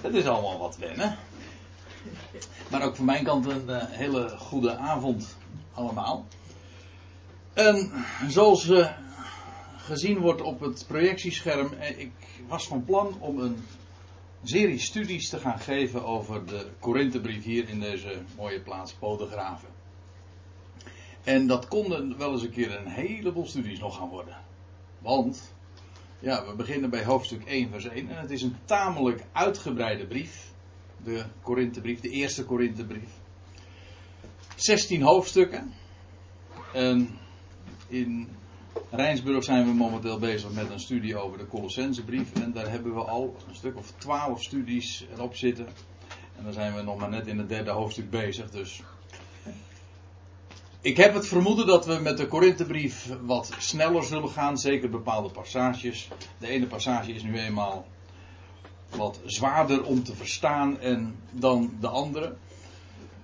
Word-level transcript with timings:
Het 0.00 0.14
is 0.14 0.26
allemaal 0.26 0.58
wat 0.58 0.76
wennen. 0.76 1.16
Maar 2.70 2.82
ook 2.82 2.96
van 2.96 3.04
mijn 3.04 3.24
kant 3.24 3.46
een 3.46 3.64
uh, 3.66 3.82
hele 3.84 4.28
goede 4.28 4.76
avond 4.76 5.36
allemaal. 5.74 6.26
En 7.52 7.90
zoals 8.28 8.68
uh, 8.68 8.90
gezien 9.76 10.18
wordt 10.18 10.42
op 10.42 10.60
het 10.60 10.84
projectiescherm, 10.86 11.72
eh, 11.72 11.98
ik 11.98 12.12
was 12.48 12.66
van 12.66 12.84
plan 12.84 13.16
om 13.20 13.38
een 13.38 13.56
serie 14.42 14.78
studies 14.78 15.28
te 15.28 15.38
gaan 15.38 15.58
geven 15.58 16.04
over 16.04 16.46
de 16.46 16.66
Korinthebrief 16.78 17.44
hier 17.44 17.68
in 17.68 17.80
deze 17.80 18.22
mooie 18.36 18.60
plaats 18.60 18.98
Bodegraven. 18.98 19.68
En 21.24 21.46
dat 21.46 21.68
konden 21.68 22.18
wel 22.18 22.32
eens 22.32 22.42
een 22.42 22.50
keer 22.50 22.78
een 22.78 22.90
heleboel 22.90 23.46
studies 23.46 23.78
nog 23.78 23.96
gaan 23.96 24.08
worden. 24.08 24.36
Want, 24.98 25.52
ja, 26.20 26.46
we 26.46 26.54
beginnen 26.54 26.90
bij 26.90 27.04
hoofdstuk 27.04 27.44
1 27.44 27.70
vers 27.70 27.84
1 27.84 28.10
en 28.10 28.20
het 28.20 28.30
is 28.30 28.42
een 28.42 28.56
tamelijk 28.64 29.24
uitgebreide 29.32 30.06
brief. 30.06 30.52
De 31.04 31.24
Korinthebrief, 31.42 32.00
de 32.00 32.10
eerste 32.10 32.44
Korinthebrief. 32.44 33.10
16 34.56 35.02
hoofdstukken. 35.02 35.72
En 36.72 37.18
in 37.88 38.28
Rijnsburg 38.90 39.44
zijn 39.44 39.64
we 39.64 39.72
momenteel 39.72 40.18
bezig 40.18 40.52
met 40.52 40.70
een 40.70 40.80
studie 40.80 41.16
over 41.16 41.38
de 41.38 41.46
Colossensebrief. 41.46 42.32
En 42.32 42.52
daar 42.52 42.70
hebben 42.70 42.94
we 42.94 43.00
al 43.00 43.36
een 43.48 43.54
stuk 43.54 43.76
of 43.76 43.92
12 43.98 44.42
studies 44.42 45.06
erop 45.14 45.36
zitten. 45.36 45.66
En 46.36 46.44
dan 46.44 46.52
zijn 46.52 46.74
we 46.74 46.82
nog 46.82 46.98
maar 46.98 47.08
net 47.08 47.26
in 47.26 47.38
het 47.38 47.48
derde 47.48 47.70
hoofdstuk 47.70 48.10
bezig. 48.10 48.50
Dus 48.50 48.82
ik 50.80 50.96
heb 50.96 51.14
het 51.14 51.26
vermoeden 51.26 51.66
dat 51.66 51.86
we 51.86 51.98
met 52.02 52.16
de 52.16 52.26
Korinthebrief 52.26 53.08
wat 53.22 53.50
sneller 53.58 54.04
zullen 54.04 54.30
gaan. 54.30 54.58
Zeker 54.58 54.90
bepaalde 54.90 55.30
passages. 55.30 56.08
De 56.38 56.48
ene 56.48 56.66
passage 56.66 57.12
is 57.12 57.22
nu 57.22 57.38
eenmaal 57.38 57.86
wat 58.96 59.20
zwaarder 59.24 59.84
om 59.84 60.04
te 60.04 60.14
verstaan 60.14 60.80
en 60.80 61.16
dan 61.30 61.72
de 61.80 61.88
andere. 61.88 62.34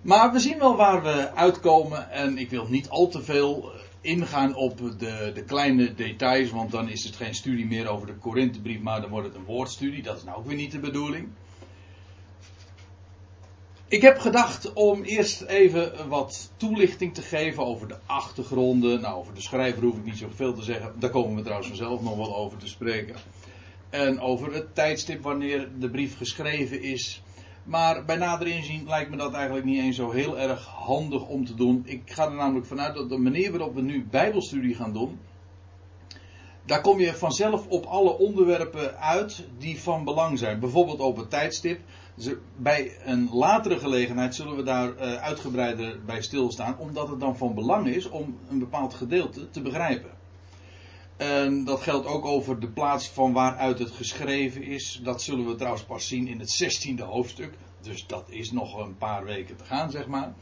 Maar 0.02 0.32
we 0.32 0.38
zien 0.38 0.58
wel 0.58 0.76
waar 0.76 1.02
we 1.02 1.34
uitkomen. 1.34 2.10
En 2.10 2.38
ik 2.38 2.50
wil 2.50 2.66
niet 2.68 2.88
al 2.88 3.08
te 3.08 3.22
veel 3.22 3.72
ingaan 4.00 4.54
op 4.54 4.78
de, 4.98 5.30
de 5.34 5.44
kleine 5.44 5.94
details. 5.94 6.50
Want 6.50 6.70
dan 6.70 6.88
is 6.88 7.04
het 7.04 7.16
geen 7.16 7.34
studie 7.34 7.66
meer 7.66 7.88
over 7.88 8.06
de 8.06 8.14
Korinthebrief. 8.14 8.80
Maar 8.80 9.00
dan 9.00 9.10
wordt 9.10 9.26
het 9.26 9.36
een 9.36 9.44
woordstudie. 9.44 10.02
Dat 10.02 10.16
is 10.16 10.24
nou 10.24 10.38
ook 10.38 10.46
weer 10.46 10.56
niet 10.56 10.72
de 10.72 10.78
bedoeling. 10.78 11.28
Ik 13.88 14.02
heb 14.02 14.18
gedacht 14.18 14.72
om 14.72 15.02
eerst 15.02 15.42
even 15.42 16.08
wat 16.08 16.50
toelichting 16.56 17.14
te 17.14 17.22
geven 17.22 17.66
over 17.66 17.88
de 17.88 17.96
achtergronden. 18.06 19.00
Nou, 19.00 19.18
over 19.18 19.34
de 19.34 19.40
schrijver 19.40 19.82
hoef 19.82 19.96
ik 19.96 20.04
niet 20.04 20.16
zoveel 20.16 20.54
te 20.54 20.62
zeggen. 20.62 20.92
Daar 20.98 21.10
komen 21.10 21.36
we 21.36 21.42
trouwens 21.42 21.68
vanzelf 21.68 22.02
nog 22.02 22.16
wel 22.16 22.36
over 22.36 22.58
te 22.58 22.68
spreken. 22.68 23.16
En 23.90 24.20
over 24.20 24.52
het 24.52 24.74
tijdstip 24.74 25.22
wanneer 25.22 25.68
de 25.78 25.90
brief 25.90 26.16
geschreven 26.16 26.82
is. 26.82 27.22
Maar 27.64 28.04
bij 28.04 28.16
nader 28.16 28.46
inzien 28.46 28.86
lijkt 28.86 29.10
me 29.10 29.16
dat 29.16 29.34
eigenlijk 29.34 29.66
niet 29.66 29.80
eens 29.80 29.96
zo 29.96 30.10
heel 30.10 30.38
erg 30.38 30.66
handig 30.66 31.26
om 31.26 31.44
te 31.44 31.54
doen. 31.54 31.82
Ik 31.84 32.02
ga 32.04 32.24
er 32.24 32.34
namelijk 32.34 32.66
vanuit 32.66 32.94
dat 32.94 33.08
de 33.08 33.18
manier 33.18 33.50
waarop 33.50 33.74
we 33.74 33.82
nu 33.82 34.06
Bijbelstudie 34.10 34.74
gaan 34.74 34.92
doen. 34.92 35.18
Daar 36.64 36.80
kom 36.80 37.00
je 37.00 37.14
vanzelf 37.14 37.66
op 37.66 37.84
alle 37.84 38.18
onderwerpen 38.18 38.98
uit 38.98 39.44
die 39.58 39.80
van 39.80 40.04
belang 40.04 40.38
zijn. 40.38 40.60
Bijvoorbeeld 40.60 41.00
over 41.00 41.20
het 41.20 41.30
tijdstip. 41.30 41.80
Bij 42.56 42.96
een 43.04 43.28
latere 43.32 43.78
gelegenheid 43.78 44.34
zullen 44.34 44.56
we 44.56 44.62
daar 44.62 44.96
eh, 44.96 45.14
uitgebreider 45.14 46.04
bij 46.04 46.22
stilstaan, 46.22 46.78
omdat 46.78 47.08
het 47.08 47.20
dan 47.20 47.36
van 47.36 47.54
belang 47.54 47.86
is 47.86 48.08
om 48.08 48.38
een 48.48 48.58
bepaald 48.58 48.94
gedeelte 48.94 49.50
te 49.50 49.62
begrijpen. 49.62 50.10
En 51.16 51.64
dat 51.64 51.80
geldt 51.80 52.06
ook 52.06 52.24
over 52.24 52.60
de 52.60 52.68
plaats 52.68 53.08
van 53.08 53.32
waaruit 53.32 53.78
het 53.78 53.90
geschreven 53.90 54.62
is. 54.62 55.00
Dat 55.02 55.22
zullen 55.22 55.46
we 55.46 55.54
trouwens 55.54 55.84
pas 55.84 56.08
zien 56.08 56.28
in 56.28 56.40
het 56.40 56.62
16e 56.62 57.04
hoofdstuk. 57.04 57.54
Dus 57.80 58.06
dat 58.06 58.24
is 58.28 58.52
nog 58.52 58.78
een 58.78 58.96
paar 58.96 59.24
weken 59.24 59.56
te 59.56 59.64
gaan, 59.64 59.90
zeg 59.90 60.06
maar. 60.06 60.34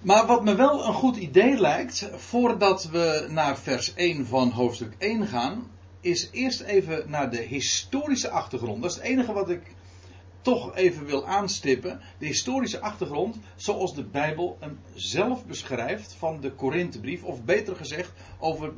Maar 0.00 0.26
wat 0.26 0.44
me 0.44 0.54
wel 0.54 0.86
een 0.86 0.94
goed 0.94 1.16
idee 1.16 1.60
lijkt, 1.60 2.10
voordat 2.16 2.84
we 2.84 3.26
naar 3.30 3.58
vers 3.58 3.94
1 3.94 4.26
van 4.26 4.50
hoofdstuk 4.50 4.94
1 4.98 5.26
gaan, 5.26 5.70
is 6.02 6.28
eerst 6.32 6.60
even 6.60 7.10
naar 7.10 7.30
de 7.30 7.40
historische 7.40 8.30
achtergrond. 8.30 8.82
Dat 8.82 8.90
is 8.90 8.96
het 8.96 9.06
enige 9.06 9.32
wat 9.32 9.50
ik 9.50 9.62
toch 10.40 10.76
even 10.76 11.06
wil 11.06 11.26
aanstippen. 11.26 12.00
De 12.18 12.26
historische 12.26 12.80
achtergrond, 12.80 13.36
zoals 13.56 13.94
de 13.94 14.04
Bijbel 14.04 14.56
hem 14.60 14.78
zelf 14.94 15.46
beschrijft 15.46 16.14
van 16.18 16.40
de 16.40 16.52
Korinthebrief, 16.52 17.22
of 17.22 17.44
beter 17.44 17.76
gezegd, 17.76 18.12
over 18.38 18.72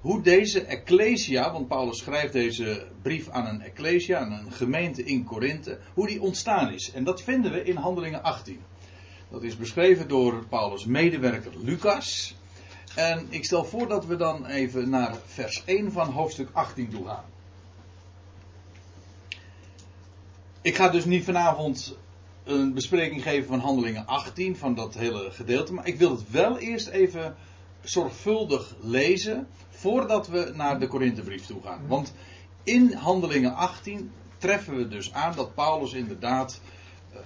hoe 0.00 0.22
deze 0.22 0.60
Ecclesia, 0.60 1.52
want 1.52 1.68
Paulus 1.68 1.98
schrijft 1.98 2.32
deze 2.32 2.86
brief 3.02 3.28
aan 3.28 3.46
een 3.46 3.62
Ecclesia, 3.62 4.18
aan 4.18 4.32
een 4.32 4.52
gemeente 4.52 5.04
in 5.04 5.24
Korinthe, 5.24 5.78
hoe 5.94 6.06
die 6.06 6.22
ontstaan 6.22 6.72
is. 6.72 6.92
En 6.92 7.04
dat 7.04 7.22
vinden 7.22 7.52
we 7.52 7.62
in 7.62 7.76
Handelingen 7.76 8.22
18. 8.22 8.60
Dat 9.30 9.42
is 9.42 9.56
beschreven 9.56 10.08
door 10.08 10.46
Paulus' 10.48 10.84
medewerker 10.84 11.52
Lucas. 11.62 12.36
En 12.94 13.26
ik 13.30 13.44
stel 13.44 13.64
voor 13.64 13.88
dat 13.88 14.06
we 14.06 14.16
dan 14.16 14.46
even 14.46 14.88
naar 14.88 15.16
vers 15.26 15.62
1 15.64 15.92
van 15.92 16.10
hoofdstuk 16.10 16.48
18 16.52 16.88
toe 16.88 17.06
gaan. 17.06 17.24
Ik 20.62 20.76
ga 20.76 20.88
dus 20.88 21.04
niet 21.04 21.24
vanavond 21.24 21.96
een 22.44 22.74
bespreking 22.74 23.22
geven 23.22 23.48
van 23.48 23.60
handelingen 23.60 24.06
18, 24.06 24.56
van 24.56 24.74
dat 24.74 24.94
hele 24.94 25.30
gedeelte. 25.30 25.72
Maar 25.72 25.86
ik 25.86 25.98
wil 25.98 26.10
het 26.10 26.30
wel 26.30 26.58
eerst 26.58 26.88
even 26.88 27.36
zorgvuldig 27.80 28.74
lezen 28.80 29.48
voordat 29.70 30.28
we 30.28 30.52
naar 30.54 30.80
de 30.80 30.86
Korinthebrief 30.86 31.46
toe 31.46 31.62
gaan. 31.62 31.86
Want 31.86 32.12
in 32.62 32.92
handelingen 32.92 33.54
18 33.54 34.12
treffen 34.38 34.76
we 34.76 34.88
dus 34.88 35.12
aan 35.12 35.34
dat 35.36 35.54
Paulus 35.54 35.92
inderdaad 35.92 36.60
eh, 37.12 37.18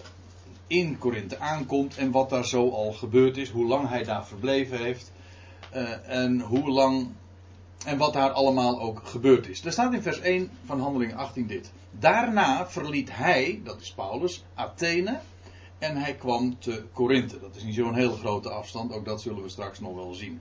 in 0.66 0.98
Korinthe 0.98 1.38
aankomt 1.38 1.96
en 1.96 2.10
wat 2.10 2.30
daar 2.30 2.46
zo 2.46 2.70
al 2.70 2.92
gebeurd 2.92 3.36
is, 3.36 3.50
hoe 3.50 3.66
lang 3.66 3.88
hij 3.88 4.04
daar 4.04 4.26
verbleven 4.26 4.78
heeft 4.78 5.11
uh, 5.74 6.08
en 6.08 6.40
hoe 6.40 6.70
lang 6.70 7.08
en 7.84 7.98
wat 7.98 8.12
daar 8.12 8.30
allemaal 8.30 8.80
ook 8.80 9.00
gebeurd 9.04 9.48
is. 9.48 9.64
Er 9.64 9.72
staat 9.72 9.92
in 9.92 10.02
vers 10.02 10.20
1 10.20 10.50
van 10.64 10.80
Handelingen 10.80 11.16
18 11.16 11.46
dit. 11.46 11.72
Daarna 11.90 12.68
verliet 12.68 13.16
hij, 13.16 13.60
dat 13.64 13.80
is 13.80 13.92
Paulus, 13.92 14.44
Athene 14.54 15.20
en 15.78 15.96
hij 15.96 16.14
kwam 16.14 16.58
te 16.58 16.84
Korinthe. 16.92 17.40
Dat 17.40 17.56
is 17.56 17.62
niet 17.62 17.74
zo'n 17.74 17.94
hele 17.94 18.16
grote 18.16 18.50
afstand, 18.50 18.92
ook 18.92 19.04
dat 19.04 19.22
zullen 19.22 19.42
we 19.42 19.48
straks 19.48 19.80
nog 19.80 19.94
wel 19.94 20.12
zien. 20.12 20.40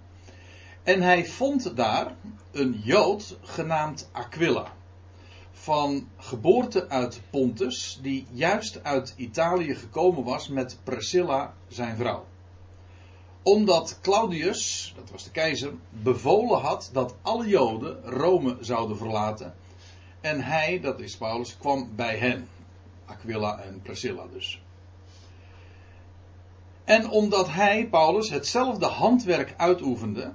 En 0.84 1.02
hij 1.02 1.26
vond 1.26 1.76
daar 1.76 2.16
een 2.52 2.82
Jood 2.84 3.38
genaamd 3.42 4.10
Aquila. 4.12 4.74
Van 5.52 6.08
geboorte 6.18 6.90
uit 6.90 7.22
Pontus, 7.30 8.00
die 8.02 8.26
juist 8.32 8.84
uit 8.84 9.14
Italië 9.18 9.76
gekomen 9.76 10.24
was 10.24 10.48
met 10.48 10.78
Priscilla, 10.84 11.54
zijn 11.68 11.96
vrouw 11.96 12.26
omdat 13.44 14.00
Claudius, 14.02 14.94
dat 14.96 15.12
was 15.12 15.24
de 15.24 15.32
keizer, 15.32 15.74
bevolen 15.90 16.60
had 16.60 16.90
dat 16.94 17.16
alle 17.22 17.48
Joden 17.48 18.04
Rome 18.04 18.58
zouden 18.60 18.98
verlaten. 18.98 19.54
En 20.22 20.42
hij, 20.42 20.80
dat 20.80 21.00
is 21.00 21.18
Paulus, 21.18 21.58
kwam 21.58 21.90
bij 21.96 22.18
hen. 22.18 22.48
Aquila 23.06 23.60
en 23.60 23.82
Priscilla 23.82 24.24
dus. 24.34 24.62
En 26.84 27.10
omdat 27.10 27.50
hij, 27.50 27.88
Paulus, 27.88 28.30
hetzelfde 28.30 28.86
handwerk 28.86 29.54
uitoefende 29.58 30.34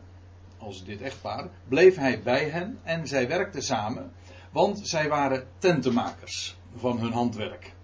als 0.59 0.84
dit 0.84 1.00
echtpaar, 1.00 1.49
bleef 1.69 1.97
hij 1.97 2.22
bij 2.22 2.49
hen 2.49 2.78
en 2.83 3.06
zij 3.06 3.28
werkten 3.28 3.62
samen, 3.62 4.12
want 4.50 4.81
zij 4.83 5.09
waren 5.09 5.49
tentenmakers 5.59 6.56
van 6.77 6.99
hun 6.99 7.12
handwerk. 7.12 7.75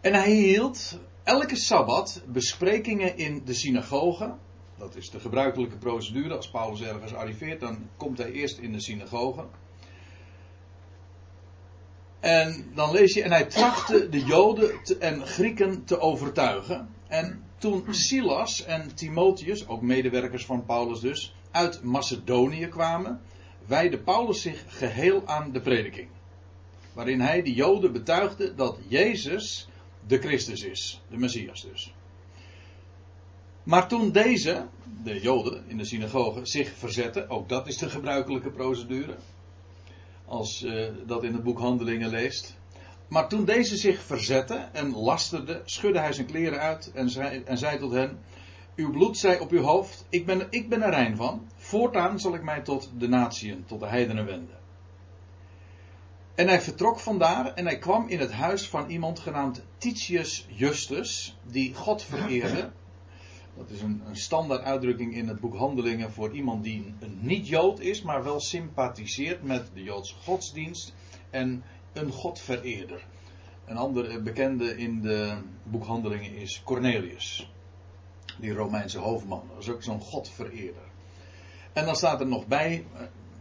En 0.00 0.14
hij 0.14 0.30
hield 0.30 0.98
elke 1.24 1.56
sabbat 1.56 2.22
besprekingen 2.26 3.16
in 3.16 3.42
de 3.44 3.54
synagoge. 3.54 4.34
Dat 4.78 4.96
is 4.96 5.10
de 5.10 5.20
gebruikelijke 5.20 5.76
procedure. 5.76 6.36
Als 6.36 6.50
Paulus 6.50 6.82
ergens 6.82 7.14
arriveert, 7.14 7.60
dan 7.60 7.88
komt 7.96 8.18
hij 8.18 8.30
eerst 8.30 8.58
in 8.58 8.72
de 8.72 8.80
synagoge. 8.80 9.44
En 12.20 12.70
dan 12.74 12.90
lees 12.90 13.14
je, 13.14 13.22
en 13.22 13.30
hij 13.30 13.44
trachtte 13.44 14.08
de 14.08 14.24
Joden 14.24 14.80
en 14.98 15.26
Grieken 15.26 15.84
te 15.84 15.98
overtuigen. 15.98 16.88
En 17.06 17.44
toen 17.58 17.84
Silas 17.90 18.64
en 18.64 18.94
Timotheus, 18.94 19.68
ook 19.68 19.82
medewerkers 19.82 20.44
van 20.44 20.64
Paulus 20.64 21.00
dus, 21.00 21.34
uit 21.50 21.82
Macedonië 21.82 22.66
kwamen, 22.66 23.20
wijde 23.66 23.98
Paulus 23.98 24.42
zich 24.42 24.64
geheel 24.66 25.26
aan 25.26 25.52
de 25.52 25.60
prediking. 25.60 26.08
Waarin 26.92 27.20
hij 27.20 27.42
de 27.42 27.52
Joden 27.52 27.92
betuigde 27.92 28.54
dat 28.54 28.78
Jezus 28.88 29.68
de 30.06 30.18
Christus 30.18 30.62
is, 30.62 31.02
de 31.10 31.16
Messias 31.16 31.62
dus. 31.62 31.94
Maar 33.62 33.88
toen 33.88 34.12
deze, 34.12 34.66
de 35.02 35.20
Joden 35.20 35.64
in 35.66 35.76
de 35.76 35.84
synagoge, 35.84 36.46
zich 36.46 36.72
verzetten, 36.76 37.30
ook 37.30 37.48
dat 37.48 37.68
is 37.68 37.78
de 37.78 37.90
gebruikelijke 37.90 38.50
procedure, 38.50 39.16
als 40.26 40.62
uh, 40.62 40.88
dat 41.06 41.24
in 41.24 41.32
het 41.32 41.42
boek 41.42 41.58
Handelingen 41.58 42.10
leest. 42.10 42.56
Maar 43.08 43.28
toen 43.28 43.44
deze 43.44 43.76
zich 43.76 44.02
verzette 44.02 44.54
en 44.72 44.90
lasterde, 44.90 45.62
schudde 45.64 45.98
hij 45.98 46.12
zijn 46.12 46.26
kleren 46.26 46.60
uit 46.60 46.90
en 46.94 47.10
zei, 47.10 47.42
en 47.44 47.58
zei 47.58 47.78
tot 47.78 47.92
hen: 47.92 48.18
Uw 48.76 48.90
bloed 48.90 49.18
zij 49.18 49.38
op 49.38 49.50
uw 49.50 49.62
hoofd, 49.62 50.06
ik 50.08 50.26
ben, 50.26 50.46
ik 50.50 50.68
ben 50.68 50.82
er 50.82 50.90
rein 50.90 51.16
van. 51.16 51.48
Voortaan 51.56 52.20
zal 52.20 52.34
ik 52.34 52.42
mij 52.42 52.60
tot 52.60 52.90
de 52.98 53.08
natieën, 53.08 53.64
tot 53.66 53.80
de 53.80 53.86
heidenen 53.86 54.26
wenden. 54.26 54.58
En 56.34 56.48
hij 56.48 56.60
vertrok 56.60 56.98
vandaar 56.98 57.54
en 57.54 57.64
hij 57.64 57.78
kwam 57.78 58.08
in 58.08 58.18
het 58.18 58.32
huis 58.32 58.68
van 58.68 58.88
iemand 58.88 59.18
genaamd 59.18 59.62
Titius 59.78 60.46
Justus, 60.48 61.36
die 61.42 61.74
God 61.74 62.02
vereerde. 62.02 62.70
Dat 63.56 63.70
is 63.70 63.80
een, 63.82 64.02
een 64.06 64.16
standaard 64.16 64.62
uitdrukking 64.62 65.14
in 65.14 65.28
het 65.28 65.40
boek 65.40 65.56
Handelingen 65.56 66.12
voor 66.12 66.32
iemand 66.32 66.64
die 66.64 66.94
een 67.00 67.18
niet-Jood 67.20 67.80
is, 67.80 68.02
maar 68.02 68.24
wel 68.24 68.40
sympathiseert 68.40 69.42
met 69.42 69.70
de 69.74 69.82
Joodse 69.82 70.14
godsdienst 70.14 70.94
en 71.30 71.64
een 71.92 72.10
Godvereerder. 72.10 73.06
Een 73.64 73.76
andere 73.76 74.20
bekende 74.20 74.76
in 74.76 75.00
de 75.00 75.36
boekhandelingen 75.62 76.34
is 76.34 76.62
Cornelius, 76.64 77.52
die 78.40 78.52
Romeinse 78.52 78.98
hoofdman. 78.98 79.50
Is 79.58 79.68
ook 79.68 79.82
zo'n 79.82 80.00
Godvereerder. 80.00 80.82
En 81.72 81.84
dan 81.84 81.96
staat 81.96 82.20
er 82.20 82.26
nog 82.26 82.46
bij, 82.46 82.84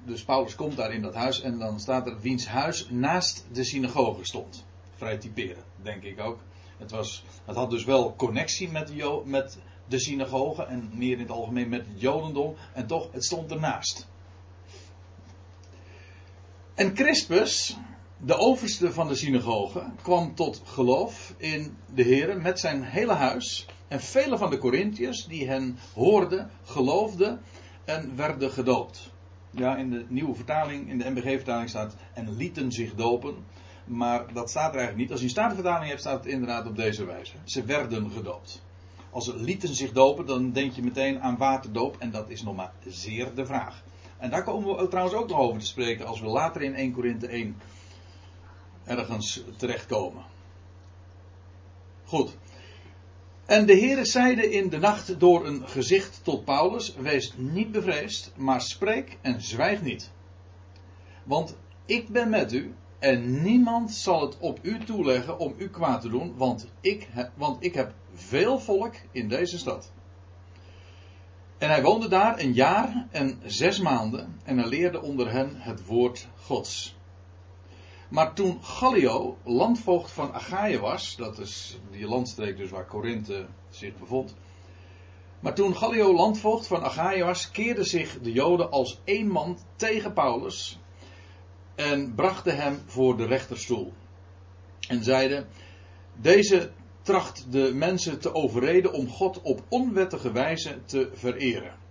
dus 0.05 0.23
Paulus 0.23 0.55
komt 0.55 0.77
daar 0.77 0.94
in 0.94 1.01
dat 1.01 1.13
huis 1.13 1.41
en 1.41 1.59
dan 1.59 1.79
staat 1.79 2.07
er 2.07 2.19
wiens 2.19 2.47
huis 2.47 2.89
naast 2.89 3.45
de 3.51 3.63
synagoge 3.63 4.25
stond. 4.25 4.65
Vrij 4.95 5.17
typeren, 5.17 5.63
denk 5.81 6.03
ik 6.03 6.19
ook. 6.19 6.39
Het, 6.77 6.91
was, 6.91 7.23
het 7.45 7.55
had 7.55 7.69
dus 7.69 7.83
wel 7.83 8.15
connectie 8.15 8.69
met 8.69 8.88
de, 8.88 9.21
met 9.25 9.57
de 9.88 10.00
synagoge 10.00 10.65
en 10.65 10.89
meer 10.94 11.13
in 11.13 11.19
het 11.19 11.29
algemeen 11.29 11.69
met 11.69 11.85
het 11.88 12.01
Jodendom 12.01 12.55
en 12.73 12.88
toch, 12.88 13.11
het 13.11 13.25
stond 13.25 13.51
ernaast. 13.51 14.07
En 16.73 16.94
Crispus, 16.94 17.77
de 18.17 18.38
overste 18.38 18.94
van 18.94 19.07
de 19.07 19.15
synagoge, 19.15 19.91
kwam 20.01 20.35
tot 20.35 20.61
geloof 20.65 21.33
in 21.38 21.77
de 21.94 22.03
Heer 22.03 22.41
met 22.41 22.59
zijn 22.59 22.83
hele 22.83 23.13
huis. 23.13 23.65
En 23.88 24.01
vele 24.01 24.38
van 24.38 24.50
de 24.50 24.57
Corinthiërs 24.57 25.25
die 25.25 25.47
hen 25.47 25.77
hoorden, 25.94 26.51
geloofden 26.63 27.41
en 27.85 28.15
werden 28.15 28.51
gedoopt. 28.51 29.12
Ja, 29.55 29.77
in 29.77 29.89
de 29.89 30.05
nieuwe 30.07 30.35
vertaling, 30.35 30.89
in 30.89 30.97
de 30.97 31.09
MBG-vertaling 31.09 31.69
staat 31.69 31.95
en 32.13 32.35
lieten 32.35 32.71
zich 32.71 32.95
dopen. 32.95 33.35
Maar 33.85 34.33
dat 34.33 34.50
staat 34.50 34.69
er 34.69 34.79
eigenlijk 34.79 34.97
niet. 34.97 35.11
Als 35.11 35.19
je 35.19 35.25
een 35.25 35.31
statenvertaling 35.31 35.88
hebt, 35.88 36.00
staat 36.00 36.23
het 36.23 36.33
inderdaad 36.33 36.67
op 36.67 36.75
deze 36.75 37.05
wijze. 37.05 37.33
Ze 37.44 37.63
werden 37.63 38.11
gedoopt. 38.11 38.63
Als 39.09 39.25
ze 39.25 39.35
lieten 39.35 39.75
zich 39.75 39.91
dopen, 39.91 40.25
dan 40.25 40.51
denk 40.51 40.71
je 40.71 40.83
meteen 40.83 41.21
aan 41.21 41.38
waterdoop. 41.38 41.95
En 42.00 42.11
dat 42.11 42.29
is 42.29 42.44
nog 42.44 42.55
maar 42.55 42.71
zeer 42.88 43.35
de 43.35 43.45
vraag. 43.45 43.83
En 44.17 44.29
daar 44.29 44.44
komen 44.44 44.75
we 44.75 44.88
trouwens 44.88 45.15
ook 45.15 45.29
nog 45.29 45.39
over 45.39 45.59
te 45.59 45.65
spreken 45.65 46.05
als 46.05 46.19
we 46.21 46.27
later 46.27 46.61
in 46.61 46.75
1 46.75 46.91
Korinthe 46.91 47.27
1 47.27 47.55
ergens 48.83 49.44
terechtkomen. 49.57 50.23
Goed. 52.05 52.38
En 53.45 53.65
de 53.65 53.77
Heere 53.77 54.05
zeide 54.05 54.51
in 54.51 54.69
de 54.69 54.77
nacht 54.77 55.19
door 55.19 55.45
een 55.45 55.67
gezicht 55.67 56.19
tot 56.23 56.45
Paulus: 56.45 56.95
Wees 56.95 57.33
niet 57.37 57.71
bevreesd, 57.71 58.31
maar 58.35 58.61
spreek 58.61 59.17
en 59.21 59.41
zwijg 59.41 59.81
niet. 59.81 60.11
Want 61.23 61.57
ik 61.85 62.09
ben 62.09 62.29
met 62.29 62.53
u 62.53 62.73
en 62.99 63.41
niemand 63.41 63.91
zal 63.91 64.21
het 64.21 64.37
op 64.39 64.59
u 64.61 64.83
toeleggen 64.83 65.39
om 65.39 65.53
u 65.57 65.69
kwaad 65.69 66.01
te 66.01 66.09
doen, 66.09 66.33
want 66.37 66.67
ik, 66.81 67.07
want 67.35 67.63
ik 67.63 67.73
heb 67.73 67.93
veel 68.13 68.59
volk 68.59 68.93
in 69.11 69.27
deze 69.27 69.57
stad. 69.57 69.91
En 71.57 71.69
hij 71.69 71.81
woonde 71.81 72.07
daar 72.07 72.39
een 72.39 72.53
jaar 72.53 73.07
en 73.11 73.39
zes 73.45 73.79
maanden 73.79 74.39
en 74.43 74.57
hij 74.57 74.67
leerde 74.67 75.01
onder 75.01 75.31
hen 75.31 75.55
het 75.55 75.85
woord 75.85 76.27
Gods. 76.35 76.95
Maar 78.13 78.33
toen 78.33 78.63
Gallio 78.63 79.38
landvoogd 79.44 80.12
van 80.12 80.33
Achaia 80.33 80.80
was, 80.80 81.15
dat 81.15 81.39
is 81.39 81.77
die 81.92 82.07
landstreek 82.07 82.57
dus 82.57 82.69
waar 82.69 82.86
Korinthe 82.86 83.45
zich 83.69 83.98
bevond. 83.98 84.36
Maar 85.39 85.54
toen 85.54 85.75
Gallio 85.75 86.13
landvoogd 86.13 86.68
van 86.68 86.83
Achaia 86.83 87.25
was, 87.25 87.51
keerden 87.51 87.86
zich 87.86 88.21
de 88.21 88.31
Joden 88.31 88.71
als 88.71 89.00
één 89.04 89.27
man 89.27 89.57
tegen 89.75 90.13
Paulus 90.13 90.80
en 91.75 92.15
brachten 92.15 92.57
hem 92.57 92.81
voor 92.86 93.18
de 93.18 93.25
rechterstoel. 93.25 93.94
En 94.88 95.04
zeiden: 95.04 95.48
Deze 96.15 96.71
tracht 97.01 97.51
de 97.51 97.71
mensen 97.74 98.19
te 98.19 98.33
overreden 98.33 98.94
om 98.94 99.10
God 99.10 99.42
op 99.42 99.63
onwettige 99.69 100.31
wijze 100.31 100.86
te 100.86 101.10
vereren. 101.13 101.82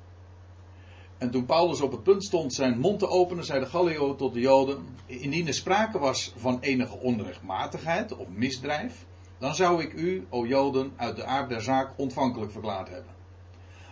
En 1.23 1.31
toen 1.31 1.47
Paulus 1.47 1.81
op 1.81 1.93
het 1.93 2.03
punt 2.03 2.25
stond 2.25 2.55
zijn 2.55 2.79
mond 2.79 2.99
te 2.99 3.09
openen, 3.09 3.45
zei 3.45 3.61
de 3.61 3.67
Gallio 3.67 4.15
tot 4.15 4.35
de 4.35 4.41
Joden: 4.41 4.87
Indien 5.07 5.47
er 5.47 5.55
sprake 5.55 5.99
was 5.99 6.33
van 6.37 6.61
enige 6.61 6.97
onrechtmatigheid 6.97 8.17
of 8.17 8.29
misdrijf, 8.29 9.05
dan 9.39 9.55
zou 9.55 9.83
ik 9.83 9.93
u, 9.93 10.27
o 10.31 10.47
Joden, 10.47 10.93
uit 10.97 11.17
de 11.17 11.25
aard 11.25 11.49
der 11.49 11.63
zaak 11.63 11.93
ontvankelijk 11.97 12.53
verklaard 12.53 12.89
hebben. 12.89 13.15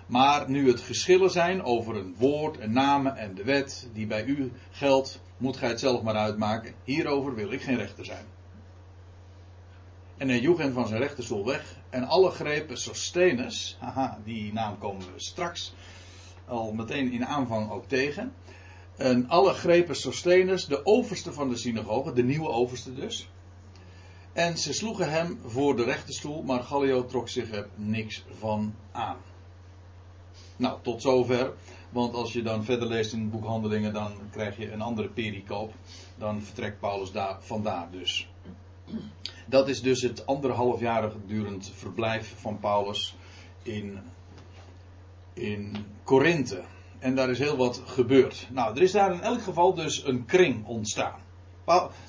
Maar 0.07 0.51
nu 0.51 0.69
het 0.69 0.81
geschillen 0.81 1.31
zijn 1.31 1.63
over 1.63 1.97
een 1.97 2.15
woord, 2.19 2.61
een 2.61 2.73
naam 2.73 3.07
en 3.07 3.35
de 3.35 3.45
wet 3.45 3.89
die 3.93 4.07
bij 4.07 4.25
u 4.25 4.53
geldt, 4.71 5.21
moet 5.37 5.57
gij 5.57 5.69
het 5.69 5.81
zelf 5.81 6.03
maar 6.03 6.17
uitmaken. 6.17 6.75
Hierover 6.85 7.35
wil 7.35 7.53
ik 7.53 7.63
geen 7.63 7.77
rechter 7.77 8.05
zijn. 8.05 8.25
En 10.17 10.29
hij 10.29 10.41
joeg 10.41 10.59
hem 10.59 10.73
van 10.73 10.87
zijn 10.87 11.01
rechterstoel 11.01 11.45
weg. 11.45 11.77
En 11.91 12.05
alle 12.05 12.31
grepen 12.31 12.79
Sostenus, 12.79 13.77
haha, 13.81 14.19
die 14.25 14.53
naam 14.53 14.79
komen 14.79 15.07
we 15.15 15.21
straks 15.21 15.75
al 16.51 16.73
meteen 16.73 17.13
in 17.13 17.27
aanvang 17.27 17.71
ook 17.71 17.89
tegen. 17.89 18.33
En 18.97 19.29
alle 19.29 19.53
grepen 19.53 19.97
Sostenus, 19.97 20.67
de 20.67 20.87
overste 20.87 21.33
van 21.33 21.49
de 21.49 21.57
synagoge, 21.57 22.13
de 22.13 22.23
nieuwe 22.23 22.49
overste 22.49 22.95
dus. 22.95 23.29
En 24.33 24.59
ze 24.59 24.73
sloegen 24.73 25.11
hem 25.11 25.39
voor 25.45 25.77
de 25.77 25.85
rechterstoel, 25.85 26.43
maar 26.43 26.63
Gallio 26.63 27.07
trok 27.07 27.29
zich 27.29 27.53
er 27.53 27.69
niks 27.75 28.25
van 28.39 28.75
aan. 28.93 29.17
Nou, 30.57 30.79
tot 30.83 31.03
zover. 31.03 31.53
Want 31.91 32.15
als 32.15 32.33
je 32.33 32.43
dan 32.43 32.65
verder 32.65 32.89
leest 32.89 33.13
in 33.13 33.31
boekhandelingen, 33.31 33.93
dan 33.93 34.13
krijg 34.31 34.57
je 34.57 34.73
een 34.73 34.81
andere 34.81 35.09
pericoop. 35.09 35.73
Dan 36.19 36.43
vertrekt 36.43 36.81
Paulus 36.81 37.13
daar, 37.13 37.37
vandaar 37.41 37.91
dus. 37.91 38.29
Dat 39.47 39.69
is 39.69 39.83
dus 39.83 40.03
het 40.03 40.27
anderhalfjarig 40.27 41.15
durend 41.27 41.73
verblijf 41.75 42.35
van 42.37 42.59
Paulus 42.59 43.17
in, 43.63 43.99
in 45.33 45.77
Korinthe. 46.05 46.63
En 46.99 47.15
daar 47.15 47.31
is 47.31 47.39
heel 47.39 47.57
wat 47.57 47.83
gebeurd. 47.85 48.49
Nou, 48.51 48.77
er 48.77 48.83
is 48.83 48.93
daar 48.93 49.13
in 49.13 49.21
elk 49.21 49.43
geval 49.43 49.75
dus 49.75 50.05
een 50.05 50.25
kring 50.25 50.67
ontstaan. 50.67 51.21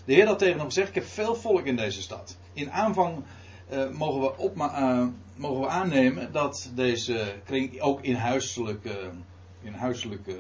De 0.06 0.14
Heer 0.14 0.28
had 0.28 0.40
tegen 0.40 0.58
hem 0.58 0.66
gezegd: 0.66 0.88
Ik 0.90 0.96
heb 0.96 1.06
veel 1.06 1.36
volk 1.36 1.66
in 1.66 1.76
deze 1.76 2.02
stad. 2.02 2.38
In 2.54 2.72
aanvang 2.72 3.24
uh, 3.72 3.90
mogen, 3.90 4.22
we 4.22 4.38
op, 4.38 4.58
uh, 4.58 5.06
mogen 5.36 5.62
we 5.62 5.68
aannemen 5.68 6.32
dat 6.32 6.72
deze 6.76 7.36
kring 7.46 7.82
ook 7.82 8.02
in 8.02 8.16
huiselijke, 8.16 9.12
in 9.62 9.74
huiselijke 9.74 10.40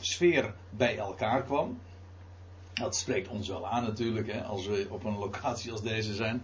sfeer 0.00 0.54
bij 0.70 0.98
elkaar 0.98 1.42
kwam. 1.42 1.78
Dat 2.72 2.96
spreekt 2.96 3.28
ons 3.28 3.48
wel 3.48 3.68
aan 3.68 3.82
natuurlijk, 3.82 4.32
hè, 4.32 4.42
als 4.42 4.66
we 4.66 4.86
op 4.90 5.04
een 5.04 5.18
locatie 5.18 5.72
als 5.72 5.82
deze 5.82 6.14
zijn. 6.14 6.42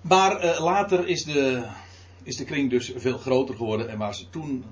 Maar 0.00 0.44
uh, 0.44 0.60
later 0.60 1.08
is 1.08 1.24
de, 1.24 1.66
is 2.22 2.36
de 2.36 2.44
kring 2.44 2.70
dus 2.70 2.92
veel 2.96 3.18
groter 3.18 3.54
geworden. 3.54 3.88
En 3.88 3.98
waar 3.98 4.14
ze 4.14 4.30
toen 4.30 4.64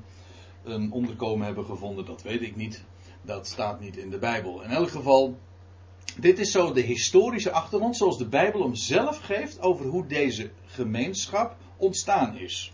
een 0.64 0.92
onderkomen 0.92 1.46
hebben 1.46 1.64
gevonden, 1.64 2.04
dat 2.04 2.22
weet 2.22 2.42
ik 2.42 2.56
niet. 2.56 2.84
Dat 3.22 3.46
staat 3.46 3.80
niet 3.80 3.96
in 3.96 4.10
de 4.10 4.18
Bijbel. 4.18 4.62
In 4.62 4.70
elk 4.70 4.90
geval, 4.90 5.38
dit 6.16 6.38
is 6.38 6.50
zo 6.50 6.72
de 6.72 6.80
historische 6.80 7.50
achtergrond, 7.50 7.96
zoals 7.96 8.18
de 8.18 8.28
Bijbel 8.28 8.62
hem 8.62 8.74
zelf 8.74 9.18
geeft 9.18 9.60
over 9.60 9.86
hoe 9.86 10.06
deze 10.06 10.50
gemeenschap 10.66 11.56
ontstaan 11.76 12.36
is. 12.36 12.72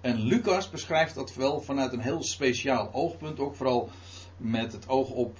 En 0.00 0.20
Lucas 0.20 0.70
beschrijft 0.70 1.14
dat 1.14 1.34
wel 1.34 1.60
vanuit 1.60 1.92
een 1.92 2.00
heel 2.00 2.22
speciaal 2.22 2.92
oogpunt, 2.92 3.40
ook 3.40 3.54
vooral 3.54 3.90
met 4.36 4.72
het 4.72 4.88
oog 4.88 5.10
op 5.10 5.38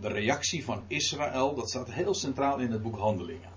de 0.00 0.08
reactie 0.08 0.64
van 0.64 0.82
Israël. 0.86 1.54
Dat 1.54 1.68
staat 1.68 1.92
heel 1.92 2.14
centraal 2.14 2.58
in 2.58 2.70
het 2.70 2.82
boek 2.82 2.98
Handelingen. 2.98 3.50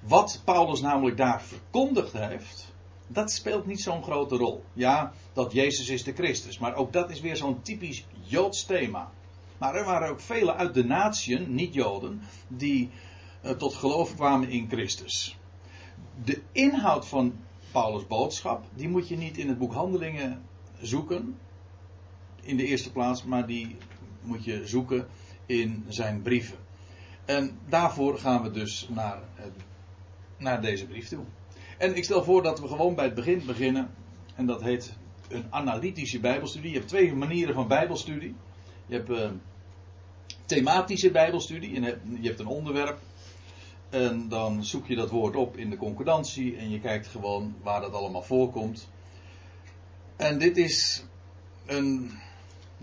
Wat 0.00 0.40
Paulus 0.44 0.80
namelijk 0.80 1.16
daar 1.16 1.42
verkondigd 1.42 2.12
heeft, 2.12 2.72
dat 3.12 3.30
speelt 3.30 3.66
niet 3.66 3.80
zo'n 3.80 4.02
grote 4.02 4.36
rol. 4.36 4.64
Ja, 4.72 5.12
dat 5.32 5.52
Jezus 5.52 5.88
is 5.88 6.04
de 6.04 6.12
Christus, 6.12 6.58
maar 6.58 6.74
ook 6.74 6.92
dat 6.92 7.10
is 7.10 7.20
weer 7.20 7.36
zo'n 7.36 7.62
typisch 7.62 8.06
Joods 8.22 8.64
thema. 8.64 9.10
Maar 9.58 9.74
er 9.74 9.84
waren 9.84 10.08
ook 10.08 10.20
vele 10.20 10.54
uit 10.54 10.74
de 10.74 10.84
natieën, 10.84 11.54
niet-Joden, 11.54 12.20
die 12.48 12.90
uh, 13.44 13.50
tot 13.50 13.74
geloof 13.74 14.14
kwamen 14.14 14.48
in 14.48 14.68
Christus. 14.68 15.38
De 16.24 16.42
inhoud 16.52 17.06
van 17.06 17.34
Paulus' 17.72 18.06
boodschap, 18.06 18.64
die 18.74 18.88
moet 18.88 19.08
je 19.08 19.16
niet 19.16 19.38
in 19.38 19.48
het 19.48 19.58
boek 19.58 19.72
Handelingen 19.72 20.42
zoeken, 20.80 21.38
in 22.40 22.56
de 22.56 22.66
eerste 22.66 22.92
plaats, 22.92 23.24
maar 23.24 23.46
die 23.46 23.76
moet 24.22 24.44
je 24.44 24.66
zoeken 24.66 25.08
in 25.46 25.84
zijn 25.88 26.22
brieven. 26.22 26.58
En 27.24 27.58
daarvoor 27.68 28.18
gaan 28.18 28.42
we 28.42 28.50
dus 28.50 28.88
naar, 28.90 29.22
naar 30.36 30.62
deze 30.62 30.86
brief 30.86 31.08
toe. 31.08 31.24
En 31.80 31.96
ik 31.96 32.04
stel 32.04 32.24
voor 32.24 32.42
dat 32.42 32.60
we 32.60 32.68
gewoon 32.68 32.94
bij 32.94 33.04
het 33.04 33.14
begin 33.14 33.42
beginnen. 33.46 33.90
En 34.34 34.46
dat 34.46 34.62
heet 34.62 34.96
een 35.28 35.44
analytische 35.50 36.20
Bijbelstudie. 36.20 36.70
Je 36.70 36.76
hebt 36.76 36.88
twee 36.88 37.14
manieren 37.14 37.54
van 37.54 37.68
Bijbelstudie. 37.68 38.34
Je 38.86 38.94
hebt 38.94 39.10
uh, 39.10 39.30
thematische 40.46 41.10
Bijbelstudie. 41.10 41.80
Je 42.20 42.28
hebt 42.28 42.40
een 42.40 42.46
onderwerp. 42.46 42.98
En 43.90 44.28
dan 44.28 44.64
zoek 44.64 44.86
je 44.86 44.94
dat 44.94 45.10
woord 45.10 45.36
op 45.36 45.56
in 45.56 45.70
de 45.70 45.76
concordantie. 45.76 46.56
En 46.56 46.70
je 46.70 46.80
kijkt 46.80 47.06
gewoon 47.06 47.54
waar 47.62 47.80
dat 47.80 47.92
allemaal 47.92 48.22
voorkomt. 48.22 48.88
En 50.16 50.38
dit 50.38 50.56
is 50.56 51.04
een 51.66 52.10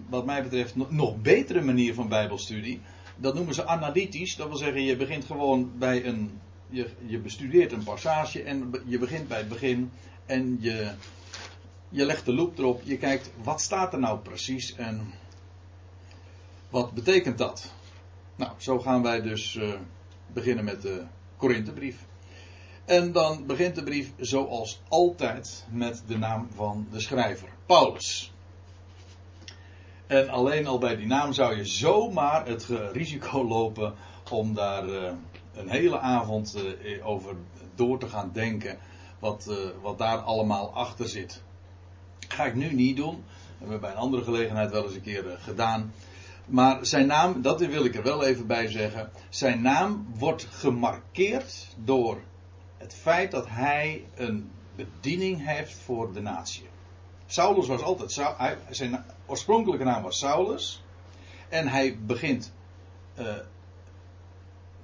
wat 0.09 0.25
mij 0.25 0.43
betreft 0.43 0.75
nog 0.75 1.21
betere 1.21 1.61
manier 1.61 1.93
van 1.93 2.07
Bijbelstudie. 2.07 2.81
dat 3.15 3.33
noemen 3.33 3.53
ze 3.53 3.67
analytisch. 3.67 4.35
Dat 4.35 4.47
wil 4.47 4.57
zeggen, 4.57 4.81
je 4.81 4.95
begint 4.95 5.25
gewoon 5.25 5.71
bij 5.77 6.05
een. 6.05 6.39
Je, 6.69 6.89
je 7.05 7.19
bestudeert 7.19 7.71
een 7.71 7.83
passage 7.83 8.43
en 8.43 8.73
je 8.85 8.97
begint 8.97 9.27
bij 9.27 9.37
het 9.37 9.49
begin. 9.49 9.91
En 10.25 10.57
je, 10.59 10.91
je 11.89 12.05
legt 12.05 12.25
de 12.25 12.33
loop 12.33 12.57
erop. 12.57 12.81
Je 12.83 12.97
kijkt, 12.97 13.31
wat 13.43 13.61
staat 13.61 13.93
er 13.93 13.99
nou 13.99 14.19
precies 14.19 14.75
en 14.75 15.13
wat 16.69 16.91
betekent 16.91 17.37
dat? 17.37 17.73
Nou, 18.35 18.51
zo 18.57 18.79
gaan 18.79 19.01
wij 19.01 19.21
dus 19.21 19.55
uh, 19.55 19.73
beginnen 20.33 20.65
met 20.65 20.81
de 20.81 21.03
Korinthebrief. 21.37 22.05
En 22.85 23.11
dan 23.11 23.45
begint 23.45 23.75
de 23.75 23.83
brief 23.83 24.11
zoals 24.17 24.81
altijd 24.87 25.65
met 25.69 26.03
de 26.07 26.17
naam 26.17 26.49
van 26.55 26.87
de 26.91 26.99
schrijver, 26.99 27.49
Paulus. 27.65 28.31
En 30.07 30.29
alleen 30.29 30.67
al 30.67 30.77
bij 30.77 30.95
die 30.95 31.07
naam 31.07 31.33
zou 31.33 31.55
je 31.55 31.65
zomaar 31.65 32.45
het 32.45 32.67
risico 32.91 33.47
lopen 33.47 33.93
om 34.31 34.53
daar 34.53 34.89
uh, 34.89 35.11
een 35.57 35.69
hele 35.69 35.99
avond 35.99 36.55
uh, 36.57 37.07
over 37.07 37.35
door 37.75 37.99
te 37.99 38.07
gaan 38.07 38.29
denken. 38.33 38.77
Wat, 39.19 39.45
uh, 39.49 39.55
wat 39.81 39.97
daar 39.97 40.17
allemaal 40.17 40.73
achter 40.73 41.09
zit. 41.09 41.43
Ga 42.27 42.45
ik 42.45 42.55
nu 42.55 42.73
niet 42.73 42.97
doen. 42.97 43.15
Dat 43.15 43.57
hebben 43.57 43.75
we 43.75 43.81
bij 43.81 43.91
een 43.91 43.97
andere 43.97 44.23
gelegenheid 44.23 44.71
wel 44.71 44.83
eens 44.83 44.95
een 44.95 45.01
keer 45.01 45.23
gedaan. 45.39 45.93
Maar 46.45 46.85
zijn 46.85 47.07
naam, 47.07 47.41
dat 47.41 47.59
wil 47.59 47.85
ik 47.85 47.95
er 47.95 48.03
wel 48.03 48.25
even 48.25 48.47
bij 48.47 48.67
zeggen. 48.67 49.11
Zijn 49.29 49.61
naam 49.61 50.07
wordt 50.17 50.47
gemarkeerd 50.51 51.67
door 51.83 52.21
het 52.77 52.93
feit 52.93 53.31
dat 53.31 53.45
hij 53.49 54.05
een 54.15 54.51
bediening 54.75 55.45
heeft 55.45 55.73
voor 55.73 56.13
de 56.13 56.21
natie. 56.21 56.67
Saulus 57.25 57.67
was 57.67 57.81
altijd, 57.81 58.21
zijn 58.69 59.05
oorspronkelijke 59.25 59.85
naam 59.85 60.03
was 60.03 60.19
Saulus. 60.19 60.83
En 61.49 61.67
hij 61.67 61.97
begint 61.99 62.53
uh, 63.19 63.35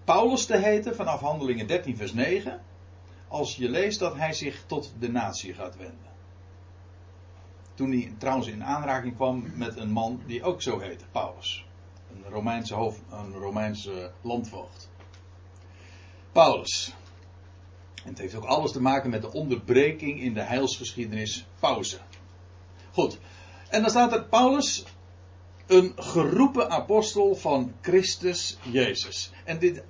Paulus 0.04 0.46
te 0.46 0.58
heten 0.58 0.96
vanaf 0.96 1.20
handelingen 1.20 1.68
13 1.68 1.98
vers 1.98 2.14
9. 2.14 2.62
Als 3.28 3.56
je 3.56 3.70
leest 3.70 4.00
dat 4.00 4.16
hij 4.16 4.34
zich 4.34 4.64
tot 4.66 4.94
de 5.00 5.12
natie 5.12 5.54
gaat 5.54 5.78
wenden. 5.78 6.12
Toen 7.74 7.92
hij 7.92 8.14
trouwens 8.18 8.48
in 8.48 8.64
aanraking 8.64 9.16
kwam 9.16 9.44
met 9.56 9.78
een 9.78 9.92
man 9.92 10.22
die 10.26 10.44
ook 10.44 10.62
zo 10.62 10.80
heette, 10.80 11.06
Paulus. 11.12 11.66
Een 12.16 12.32
Romeinse, 12.32 12.74
hoofd, 12.74 13.02
een 13.12 13.34
Romeinse 13.34 14.12
landvoogd. 14.22 14.90
Paulus. 16.32 16.94
En 18.04 18.10
het 18.10 18.18
heeft 18.18 18.36
ook 18.36 18.46
alles 18.46 18.72
te 18.72 18.82
maken 18.82 19.10
met 19.10 19.22
de 19.22 19.32
onderbreking 19.32 20.22
in 20.22 20.34
de 20.34 20.42
heilsgeschiedenis 20.42 21.46
pauze. 21.60 22.00
Goed. 22.92 23.20
En 23.70 23.82
dan 23.82 23.90
staat 23.90 24.14
er 24.14 24.26
Paulus, 24.26 24.84
een 25.68 25.94
geroepen 25.96 26.70
apostel 26.70 27.36
van 27.36 27.74
Christus 27.82 28.58
Jezus. 28.62 29.32
En 29.44 29.60
dit, 29.60 29.84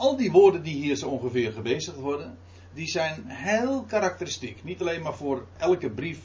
al 0.00 0.16
die 0.16 0.30
woorden 0.30 0.62
die 0.62 0.74
hier 0.74 0.96
zo 0.96 1.08
ongeveer 1.08 1.52
gebezigd 1.52 1.96
worden, 1.96 2.38
die 2.72 2.86
zijn 2.86 3.24
heel 3.26 3.82
karakteristiek. 3.82 4.64
Niet 4.64 4.80
alleen 4.80 5.02
maar 5.02 5.14
voor 5.14 5.46
elke 5.56 5.90
brief 5.90 6.20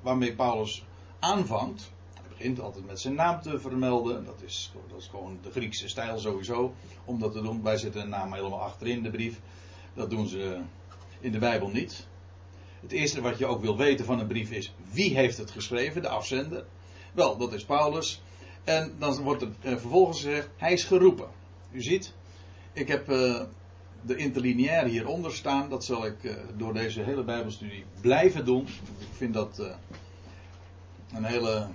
waarmee 0.00 0.34
Paulus 0.34 0.84
aanvangt. 1.18 1.90
Hij 2.14 2.28
begint 2.28 2.60
altijd 2.60 2.86
met 2.86 3.00
zijn 3.00 3.14
naam 3.14 3.40
te 3.40 3.60
vermelden. 3.60 4.24
Dat 4.24 4.42
is, 4.44 4.72
dat 4.88 4.98
is 4.98 5.06
gewoon 5.06 5.38
de 5.42 5.50
Griekse 5.50 5.88
stijl 5.88 6.18
sowieso. 6.18 6.74
Om 7.04 7.18
dat 7.18 7.32
te 7.32 7.42
doen. 7.42 7.62
Wij 7.62 7.76
zetten 7.76 8.02
een 8.02 8.08
naam 8.08 8.32
helemaal 8.32 8.60
achterin 8.60 9.02
de 9.02 9.10
brief. 9.10 9.40
Dat 9.94 10.10
doen 10.10 10.28
ze 10.28 10.60
in 11.20 11.32
de 11.32 11.38
Bijbel 11.38 11.68
niet. 11.68 12.06
Het 12.80 12.92
eerste 12.92 13.20
wat 13.20 13.38
je 13.38 13.46
ook 13.46 13.60
wil 13.60 13.76
weten 13.76 14.04
van 14.04 14.18
een 14.18 14.26
brief 14.26 14.50
is 14.50 14.74
wie 14.92 15.14
heeft 15.14 15.38
het 15.38 15.50
geschreven, 15.50 16.02
de 16.02 16.08
afzender. 16.08 16.64
Wel, 17.12 17.36
dat 17.36 17.52
is 17.52 17.64
Paulus. 17.64 18.22
En 18.64 18.94
dan 18.98 19.22
wordt 19.22 19.42
er 19.42 19.48
eh, 19.60 19.70
vervolgens 19.70 20.22
gezegd, 20.22 20.48
hij 20.56 20.72
is 20.72 20.84
geroepen. 20.84 21.28
U 21.70 21.82
ziet, 21.82 22.14
ik 22.72 22.88
heb 22.88 23.10
uh, 23.10 23.40
de 24.02 24.16
interlineair 24.16 24.84
hieronder 24.84 25.32
staan. 25.32 25.68
Dat 25.68 25.84
zal 25.84 26.06
ik 26.06 26.22
uh, 26.22 26.34
door 26.56 26.74
deze 26.74 27.02
hele 27.02 27.24
Bijbelstudie 27.24 27.84
blijven 28.00 28.44
doen. 28.44 28.66
Ik 28.98 29.16
vind 29.16 29.34
dat 29.34 29.58
uh, 29.60 29.66
een 31.14 31.24
hele 31.24 31.66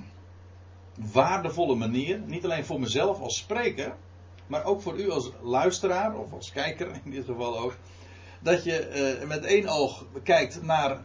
waardevolle 1.12 1.76
manier. 1.76 2.20
Niet 2.20 2.44
alleen 2.44 2.66
voor 2.66 2.80
mezelf 2.80 3.20
als 3.20 3.38
spreker, 3.38 3.96
maar 4.48 4.66
ook 4.66 4.82
voor 4.82 5.00
u 5.00 5.10
als 5.10 5.32
luisteraar 5.42 6.16
of 6.16 6.34
als 6.34 6.52
kijker 6.52 7.00
in 7.04 7.12
dit 7.12 7.26
geval 7.26 7.60
ook 7.60 7.76
dat 8.40 8.64
je 8.64 9.24
met 9.28 9.46
één 9.46 9.68
oog 9.68 10.06
kijkt 10.24 10.62
naar 10.62 11.02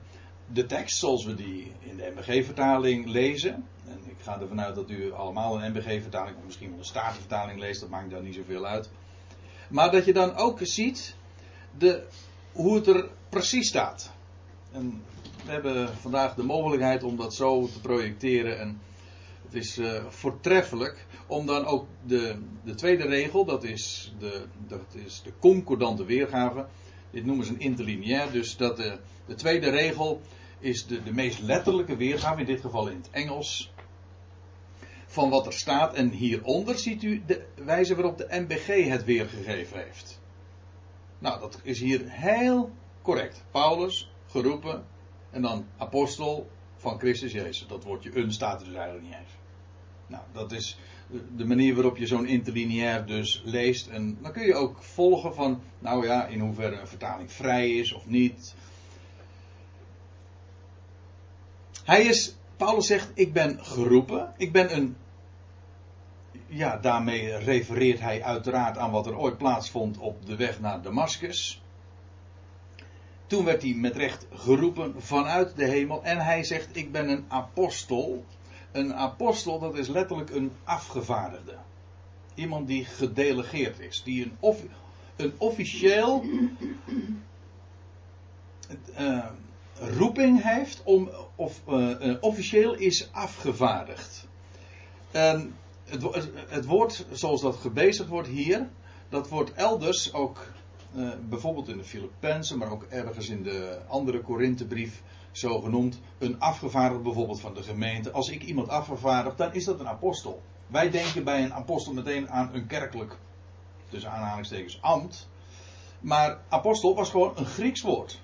de 0.52 0.66
tekst 0.66 0.98
zoals 0.98 1.24
we 1.24 1.34
die 1.34 1.72
in 1.78 1.96
de 1.96 2.12
MBG-vertaling 2.14 3.06
lezen. 3.06 3.66
En 3.86 4.00
ik 4.04 4.16
ga 4.22 4.40
ervan 4.40 4.60
uit 4.60 4.74
dat 4.74 4.90
u 4.90 5.12
allemaal 5.12 5.62
een 5.62 5.70
MBG-vertaling 5.70 6.36
of 6.36 6.44
misschien 6.44 6.70
wel 6.70 6.78
een 6.78 6.84
Statenvertaling 6.84 7.58
leest, 7.60 7.80
dat 7.80 7.88
maakt 7.88 8.10
daar 8.10 8.22
niet 8.22 8.34
zoveel 8.34 8.66
uit. 8.66 8.90
Maar 9.72 9.90
dat 9.90 10.04
je 10.04 10.12
dan 10.12 10.34
ook 10.34 10.58
ziet 10.62 11.14
de, 11.78 12.02
hoe 12.52 12.74
het 12.74 12.86
er 12.86 13.08
precies 13.28 13.68
staat. 13.68 14.12
En 14.72 15.02
we 15.44 15.50
hebben 15.50 15.96
vandaag 15.96 16.34
de 16.34 16.42
mogelijkheid 16.42 17.02
om 17.02 17.16
dat 17.16 17.34
zo 17.34 17.66
te 17.66 17.80
projecteren. 17.80 18.58
En 18.58 18.80
het 19.44 19.54
is 19.54 19.78
uh, 19.78 20.04
voortreffelijk 20.08 21.06
om 21.26 21.46
dan 21.46 21.64
ook 21.64 21.86
de, 22.06 22.36
de 22.64 22.74
tweede 22.74 23.06
regel, 23.06 23.44
dat 23.44 23.64
is 23.64 24.14
de, 24.18 24.44
dat 24.68 24.94
is 25.04 25.22
de 25.22 25.32
concordante 25.38 26.04
weergave. 26.04 26.66
Dit 27.10 27.24
noemen 27.24 27.46
ze 27.46 27.52
een 27.52 27.60
interlineair. 27.60 28.32
Dus 28.32 28.56
dat 28.56 28.76
de, 28.76 28.98
de 29.26 29.34
tweede 29.34 29.70
regel 29.70 30.20
is 30.58 30.86
de, 30.86 31.02
de 31.02 31.12
meest 31.12 31.40
letterlijke 31.40 31.96
weergave, 31.96 32.40
in 32.40 32.46
dit 32.46 32.60
geval 32.60 32.88
in 32.88 32.96
het 32.96 33.10
Engels, 33.10 33.72
van 35.12 35.30
wat 35.30 35.46
er 35.46 35.52
staat. 35.52 35.94
En 35.94 36.10
hieronder 36.10 36.78
ziet 36.78 37.02
u 37.02 37.22
de 37.26 37.46
wijze 37.64 37.94
waarop 37.94 38.18
de 38.18 38.26
MBG 38.30 38.88
het 38.88 39.04
weergegeven 39.04 39.78
heeft. 39.84 40.20
Nou, 41.18 41.40
dat 41.40 41.60
is 41.62 41.80
hier 41.80 42.00
heel 42.04 42.70
correct. 43.02 43.44
Paulus, 43.50 44.12
geroepen, 44.26 44.84
en 45.30 45.42
dan 45.42 45.66
apostel 45.76 46.50
van 46.76 46.98
Christus 46.98 47.32
Jezus. 47.32 47.66
Dat 47.66 47.84
woordje 47.84 48.16
een 48.16 48.32
staat 48.32 48.60
er 48.60 48.66
dus 48.66 48.74
eigenlijk 48.74 49.06
niet 49.06 49.14
eens. 49.14 49.36
Nou, 50.06 50.22
dat 50.32 50.52
is 50.52 50.78
de 51.36 51.44
manier 51.44 51.74
waarop 51.74 51.96
je 51.96 52.06
zo'n 52.06 52.26
interlineair 52.26 53.06
dus 53.06 53.42
leest. 53.44 53.88
En 53.88 54.18
dan 54.22 54.32
kun 54.32 54.46
je 54.46 54.54
ook 54.54 54.82
volgen 54.82 55.34
van, 55.34 55.62
nou 55.78 56.06
ja, 56.06 56.26
in 56.26 56.40
hoeverre 56.40 56.80
een 56.80 56.86
vertaling 56.86 57.32
vrij 57.32 57.70
is 57.70 57.92
of 57.92 58.06
niet. 58.06 58.54
Hij 61.84 62.02
is, 62.02 62.34
Paulus 62.64 62.86
zegt, 62.86 63.10
ik 63.14 63.32
ben 63.32 63.64
geroepen. 63.64 64.32
Ik 64.36 64.52
ben 64.52 64.76
een, 64.76 64.96
ja, 66.46 66.76
daarmee 66.76 67.36
refereert 67.36 68.00
hij 68.00 68.22
uiteraard 68.22 68.78
aan 68.78 68.90
wat 68.90 69.06
er 69.06 69.16
ooit 69.16 69.38
plaatsvond 69.38 69.98
op 69.98 70.26
de 70.26 70.36
weg 70.36 70.60
naar 70.60 70.82
Damascus. 70.82 71.62
Toen 73.26 73.44
werd 73.44 73.62
hij 73.62 73.74
met 73.74 73.96
recht 73.96 74.26
geroepen 74.32 75.02
vanuit 75.02 75.56
de 75.56 75.64
hemel 75.64 76.02
en 76.02 76.18
hij 76.18 76.44
zegt, 76.44 76.76
ik 76.76 76.92
ben 76.92 77.08
een 77.08 77.24
apostel 77.28 78.24
een 78.72 78.94
apostel, 78.94 79.58
dat 79.58 79.76
is 79.76 79.88
letterlijk 79.88 80.30
een 80.30 80.52
afgevaardigde. 80.64 81.56
Iemand 82.34 82.66
die 82.66 82.84
gedelegeerd 82.84 83.80
is. 83.80 84.02
Die 84.02 84.32
een, 84.40 84.58
een 85.16 85.32
officieel 85.38 86.24
uh, 88.98 89.24
roeping 89.88 90.42
heeft 90.42 90.82
om, 90.84 91.10
of 91.34 91.60
uh, 91.68 92.14
officieel 92.20 92.74
is 92.74 93.08
afgevaardigd. 93.12 94.26
En 95.10 95.54
het, 95.84 96.30
het, 96.48 96.66
woord 96.66 97.06
zoals 97.12 97.40
dat 97.40 97.56
gebezigd 97.56 98.08
wordt 98.08 98.28
hier, 98.28 98.68
dat 99.08 99.28
wordt 99.28 99.52
elders 99.52 100.12
ook, 100.12 100.46
uh, 100.94 101.10
bijvoorbeeld 101.28 101.68
in 101.68 101.76
de 101.76 101.84
Filippenzen, 101.84 102.58
maar 102.58 102.70
ook 102.70 102.86
ergens 102.88 103.28
in 103.28 103.42
de 103.42 103.78
andere 103.88 104.20
Korinthebrief, 104.20 105.02
zo 105.32 105.60
genoemd, 105.60 106.00
een 106.18 106.40
afgevaardigde 106.40 107.02
bijvoorbeeld 107.02 107.40
van 107.40 107.54
de 107.54 107.62
gemeente. 107.62 108.10
Als 108.10 108.28
ik 108.28 108.42
iemand 108.42 108.68
afgevaardig, 108.68 109.36
dan 109.36 109.54
is 109.54 109.64
dat 109.64 109.80
een 109.80 109.88
apostel. 109.88 110.42
Wij 110.66 110.90
denken 110.90 111.24
bij 111.24 111.42
een 111.42 111.54
apostel 111.54 111.92
meteen 111.92 112.30
aan 112.30 112.50
een 112.52 112.66
kerkelijk, 112.66 113.16
tussen 113.88 114.10
aanhalingstekens, 114.10 114.78
ambt. 114.82 115.28
Maar 116.00 116.38
apostel 116.48 116.94
was 116.94 117.10
gewoon 117.10 117.32
een 117.36 117.46
Grieks 117.46 117.80
woord. 117.80 118.20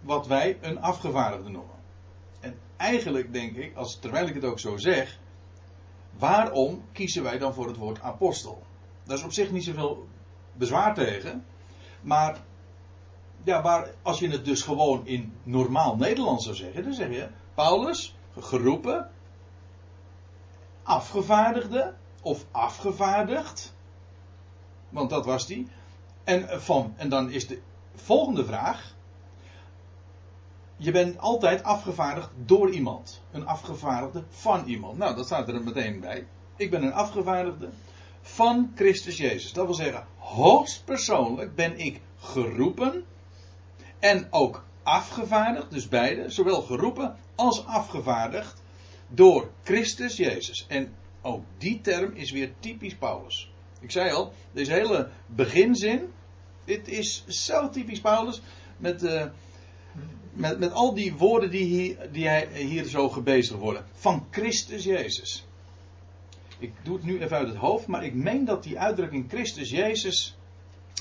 Wat 0.00 0.26
wij 0.26 0.58
een 0.60 0.80
afgevaardigde 0.80 1.50
noemen. 1.50 1.74
En 2.40 2.58
eigenlijk 2.76 3.32
denk 3.32 3.56
ik, 3.56 3.76
als, 3.76 3.98
terwijl 3.98 4.26
ik 4.26 4.34
het 4.34 4.44
ook 4.44 4.58
zo 4.58 4.76
zeg, 4.76 5.18
waarom 6.18 6.82
kiezen 6.92 7.22
wij 7.22 7.38
dan 7.38 7.54
voor 7.54 7.66
het 7.66 7.76
woord 7.76 8.00
apostel? 8.00 8.62
Daar 9.04 9.16
is 9.16 9.24
op 9.24 9.32
zich 9.32 9.50
niet 9.50 9.64
zoveel 9.64 10.06
bezwaar 10.52 10.94
tegen. 10.94 11.44
Maar 12.00 12.36
ja, 13.44 13.62
waar, 13.62 13.90
als 14.02 14.18
je 14.18 14.28
het 14.28 14.44
dus 14.44 14.62
gewoon 14.62 15.06
in 15.06 15.32
normaal 15.42 15.96
Nederlands 15.96 16.44
zou 16.44 16.56
zeggen, 16.56 16.82
dan 16.82 16.94
zeg 16.94 17.10
je 17.10 17.28
Paulus, 17.54 18.16
geroepen, 18.38 19.10
afgevaardigde 20.82 21.94
of 22.22 22.44
afgevaardigd. 22.50 23.74
Want 24.88 25.10
dat 25.10 25.24
was 25.24 25.46
die. 25.46 25.68
En, 26.24 26.62
van, 26.62 26.94
en 26.96 27.08
dan 27.08 27.30
is 27.30 27.46
de 27.46 27.60
volgende 27.94 28.44
vraag. 28.44 28.94
Je 30.76 30.90
bent 30.90 31.18
altijd 31.18 31.62
afgevaardigd 31.62 32.30
door 32.44 32.70
iemand. 32.70 33.20
Een 33.32 33.46
afgevaardigde 33.46 34.24
van 34.28 34.66
iemand. 34.66 34.98
Nou, 34.98 35.16
dat 35.16 35.26
staat 35.26 35.48
er 35.48 35.62
meteen 35.62 36.00
bij. 36.00 36.26
Ik 36.56 36.70
ben 36.70 36.82
een 36.82 36.92
afgevaardigde 36.92 37.68
van 38.22 38.72
Christus 38.74 39.16
Jezus. 39.16 39.52
Dat 39.52 39.64
wil 39.64 39.74
zeggen, 39.74 40.06
hoogstpersoonlijk 40.18 41.54
ben 41.54 41.78
ik 41.78 42.00
geroepen 42.18 43.04
en 43.98 44.26
ook 44.30 44.64
afgevaardigd, 44.82 45.70
dus 45.70 45.88
beide, 45.88 46.30
zowel 46.30 46.62
geroepen 46.62 47.16
als 47.34 47.66
afgevaardigd 47.66 48.62
door 49.08 49.50
Christus 49.62 50.16
Jezus. 50.16 50.66
En 50.68 50.94
ook 51.22 51.44
die 51.58 51.80
term 51.80 52.12
is 52.14 52.30
weer 52.30 52.52
typisch 52.58 52.94
Paulus. 52.94 53.50
Ik 53.80 53.90
zei 53.90 54.12
al, 54.12 54.32
deze 54.52 54.72
hele 54.72 55.08
beginzin, 55.26 56.12
dit 56.64 56.88
is 56.88 57.24
zo 57.26 57.68
typisch 57.68 58.00
Paulus 58.00 58.42
met, 58.76 59.02
uh, 59.02 59.24
met, 60.36 60.58
met 60.58 60.72
al 60.72 60.94
die 60.94 61.14
woorden 61.14 61.50
die, 61.50 61.64
hier, 61.64 61.96
die 62.12 62.28
hier 62.54 62.84
zo 62.84 63.08
gebezigd 63.08 63.60
worden. 63.60 63.84
Van 63.92 64.26
Christus 64.30 64.84
Jezus. 64.84 65.46
Ik 66.58 66.72
doe 66.82 66.96
het 66.96 67.04
nu 67.04 67.20
even 67.20 67.36
uit 67.36 67.48
het 67.48 67.56
hoofd, 67.56 67.86
maar 67.86 68.04
ik 68.04 68.14
meen 68.14 68.44
dat 68.44 68.62
die 68.62 68.78
uitdrukking 68.78 69.28
Christus 69.28 69.70
Jezus 69.70 70.36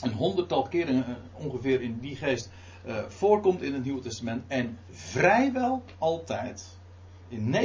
een 0.01 0.13
honderdtal 0.13 0.63
keren 0.63 0.96
uh, 0.96 1.15
ongeveer 1.46 1.82
in 1.82 2.00
die 2.00 2.15
geest 2.15 2.50
uh, 2.86 3.04
voorkomt 3.08 3.62
in 3.62 3.74
het 3.74 3.84
Nieuwe 3.84 4.01
Testament. 4.01 4.44
En 4.48 4.77
vrijwel 4.89 5.84
altijd, 5.98 6.68
in 7.27 7.54
99% 7.54 7.56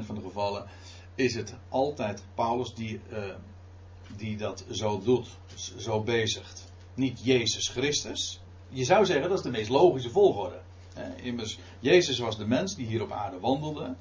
van 0.00 0.14
de 0.14 0.20
gevallen, 0.20 0.66
is 1.14 1.34
het 1.34 1.54
altijd 1.68 2.22
Paulus 2.34 2.74
die, 2.74 3.00
uh, 3.12 3.18
die 4.16 4.36
dat 4.36 4.64
zo 4.70 5.00
doet, 5.00 5.28
zo 5.76 6.02
bezigt. 6.02 6.72
Niet 6.94 7.24
Jezus 7.24 7.68
Christus. 7.68 8.40
Je 8.68 8.84
zou 8.84 9.06
zeggen 9.06 9.28
dat 9.28 9.38
is 9.38 9.44
de 9.44 9.50
meest 9.50 9.70
logische 9.70 10.10
volgorde. 10.10 10.60
Immers, 11.22 11.58
Jezus 11.80 12.18
was 12.18 12.36
de 12.36 12.46
mens 12.46 12.74
die 12.74 12.86
hier 12.86 13.02
op 13.02 13.12
aarde 13.12 13.40
wandelde. 13.40 13.94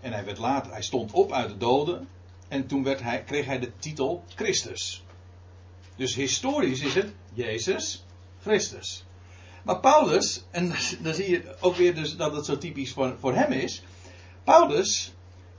En 0.00 0.12
hij 0.12 0.24
werd 0.24 0.38
later, 0.38 0.72
hij 0.72 0.82
stond 0.82 1.12
op 1.12 1.32
uit 1.32 1.48
de 1.48 1.56
doden. 1.56 2.08
En 2.48 2.66
toen 2.66 2.84
werd 2.84 3.02
hij, 3.02 3.22
kreeg 3.22 3.46
hij 3.46 3.58
de 3.58 3.72
titel 3.78 4.24
Christus. 4.34 5.04
Dus 5.96 6.14
historisch 6.14 6.80
is 6.80 6.94
het 6.94 7.12
Jezus 7.32 8.04
Christus. 8.40 9.04
Maar 9.64 9.80
Paulus, 9.80 10.44
en 10.50 10.68
dan 11.02 11.14
zie 11.14 11.30
je 11.30 11.56
ook 11.60 11.76
weer 11.76 11.94
dus 11.94 12.16
dat 12.16 12.34
het 12.34 12.44
zo 12.44 12.58
typisch 12.58 12.92
voor, 12.92 13.16
voor 13.18 13.34
hem 13.34 13.52
is. 13.52 13.82
Paulus 14.44 15.12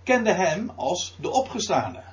kende 0.03 0.33
hem 0.33 0.69
als 0.69 1.15
de 1.21 1.29
opgestane. 1.29 2.03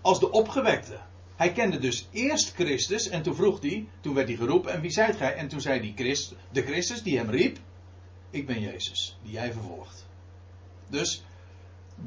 Als 0.00 0.20
de 0.20 0.30
opgewekte. 0.30 0.98
Hij 1.36 1.52
kende 1.52 1.78
dus 1.78 2.08
eerst 2.10 2.54
Christus 2.54 3.08
en 3.08 3.22
toen 3.22 3.34
vroeg 3.34 3.60
hij, 3.60 3.88
toen 4.00 4.14
werd 4.14 4.28
hij 4.28 4.36
geroepen, 4.36 4.72
en 4.72 4.80
wie 4.80 4.90
zijt 4.90 5.16
gij? 5.16 5.34
En 5.34 5.48
toen 5.48 5.60
zei 5.60 5.80
die 5.80 5.92
Christ, 5.96 6.34
de 6.52 6.62
Christus 6.62 7.02
die 7.02 7.16
hem 7.16 7.30
riep, 7.30 7.58
ik 8.32 8.46
ben 8.46 8.60
Jezus, 8.60 9.16
die 9.22 9.32
jij 9.32 9.52
vervolgt. 9.52 10.06
Dus 10.88 11.24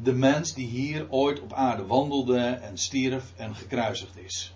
de 0.04 0.14
mens 0.14 0.54
die 0.54 0.68
hier 0.68 1.12
ooit 1.12 1.42
op 1.42 1.54
aarde 1.54 1.86
wandelde 1.86 2.40
en 2.40 2.78
stierf 2.78 3.34
en 3.36 3.56
gekruisigd 3.56 4.18
is. 4.18 4.56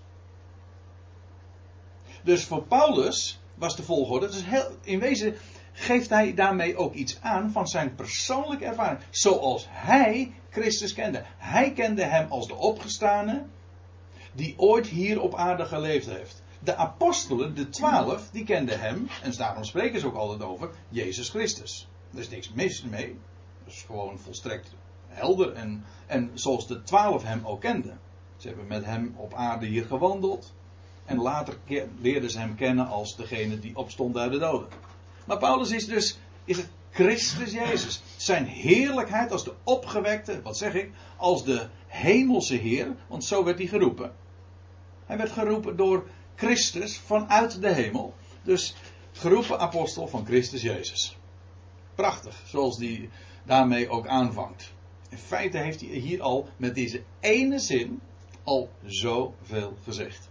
Dus 2.23 2.43
voor 2.43 2.63
Paulus 2.63 3.39
was 3.55 3.75
de 3.75 3.83
volgorde, 3.83 4.27
dus 4.27 4.45
heel, 4.45 4.71
in 4.81 4.99
wezen 4.99 5.35
geeft 5.71 6.09
hij 6.09 6.33
daarmee 6.33 6.77
ook 6.77 6.93
iets 6.93 7.21
aan 7.21 7.51
van 7.51 7.67
zijn 7.67 7.95
persoonlijke 7.95 8.65
ervaring. 8.65 8.99
Zoals 9.09 9.65
hij 9.69 10.33
Christus 10.49 10.93
kende. 10.93 11.23
Hij 11.37 11.73
kende 11.73 12.03
hem 12.03 12.31
als 12.31 12.47
de 12.47 12.55
opgestane 12.55 13.45
die 14.33 14.53
ooit 14.57 14.87
hier 14.87 15.21
op 15.21 15.35
aarde 15.35 15.65
geleefd 15.65 16.09
heeft. 16.09 16.43
De 16.59 16.75
apostelen, 16.75 17.55
de 17.55 17.69
twaalf, 17.69 18.29
die 18.31 18.43
kenden 18.43 18.79
hem, 18.79 19.07
en 19.23 19.31
daarom 19.31 19.63
spreken 19.63 19.99
ze 19.99 20.07
ook 20.07 20.15
altijd 20.15 20.43
over, 20.43 20.69
Jezus 20.89 21.29
Christus. 21.29 21.87
Er 22.13 22.19
is 22.19 22.29
niks 22.29 22.51
mis 22.53 22.83
mee. 22.83 23.19
Dat 23.63 23.73
is 23.73 23.83
gewoon 23.83 24.19
volstrekt 24.19 24.75
helder 25.07 25.53
en, 25.53 25.83
en 26.05 26.31
zoals 26.33 26.67
de 26.67 26.83
twaalf 26.83 27.23
hem 27.23 27.45
ook 27.45 27.61
kenden. 27.61 27.99
Ze 28.37 28.47
hebben 28.47 28.67
met 28.67 28.85
hem 28.85 29.13
op 29.17 29.33
aarde 29.33 29.65
hier 29.65 29.85
gewandeld. 29.85 30.53
En 31.05 31.17
later 31.17 31.57
leerden 32.01 32.31
ze 32.31 32.39
hem 32.39 32.55
kennen 32.55 32.87
als 32.87 33.15
degene 33.15 33.59
die 33.59 33.75
opstond 33.75 34.17
uit 34.17 34.31
de 34.31 34.39
doden. 34.39 34.67
Maar 35.25 35.37
Paulus 35.37 35.71
is 35.71 35.85
dus 35.85 36.19
is 36.45 36.57
het 36.57 36.69
Christus 36.91 37.51
Jezus. 37.51 38.01
Zijn 38.17 38.45
heerlijkheid 38.45 39.31
als 39.31 39.43
de 39.43 39.53
opgewekte, 39.63 40.41
wat 40.41 40.57
zeg 40.57 40.73
ik, 40.73 40.91
als 41.17 41.43
de 41.43 41.67
hemelse 41.87 42.55
Heer, 42.55 42.95
want 43.07 43.23
zo 43.23 43.43
werd 43.43 43.57
hij 43.57 43.67
geroepen. 43.67 44.13
Hij 45.05 45.17
werd 45.17 45.31
geroepen 45.31 45.75
door 45.75 46.07
Christus 46.39 46.97
vanuit 46.97 47.61
de 47.61 47.73
hemel. 47.73 48.13
Dus 48.43 48.75
geroepen 49.11 49.59
apostel 49.59 50.07
van 50.07 50.25
Christus 50.25 50.61
Jezus. 50.61 51.17
Prachtig, 51.95 52.43
zoals 52.45 52.77
die 52.77 53.09
daarmee 53.45 53.89
ook 53.89 54.07
aanvangt. 54.07 54.71
In 55.09 55.17
feite 55.17 55.57
heeft 55.57 55.81
hij 55.81 55.89
hier 55.89 56.21
al 56.21 56.49
met 56.57 56.75
deze 56.75 57.03
ene 57.19 57.59
zin 57.59 58.01
al 58.43 58.69
zoveel 58.85 59.77
gezegd. 59.83 60.29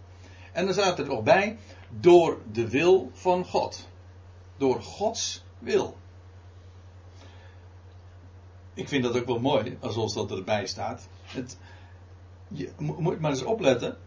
En 0.51 0.65
dan 0.65 0.73
staat 0.73 0.99
er 0.99 1.07
nog 1.07 1.23
bij, 1.23 1.57
door 1.89 2.41
de 2.51 2.69
wil 2.69 3.09
van 3.13 3.45
God. 3.45 3.87
Door 4.57 4.81
Gods 4.81 5.43
wil. 5.59 5.97
Ik 8.73 8.87
vind 8.87 9.03
dat 9.03 9.17
ook 9.17 9.25
wel 9.25 9.39
mooi, 9.39 9.77
zoals 9.81 10.13
dat 10.13 10.31
erbij 10.31 10.65
staat. 10.65 11.07
Het, 11.23 11.57
je 12.47 12.71
moet 12.77 13.19
maar 13.19 13.31
eens 13.31 13.43
opletten. 13.43 13.97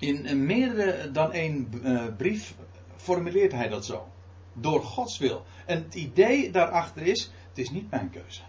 In 0.00 0.46
meerdere 0.46 1.10
dan 1.10 1.32
één 1.32 1.68
uh, 1.84 2.04
brief 2.16 2.54
formuleert 2.96 3.52
hij 3.52 3.68
dat 3.68 3.84
zo. 3.84 4.08
Door 4.52 4.82
Gods 4.82 5.18
wil. 5.18 5.44
En 5.66 5.82
het 5.82 5.94
idee 5.94 6.50
daarachter 6.50 7.02
is: 7.02 7.30
het 7.48 7.58
is 7.58 7.70
niet 7.70 7.90
mijn 7.90 8.10
keuze. 8.10 8.42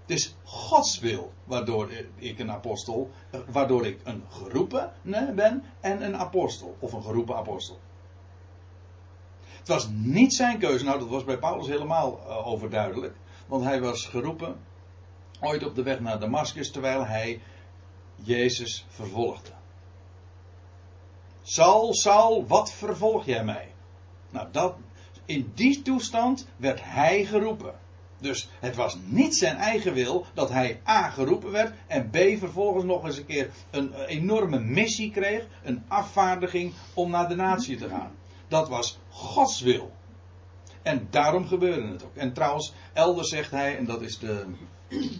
Het 0.00 0.10
is 0.10 0.36
Gods 0.44 0.98
wil 0.98 1.32
waardoor 1.44 1.90
ik 2.16 2.38
een 2.38 2.50
apostel, 2.50 3.10
waardoor 3.50 3.86
ik 3.86 4.00
een 4.04 4.22
geroepen 4.28 4.92
ben 5.34 5.62
en 5.80 6.02
een 6.02 6.16
apostel, 6.16 6.76
of 6.78 6.92
een 6.92 7.02
geroepen 7.02 7.36
apostel. 7.36 7.80
Het 9.58 9.68
was 9.68 9.88
niet 9.90 10.34
zijn 10.34 10.58
keuze, 10.58 10.84
nou 10.84 10.98
dat 10.98 11.08
was 11.08 11.24
bij 11.24 11.38
Paulus 11.38 11.66
helemaal 11.66 12.20
uh, 12.26 12.46
overduidelijk, 12.46 13.16
want 13.46 13.64
hij 13.64 13.80
was 13.80 14.06
geroepen 14.06 14.56
ooit 15.40 15.66
op 15.66 15.74
de 15.74 15.82
weg 15.82 16.00
naar 16.00 16.20
Damascus 16.20 16.70
terwijl 16.70 17.06
hij 17.06 17.40
Jezus 18.16 18.86
vervolgde. 18.88 19.50
Saul, 21.42 21.94
Saul, 21.94 22.46
wat 22.46 22.72
vervolg 22.72 23.24
jij 23.24 23.44
mij? 23.44 23.72
Nou, 24.30 24.48
dat, 24.50 24.74
in 25.24 25.52
die 25.54 25.82
toestand 25.82 26.46
werd 26.56 26.80
hij 26.82 27.24
geroepen. 27.24 27.74
Dus 28.18 28.48
het 28.60 28.76
was 28.76 28.96
niet 29.04 29.36
zijn 29.36 29.56
eigen 29.56 29.92
wil 29.92 30.26
dat 30.34 30.50
hij 30.50 30.80
A 30.88 31.10
geroepen 31.10 31.50
werd 31.50 31.74
en 31.86 32.10
B 32.10 32.16
vervolgens 32.38 32.84
nog 32.84 33.04
eens 33.04 33.16
een 33.16 33.26
keer 33.26 33.50
een 33.70 33.94
enorme 33.94 34.60
missie 34.60 35.10
kreeg, 35.10 35.46
een 35.62 35.84
afvaardiging 35.88 36.72
om 36.94 37.10
naar 37.10 37.28
de 37.28 37.34
natie 37.34 37.76
te 37.76 37.88
gaan. 37.88 38.12
Dat 38.48 38.68
was 38.68 38.98
Gods 39.10 39.60
wil. 39.60 39.92
En 40.82 41.06
daarom 41.10 41.46
gebeurde 41.46 41.88
het 41.88 42.04
ook. 42.04 42.16
En 42.16 42.32
trouwens, 42.32 42.72
elders 42.92 43.28
zegt 43.28 43.50
hij, 43.50 43.76
en 43.76 43.84
dat 43.84 44.02
is 44.02 44.18
de 44.18 44.46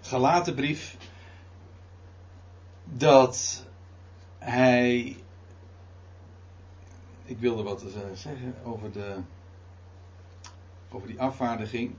gelaten 0.00 0.54
brief, 0.54 0.96
dat 2.84 3.64
hij. 4.38 5.16
Ik 7.26 7.38
wilde 7.38 7.62
wat 7.62 7.84
zeggen 8.14 8.54
over, 8.64 8.92
de, 8.92 9.16
over 10.90 11.08
die 11.08 11.20
afvaardiging. 11.20 11.94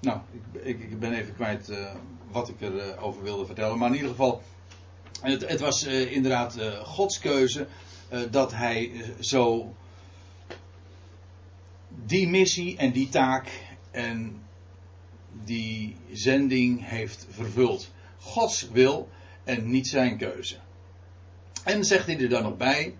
Nou, 0.00 0.20
ik, 0.52 0.80
ik, 0.80 0.98
ben 0.98 1.12
even 1.12 1.34
kwijt 1.34 1.70
uh, 1.70 1.94
wat 2.30 2.48
ik 2.48 2.60
erover 2.60 2.94
uh, 2.94 3.04
over 3.04 3.22
wilde 3.22 3.46
vertellen. 3.46 3.78
Maar 3.78 3.88
in 3.88 3.94
ieder 3.94 4.10
geval, 4.10 4.42
het, 5.20 5.48
het 5.48 5.60
was 5.60 5.84
inderdaad 5.84 6.58
Gods 6.82 7.18
keuze 7.18 7.66
dat 8.30 8.52
hij 8.52 9.04
zo 9.20 9.74
die 12.06 12.28
missie 12.28 12.76
en 12.76 12.92
die 12.92 13.08
taak 13.08 13.48
en 13.90 14.42
die 15.44 15.96
zending 16.12 16.88
heeft 16.88 17.26
vervuld. 17.30 17.90
Gods 18.18 18.68
wil 18.70 19.08
en 19.44 19.70
niet 19.70 19.88
zijn 19.88 20.16
keuze. 20.16 20.56
En 21.64 21.84
zegt 21.84 22.06
hij 22.06 22.20
er 22.20 22.28
dan 22.28 22.42
nog 22.42 22.56
bij. 22.56 22.96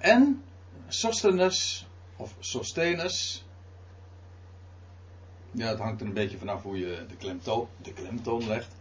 en 0.00 0.42
Sostenes, 0.88 1.86
of 2.16 2.34
Sostenes, 2.38 3.44
ja, 5.52 5.68
het 5.68 5.78
hangt 5.78 6.00
er 6.00 6.06
een 6.06 6.12
beetje 6.12 6.38
vanaf 6.38 6.62
hoe 6.62 6.78
je 6.78 7.04
de 7.08 7.16
klemtoon, 7.16 7.68
de 7.82 7.92
klemtoon 7.92 8.46
legt. 8.46 8.74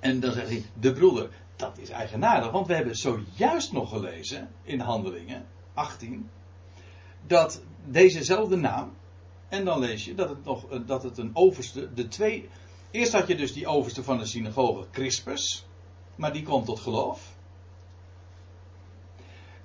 En 0.00 0.20
dan 0.20 0.32
zegt 0.32 0.48
hij, 0.48 0.64
de 0.80 0.92
broeder, 0.92 1.30
dat 1.56 1.78
is 1.78 1.90
eigenaardig, 1.90 2.50
want 2.50 2.66
we 2.66 2.74
hebben 2.74 2.96
zojuist 2.96 3.72
nog 3.72 3.88
gelezen 3.88 4.50
in 4.62 4.80
Handelingen 4.80 5.46
18, 5.74 6.30
dat 7.26 7.62
dezezelfde 7.84 8.56
naam, 8.56 8.92
en 9.48 9.64
dan 9.64 9.78
lees 9.78 10.04
je 10.04 10.14
dat 10.14 10.28
het, 10.28 10.44
nog, 10.44 10.70
eh, 10.70 10.80
dat 10.86 11.02
het 11.02 11.18
een 11.18 11.30
overste, 11.32 11.94
de 11.94 12.08
twee, 12.08 12.48
eerst 12.90 13.12
had 13.12 13.28
je 13.28 13.36
dus 13.36 13.52
die 13.52 13.66
overste 13.66 14.02
van 14.02 14.18
de 14.18 14.26
synagoge, 14.26 14.86
Crispus, 14.90 15.66
maar 16.16 16.32
die 16.32 16.42
kwam 16.42 16.64
tot 16.64 16.80
geloof. 16.80 17.35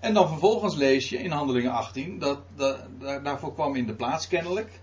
En 0.02 0.14
dan 0.14 0.28
vervolgens 0.28 0.76
lees 0.76 1.10
je 1.10 1.18
in 1.18 1.32
Handelingen 1.32 1.72
18, 1.72 2.20
dat, 2.20 2.40
daarvoor 3.24 3.54
kwam 3.54 3.76
in 3.76 3.86
de 3.86 3.94
plaats 3.94 4.28
kennelijk 4.28 4.80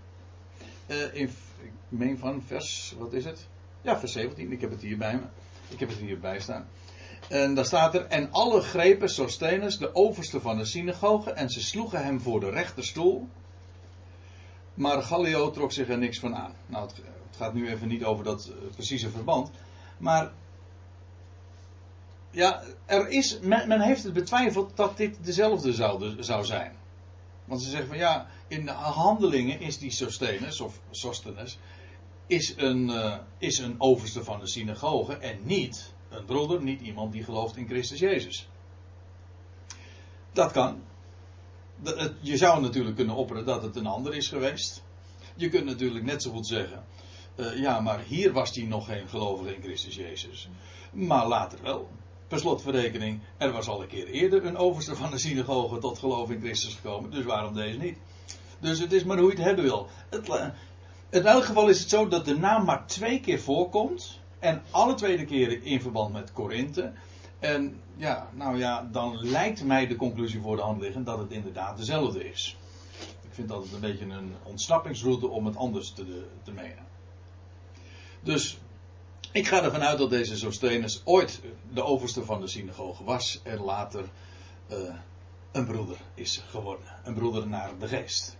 uh, 0.87 1.13
in, 1.13 1.29
ik 1.61 1.71
meen 1.89 2.17
van 2.17 2.43
vers, 2.45 2.95
wat 2.97 3.13
is 3.13 3.25
het? 3.25 3.47
Ja, 3.81 3.99
vers 3.99 4.11
17, 4.11 4.51
ik 4.51 4.61
heb 4.61 4.69
het 4.69 4.81
hier 4.81 4.97
bij 4.97 5.13
me. 5.13 5.21
Ik 5.67 5.79
heb 5.79 5.89
het 5.89 5.97
hierbij 5.97 6.39
staan. 6.39 6.67
En 7.29 7.53
daar 7.53 7.65
staat 7.65 7.95
er, 7.95 8.05
en 8.05 8.31
alle 8.31 8.61
grepen 8.61 9.09
Sostenus, 9.09 9.77
de 9.77 9.95
overste 9.95 10.41
van 10.41 10.57
de 10.57 10.65
synagoge, 10.65 11.31
en 11.31 11.49
ze 11.49 11.61
sloegen 11.61 12.03
hem 12.03 12.21
voor 12.21 12.39
de 12.39 12.49
rechterstoel. 12.49 13.27
Maar 14.73 15.01
Gallio 15.01 15.51
trok 15.51 15.71
zich 15.71 15.89
er 15.89 15.97
niks 15.97 16.19
van 16.19 16.35
aan. 16.35 16.53
Nou, 16.65 16.87
het, 16.87 16.95
het 17.27 17.35
gaat 17.37 17.53
nu 17.53 17.69
even 17.69 17.87
niet 17.87 18.03
over 18.03 18.23
dat 18.23 18.51
uh, 18.51 18.71
precieze 18.75 19.09
verband. 19.09 19.51
Maar 19.97 20.31
ja, 22.31 22.63
er 22.85 23.07
is, 23.07 23.39
men, 23.39 23.81
heeft 23.81 24.03
het 24.03 24.13
betwijfeld 24.13 24.71
dat 24.75 24.97
dit 24.97 25.17
dezelfde 25.21 25.73
zou, 25.73 26.23
zou 26.23 26.45
zijn. 26.45 26.75
Want 27.45 27.61
ze 27.61 27.69
zeggen 27.69 27.87
van 27.87 27.97
ja, 27.97 28.27
in 28.47 28.65
de 28.65 28.71
handelingen 28.71 29.59
is 29.59 29.77
die 29.77 29.91
Sostenus, 29.91 30.61
of 30.61 30.79
Sostenus, 30.91 31.57
is 32.27 32.53
een, 32.57 32.89
uh, 32.89 33.17
is 33.37 33.57
een 33.57 33.75
overste 33.77 34.23
van 34.23 34.39
de 34.39 34.47
synagoge 34.47 35.17
en 35.17 35.39
niet 35.43 35.93
een 36.09 36.25
broeder, 36.25 36.63
niet 36.63 36.81
iemand 36.81 37.11
die 37.11 37.23
gelooft 37.23 37.57
in 37.57 37.67
Christus 37.67 37.99
Jezus. 37.99 38.49
Dat 40.31 40.51
kan. 40.51 40.81
Je 42.19 42.37
zou 42.37 42.61
natuurlijk 42.61 42.95
kunnen 42.95 43.15
opperen 43.15 43.45
dat 43.45 43.63
het 43.63 43.75
een 43.75 43.85
ander 43.85 44.15
is 44.15 44.27
geweest. 44.27 44.83
Je 45.35 45.49
kunt 45.49 45.65
natuurlijk 45.65 46.05
net 46.05 46.21
zo 46.21 46.31
goed 46.31 46.47
zeggen. 46.47 46.85
Uh, 47.35 47.59
ja, 47.59 47.79
maar 47.79 47.99
hier 47.99 48.33
was 48.33 48.55
hij 48.55 48.65
nog 48.65 48.85
geen 48.85 49.07
gelovige 49.07 49.55
in 49.55 49.61
Christus 49.61 49.95
Jezus. 49.95 50.49
Maar 50.91 51.27
later 51.27 51.61
wel. 51.61 51.89
Per 52.29 52.39
slotverrekening, 52.39 53.19
er 53.37 53.51
was 53.51 53.67
al 53.67 53.81
een 53.81 53.87
keer 53.87 54.07
eerder 54.07 54.45
een 54.45 54.57
overste 54.57 54.95
van 54.95 55.11
de 55.11 55.17
synagoge 55.17 55.77
tot 55.77 55.99
geloof 55.99 56.29
in 56.29 56.39
Christus 56.41 56.75
gekomen. 56.75 57.11
Dus 57.11 57.25
waarom 57.25 57.53
deze 57.53 57.77
niet? 57.77 57.97
Dus 58.59 58.79
het 58.79 58.91
is 58.91 59.03
maar 59.03 59.17
hoe 59.17 59.29
je 59.29 59.35
het 59.35 59.45
hebben 59.45 59.63
wil. 59.63 59.87
Het, 60.09 60.29
in 61.09 61.25
elk 61.25 61.43
geval 61.43 61.69
is 61.69 61.79
het 61.79 61.89
zo 61.89 62.07
dat 62.07 62.25
de 62.25 62.37
naam 62.37 62.65
maar 62.65 62.87
twee 62.87 63.19
keer 63.19 63.39
voorkomt. 63.39 64.19
En 64.39 64.61
alle 64.71 64.93
tweede 64.93 65.25
keren 65.25 65.63
in 65.63 65.81
verband 65.81 66.13
met 66.13 66.33
Korinthe. 66.33 66.91
En 67.39 67.81
ja, 67.95 68.29
nou 68.33 68.57
ja, 68.57 68.89
dan 68.91 69.17
lijkt 69.19 69.63
mij 69.63 69.87
de 69.87 69.95
conclusie 69.95 70.41
voor 70.41 70.55
de 70.55 70.61
hand 70.61 70.81
liggen 70.81 71.03
dat 71.03 71.17
het 71.17 71.31
inderdaad 71.31 71.77
dezelfde 71.77 72.29
is. 72.29 72.57
Ik 73.21 73.33
vind 73.33 73.49
dat 73.49 73.63
het 73.63 73.73
een 73.73 73.79
beetje 73.79 74.05
een 74.05 74.33
ontsnappingsroute 74.43 75.27
om 75.27 75.45
het 75.45 75.55
anders 75.55 75.91
te, 75.91 76.25
te 76.43 76.51
menen. 76.51 76.85
Dus 78.21 78.57
ik 79.31 79.47
ga 79.47 79.63
ervan 79.63 79.81
uit 79.81 79.97
dat 79.97 80.09
deze 80.09 80.37
Sostenus 80.37 81.01
ooit 81.03 81.41
de 81.73 81.83
overste 81.83 82.25
van 82.25 82.41
de 82.41 82.47
synagoge 82.47 83.03
was 83.03 83.39
en 83.43 83.59
later 83.59 84.03
uh, 84.71 84.77
een 85.51 85.65
broeder 85.65 85.97
is 86.13 86.43
geworden. 86.49 86.85
Een 87.03 87.13
broeder 87.13 87.47
naar 87.47 87.71
de 87.79 87.87
geest. 87.87 88.37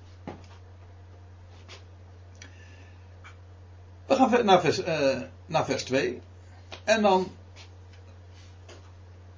We 4.05 4.15
gaan 4.15 4.45
naar 4.45 4.61
vers, 4.61 4.79
uh, 4.79 5.21
naar 5.45 5.65
vers 5.65 5.83
2. 5.83 6.21
En 6.83 7.01
dan. 7.01 7.31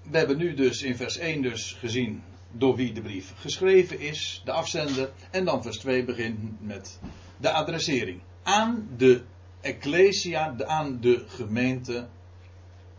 We 0.02 0.18
hebben 0.18 0.38
nu 0.38 0.54
dus 0.54 0.82
in 0.82 0.96
vers 0.96 1.18
1 1.18 1.42
dus 1.42 1.78
gezien 1.80 2.24
door 2.52 2.76
wie 2.76 2.94
de 2.94 3.02
brief 3.02 3.34
geschreven 3.38 4.00
is, 4.00 4.42
de 4.46 4.52
afzender. 4.52 5.12
En 5.32 5.46
dan 5.46 5.64
vers 5.64 5.78
2 5.78 6.04
begint 6.04 6.62
met 6.62 7.00
de 7.38 7.52
adressering. 7.52 8.22
Aan 8.44 8.90
de 8.98 9.24
Ecclesia, 9.62 10.56
aan 10.66 10.98
de 11.02 11.26
gemeente 11.28 12.08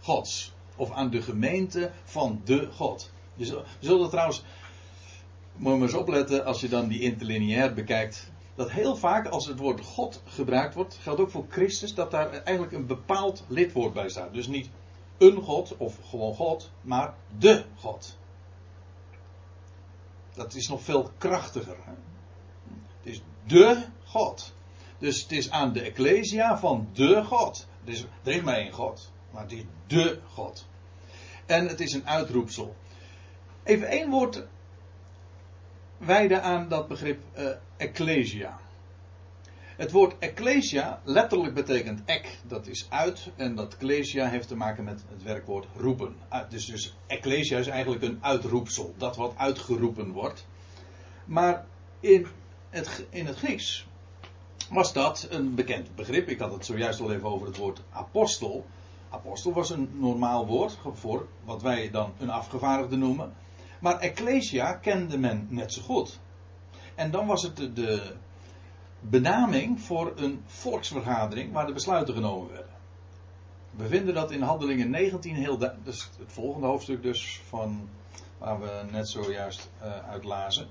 Gods. 0.01 0.53
Of 0.77 0.91
aan 0.91 1.11
de 1.11 1.23
gemeente 1.23 1.91
van 2.05 2.41
de 2.45 2.69
God. 2.73 3.11
Je 3.35 3.63
zult, 3.81 4.11
trouwens. 4.11 4.43
Moet 5.57 5.73
je 5.73 5.79
maar 5.79 5.89
eens 5.89 5.97
opletten 5.97 6.45
als 6.45 6.61
je 6.61 6.69
dan 6.69 6.89
die 6.89 7.01
interlineair 7.01 7.75
bekijkt 7.75 8.33
dat 8.55 8.71
heel 8.71 8.97
vaak 8.97 9.27
als 9.27 9.47
het 9.47 9.59
woord 9.59 9.81
God 9.81 10.23
gebruikt 10.25 10.75
wordt, 10.75 10.99
geldt 11.01 11.21
ook 11.21 11.31
voor 11.31 11.47
Christus, 11.49 11.95
dat 11.95 12.11
daar 12.11 12.31
eigenlijk 12.33 12.73
een 12.73 12.87
bepaald 12.87 13.45
lidwoord 13.49 13.93
bij 13.93 14.09
staat. 14.09 14.33
Dus 14.33 14.47
niet 14.47 14.71
een 15.19 15.43
God 15.43 15.77
of 15.77 15.99
gewoon 16.09 16.35
God, 16.35 16.71
maar 16.81 17.15
de 17.39 17.65
God. 17.77 18.19
Dat 20.35 20.55
is 20.55 20.69
nog 20.69 20.83
veel 20.83 21.11
krachtiger. 21.19 21.77
Het 23.01 23.13
is 23.13 23.23
de 23.47 23.85
God. 24.05 24.55
Dus 25.03 25.23
het 25.23 25.33
is 25.33 25.51
aan 25.51 25.73
de 25.73 25.81
Ecclesia 25.81 26.59
van 26.59 26.89
de 26.93 27.25
God. 27.25 27.67
Dus 27.85 28.07
er 28.23 28.33
is 28.33 28.43
maar 28.43 28.55
één 28.55 28.73
God, 28.73 29.13
maar 29.31 29.43
het 29.43 29.53
is 29.53 29.65
de 29.87 30.21
God. 30.29 30.67
En 31.47 31.69
het 31.69 31.81
is 31.81 31.93
een 31.93 32.07
uitroepsel. 32.07 32.77
Even 33.63 33.89
één 33.89 34.11
woord 34.11 34.45
wijden 35.99 36.43
aan 36.43 36.69
dat 36.69 36.89
begrip 36.89 37.21
uh, 37.39 37.49
ecclesia. 37.77 38.59
Het 39.77 39.91
woord 39.91 40.19
ecclesia 40.19 41.01
letterlijk 41.05 41.55
betekent 41.55 42.03
ek, 42.05 42.39
dat 42.47 42.67
is 42.67 42.87
uit, 42.91 43.31
en 43.37 43.55
dat 43.55 43.73
ecclesia 43.73 44.29
heeft 44.29 44.49
te 44.49 44.57
maken 44.57 44.85
met 44.85 45.05
het 45.09 45.23
werkwoord 45.23 45.67
roepen. 45.77 46.17
Dus, 46.49 46.67
dus 46.67 46.97
ecclesia 47.07 47.59
is 47.59 47.67
eigenlijk 47.67 48.03
een 48.03 48.19
uitroepsel, 48.21 48.95
dat 48.97 49.17
wat 49.17 49.35
uitgeroepen 49.37 50.13
wordt. 50.13 50.47
Maar 51.25 51.65
in 52.01 52.27
het, 52.71 53.07
in 53.11 53.27
het 53.27 53.37
Grieks 53.37 53.87
was 54.73 54.93
dat 54.93 55.27
een 55.31 55.55
bekend 55.55 55.95
begrip. 55.95 56.29
Ik 56.29 56.39
had 56.39 56.53
het 56.53 56.67
zojuist 56.67 57.01
al 57.01 57.13
even 57.13 57.29
over 57.29 57.47
het 57.47 57.57
woord 57.57 57.83
apostel. 57.93 58.67
Apostel 59.11 59.53
was 59.53 59.71
een 59.71 59.91
normaal 59.93 60.47
woord 60.47 60.79
voor 60.93 61.27
wat 61.45 61.63
wij 61.63 61.91
dan 61.91 62.13
een 62.19 62.31
afgevaardigde 62.31 62.97
noemen. 62.97 63.33
Maar 63.81 63.99
ecclesia 63.99 64.73
kende 64.73 65.19
men 65.19 65.47
net 65.51 65.73
zo 65.73 65.83
goed. 65.83 66.19
En 66.95 67.11
dan 67.11 67.27
was 67.27 67.43
het 67.43 67.57
de, 67.57 68.15
benaming 69.01 69.81
voor 69.81 70.13
een 70.17 70.43
volksvergadering 70.47 71.53
waar 71.53 71.67
de 71.67 71.73
besluiten 71.73 72.15
genomen 72.15 72.51
werden. 72.51 72.73
We 73.71 73.87
vinden 73.87 74.15
dat 74.15 74.31
in 74.31 74.43
Handelingen 74.43 74.91
19 74.91 75.35
heel 75.35 75.59
dus 75.59 76.11
het 76.19 76.33
volgende 76.33 76.67
hoofdstuk 76.67 77.03
dus 77.03 77.41
van 77.49 77.89
waar 78.39 78.61
we 78.61 78.83
net 78.91 79.09
zojuist 79.09 79.71
uh, 79.83 80.09
uit 80.09 80.25
lazen. 80.25 80.69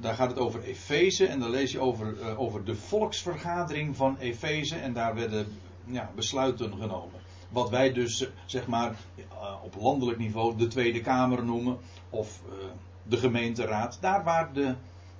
Daar 0.00 0.14
gaat 0.14 0.30
het 0.30 0.38
over 0.38 0.62
Efeze 0.62 1.26
en 1.26 1.40
dan 1.40 1.50
lees 1.50 1.72
je 1.72 1.80
over, 1.80 2.18
uh, 2.18 2.40
over 2.40 2.64
de 2.64 2.74
volksvergadering 2.74 3.96
van 3.96 4.16
Efeze 4.18 4.76
en 4.76 4.92
daar 4.92 5.14
werden 5.14 5.46
ja, 5.84 6.10
besluiten 6.14 6.72
genomen. 6.72 7.20
Wat 7.48 7.70
wij 7.70 7.92
dus 7.92 8.28
zeg 8.46 8.66
maar 8.66 8.96
uh, 9.18 9.54
op 9.62 9.74
landelijk 9.80 10.18
niveau 10.18 10.56
de 10.56 10.66
Tweede 10.66 11.00
Kamer 11.00 11.44
noemen 11.44 11.78
of 12.10 12.42
de 13.02 13.16
gemeenteraad. 13.16 13.98
Daar 14.00 14.24
waar 14.24 14.52
de 14.52 14.74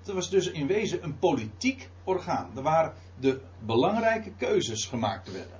het 0.05 0.15
was 0.15 0.31
dus 0.31 0.51
in 0.51 0.67
wezen 0.67 1.05
een 1.05 1.19
politiek 1.19 1.89
orgaan. 2.05 2.51
Waar 2.55 2.95
de 3.19 3.41
belangrijke 3.59 4.33
keuzes 4.37 4.85
gemaakt 4.85 5.33
werden. 5.33 5.59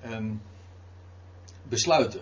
En 0.00 0.42
besluiten. 1.62 2.20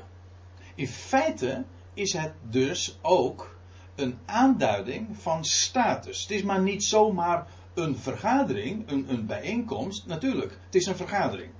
In 0.74 0.88
feite 0.88 1.64
is 1.94 2.12
het 2.12 2.32
dus 2.42 2.98
ook 3.02 3.57
een 4.00 4.18
aanduiding 4.24 5.16
van 5.16 5.44
status. 5.44 6.22
Het 6.22 6.30
is 6.30 6.42
maar 6.42 6.62
niet 6.62 6.84
zomaar 6.84 7.46
een 7.74 7.96
vergadering, 7.96 8.90
een, 8.90 9.10
een 9.10 9.26
bijeenkomst. 9.26 10.06
Natuurlijk, 10.06 10.58
het 10.64 10.74
is 10.74 10.86
een 10.86 10.96
vergadering. 10.96 11.50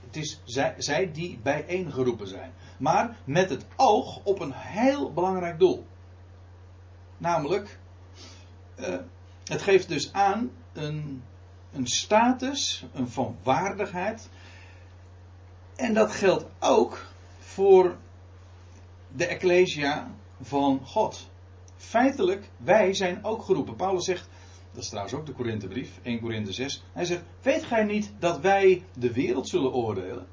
Het 0.00 0.16
is 0.16 0.40
zij, 0.44 0.74
zij 0.78 1.12
die 1.12 1.38
bijeengeroepen 1.42 2.28
zijn. 2.28 2.52
Maar 2.78 3.16
met 3.24 3.50
het 3.50 3.66
oog 3.76 4.20
op 4.24 4.40
een 4.40 4.52
heel 4.54 5.12
belangrijk 5.12 5.58
doel. 5.58 5.86
Namelijk 7.18 7.78
uh, 8.76 8.96
het 9.44 9.62
geeft 9.62 9.88
dus 9.88 10.12
aan 10.12 10.50
een, 10.72 11.22
een 11.72 11.86
status, 11.86 12.84
een 12.92 13.08
van 13.08 13.36
waardigheid. 13.42 14.28
En 15.76 15.94
dat 15.94 16.12
geldt 16.12 16.44
ook 16.58 17.06
voor 17.38 17.96
de 19.12 19.26
Ecclesia 19.26 20.10
van 20.40 20.80
God. 20.84 21.28
Feitelijk, 21.80 22.50
wij 22.56 22.94
zijn 22.94 23.24
ook 23.24 23.42
geroepen. 23.42 23.76
Paulus 23.76 24.04
zegt, 24.04 24.28
dat 24.72 24.82
is 24.82 24.88
trouwens 24.88 25.14
ook 25.14 25.26
de 25.26 25.32
Korinthebrief, 25.32 25.98
1 26.02 26.20
Korinthe 26.20 26.52
6. 26.52 26.84
Hij 26.92 27.04
zegt, 27.04 27.22
weet 27.42 27.64
gij 27.64 27.84
niet 27.84 28.12
dat 28.18 28.40
wij 28.40 28.82
de 28.94 29.12
wereld 29.12 29.48
zullen 29.48 29.72
oordelen? 29.72 30.26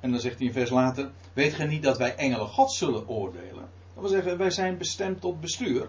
En 0.00 0.10
dan 0.10 0.20
zegt 0.20 0.38
hij 0.38 0.46
een 0.46 0.52
vers 0.52 0.70
later, 0.70 1.10
weet 1.32 1.54
gij 1.54 1.66
niet 1.66 1.82
dat 1.82 1.98
wij 1.98 2.14
engelen 2.14 2.46
God 2.46 2.72
zullen 2.72 3.08
oordelen? 3.08 3.68
Dat 3.94 4.02
wil 4.02 4.08
zeggen, 4.08 4.38
wij 4.38 4.50
zijn 4.50 4.78
bestemd 4.78 5.20
tot 5.20 5.40
bestuur 5.40 5.88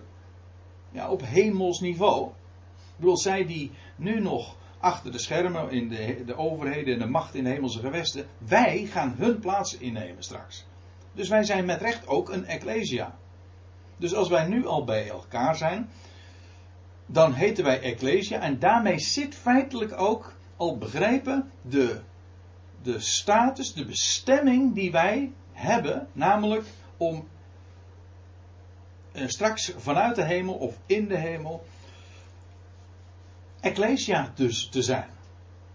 ja, 0.92 1.10
op 1.10 1.22
hemels 1.22 1.80
niveau. 1.80 2.28
Ik 2.28 2.96
bedoel, 2.96 3.18
zij 3.18 3.46
die 3.46 3.72
nu 3.96 4.20
nog 4.20 4.56
achter 4.80 5.12
de 5.12 5.20
schermen 5.20 5.72
in 5.72 5.90
de, 5.90 6.24
de 6.26 6.36
overheden 6.36 6.94
en 6.94 7.00
de 7.00 7.06
macht 7.06 7.36
in 7.36 7.44
de 7.44 7.50
hemelse 7.50 7.80
gewesten, 7.80 8.28
wij 8.38 8.86
gaan 8.86 9.16
hun 9.18 9.40
plaats 9.40 9.78
innemen 9.78 10.24
straks. 10.24 10.66
Dus 11.14 11.30
wij 11.30 11.44
zijn 11.44 11.66
met 11.66 11.82
recht 11.82 12.08
ook 12.08 12.30
een 12.30 12.46
ecclesia. 12.46 13.16
Dus 14.06 14.14
als 14.14 14.30
wij 14.30 14.48
nu 14.48 14.68
al 14.68 14.84
bij 14.84 15.10
elkaar 15.10 15.56
zijn, 15.56 15.90
dan 17.06 17.34
heten 17.34 17.64
wij 17.64 17.82
ecclesia 17.82 18.40
en 18.40 18.60
daarmee 18.60 19.00
zit 19.00 19.36
feitelijk 19.36 20.00
ook 20.00 20.34
al 20.56 20.78
begrepen 20.78 21.52
de, 21.62 22.00
de 22.82 23.00
status, 23.00 23.74
de 23.74 23.86
bestemming 23.86 24.74
die 24.74 24.92
wij 24.92 25.32
hebben, 25.52 26.08
namelijk 26.14 26.66
om 26.98 27.28
eh, 29.12 29.28
straks 29.28 29.74
vanuit 29.78 30.16
de 30.16 30.24
hemel 30.24 30.54
of 30.54 30.78
in 30.86 31.08
de 31.08 31.18
hemel 31.18 31.66
Ecclesia 33.60 34.32
dus 34.36 34.68
te 34.68 34.82
zijn. 34.82 35.10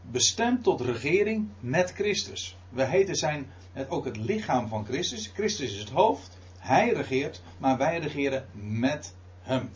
bestemd 0.03 0.63
tot 0.63 0.81
regering 0.81 1.49
met 1.61 1.93
Christus. 1.93 2.57
We 2.69 2.85
heten 2.85 3.15
zijn 3.15 3.51
het, 3.73 3.91
ook 3.91 4.05
het 4.05 4.17
lichaam 4.17 4.69
van 4.69 4.85
Christus. 4.85 5.31
Christus 5.35 5.73
is 5.73 5.81
het 5.81 5.91
hoofd. 5.91 6.39
Hij 6.61 6.93
regeert, 6.93 7.43
maar 7.59 7.79
wij 7.79 7.99
regeren 7.99 8.47
met 8.53 9.15
hem. 9.41 9.71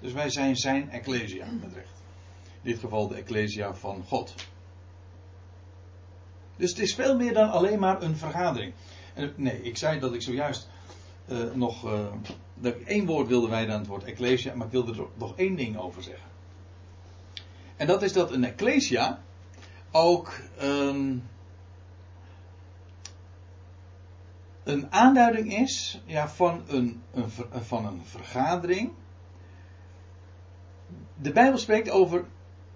Dus 0.00 0.12
wij 0.12 0.30
zijn 0.30 0.56
zijn 0.56 0.90
ecclesia, 0.90 1.46
met 1.60 1.72
recht. 1.74 2.02
In 2.62 2.70
dit 2.70 2.78
geval 2.78 3.08
de 3.08 3.14
ecclesia 3.14 3.74
van 3.74 4.04
God. 4.06 4.34
Dus 6.56 6.70
het 6.70 6.78
is 6.78 6.94
veel 6.94 7.16
meer 7.16 7.34
dan 7.34 7.50
alleen 7.50 7.78
maar 7.78 8.02
een 8.02 8.16
vergadering. 8.16 8.72
nee, 9.36 9.62
ik 9.62 9.76
zei 9.76 10.00
dat 10.00 10.14
ik 10.14 10.22
zojuist 10.22 10.68
uh, 11.28 11.52
nog. 11.52 11.84
Uh, 11.84 12.06
dat 12.54 12.74
ik 12.74 12.86
één 12.86 13.06
woord 13.06 13.28
wilde 13.28 13.48
wijden 13.48 13.74
aan 13.74 13.80
het 13.80 13.88
woord 13.88 14.04
ecclesia, 14.04 14.54
maar 14.54 14.66
ik 14.66 14.72
wilde 14.72 14.92
er 14.92 15.06
nog 15.14 15.36
één 15.36 15.56
ding 15.56 15.76
over 15.78 16.02
zeggen. 16.02 16.28
En 17.76 17.86
dat 17.86 18.02
is 18.02 18.12
dat 18.12 18.32
een 18.32 18.44
ecclesia 18.44 19.22
ook 19.90 20.40
een, 20.56 21.28
een 24.70 24.92
aanduiding 24.92 25.58
is 25.58 26.02
ja, 26.04 26.28
van, 26.28 26.62
een, 26.66 27.02
een, 27.14 27.30
van 27.62 27.86
een 27.86 28.00
vergadering. 28.04 28.92
De 31.16 31.32
Bijbel 31.32 31.58
spreekt 31.58 31.90
over 31.90 32.24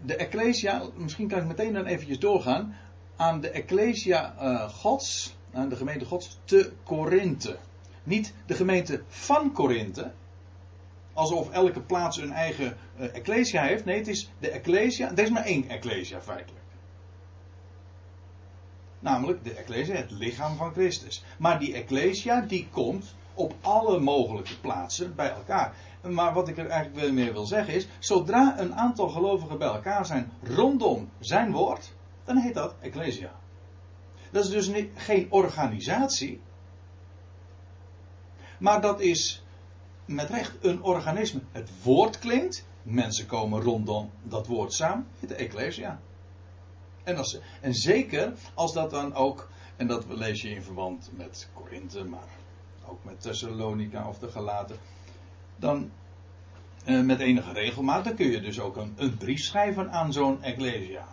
de 0.02 0.16
ecclesia, 0.16 0.82
misschien 0.96 1.28
kan 1.28 1.38
ik 1.38 1.46
meteen 1.46 1.72
dan 1.72 1.86
eventjes 1.86 2.18
doorgaan, 2.18 2.76
aan 3.16 3.40
de 3.40 3.50
ecclesia 3.50 4.34
uh, 4.40 4.68
gods, 4.68 5.36
aan 5.52 5.68
de 5.68 5.76
gemeente 5.76 6.04
gods 6.04 6.38
te 6.44 6.72
Korinthe. 6.82 7.56
Niet 8.02 8.34
de 8.46 8.54
gemeente 8.54 9.02
van 9.08 9.52
Korinthe, 9.52 10.12
alsof 11.12 11.50
elke 11.50 11.80
plaats 11.80 12.16
een 12.16 12.32
eigen 12.32 12.76
uh, 12.98 13.14
ecclesia 13.14 13.62
heeft. 13.62 13.84
Nee, 13.84 13.98
het 13.98 14.08
is 14.08 14.30
de 14.38 14.50
ecclesia, 14.50 15.10
er 15.10 15.22
is 15.22 15.30
maar 15.30 15.44
één 15.44 15.68
ecclesia 15.68 16.20
feitelijk. 16.20 16.63
Namelijk 19.04 19.44
de 19.44 19.54
Ecclesia, 19.54 19.94
het 19.94 20.10
lichaam 20.10 20.56
van 20.56 20.72
Christus. 20.72 21.24
Maar 21.38 21.58
die 21.58 21.74
Ecclesia 21.74 22.40
die 22.40 22.68
komt 22.70 23.14
op 23.34 23.54
alle 23.60 24.00
mogelijke 24.00 24.60
plaatsen 24.60 25.14
bij 25.14 25.30
elkaar. 25.30 25.74
Maar 26.02 26.32
wat 26.32 26.48
ik 26.48 26.58
er 26.58 26.66
eigenlijk 26.66 27.12
meer 27.12 27.32
wil 27.32 27.46
zeggen 27.46 27.74
is, 27.74 27.88
zodra 27.98 28.58
een 28.58 28.74
aantal 28.74 29.08
gelovigen 29.08 29.58
bij 29.58 29.68
elkaar 29.68 30.06
zijn 30.06 30.32
rondom 30.42 31.08
zijn 31.18 31.52
woord, 31.52 31.92
dan 32.24 32.36
heet 32.36 32.54
dat 32.54 32.74
Ecclesia. 32.80 33.32
Dat 34.30 34.44
is 34.44 34.50
dus 34.50 34.68
niet, 34.68 34.90
geen 34.94 35.26
organisatie, 35.30 36.40
maar 38.58 38.80
dat 38.80 39.00
is 39.00 39.44
met 40.04 40.30
recht 40.30 40.56
een 40.60 40.82
organisme. 40.82 41.40
Het 41.52 41.70
woord 41.82 42.18
klinkt, 42.18 42.66
mensen 42.82 43.26
komen 43.26 43.60
rondom 43.60 44.10
dat 44.22 44.46
woord 44.46 44.72
samen, 44.72 45.06
heet 45.20 45.28
de 45.28 45.34
Ecclesia. 45.34 46.00
En, 47.04 47.24
en 47.60 47.74
zeker 47.74 48.32
als 48.54 48.72
dat 48.72 48.90
dan 48.90 49.14
ook, 49.14 49.48
en 49.76 49.86
dat 49.86 50.04
lees 50.08 50.42
je 50.42 50.50
in 50.50 50.62
verband 50.62 51.10
met 51.12 51.48
Korinthe, 51.52 52.04
maar 52.04 52.28
ook 52.86 53.04
met 53.04 53.20
Thessalonica 53.20 54.08
of 54.08 54.18
de 54.18 54.28
Galaten, 54.28 54.76
dan 55.56 55.90
eh, 56.84 57.00
met 57.00 57.20
enige 57.20 57.52
regelmaat, 57.52 58.04
dan 58.04 58.14
kun 58.14 58.30
je 58.30 58.40
dus 58.40 58.60
ook 58.60 58.76
een, 58.76 58.92
een 58.96 59.16
brief 59.16 59.40
schrijven 59.40 59.90
aan 59.90 60.12
zo'n 60.12 60.42
Ecclesia. 60.42 61.06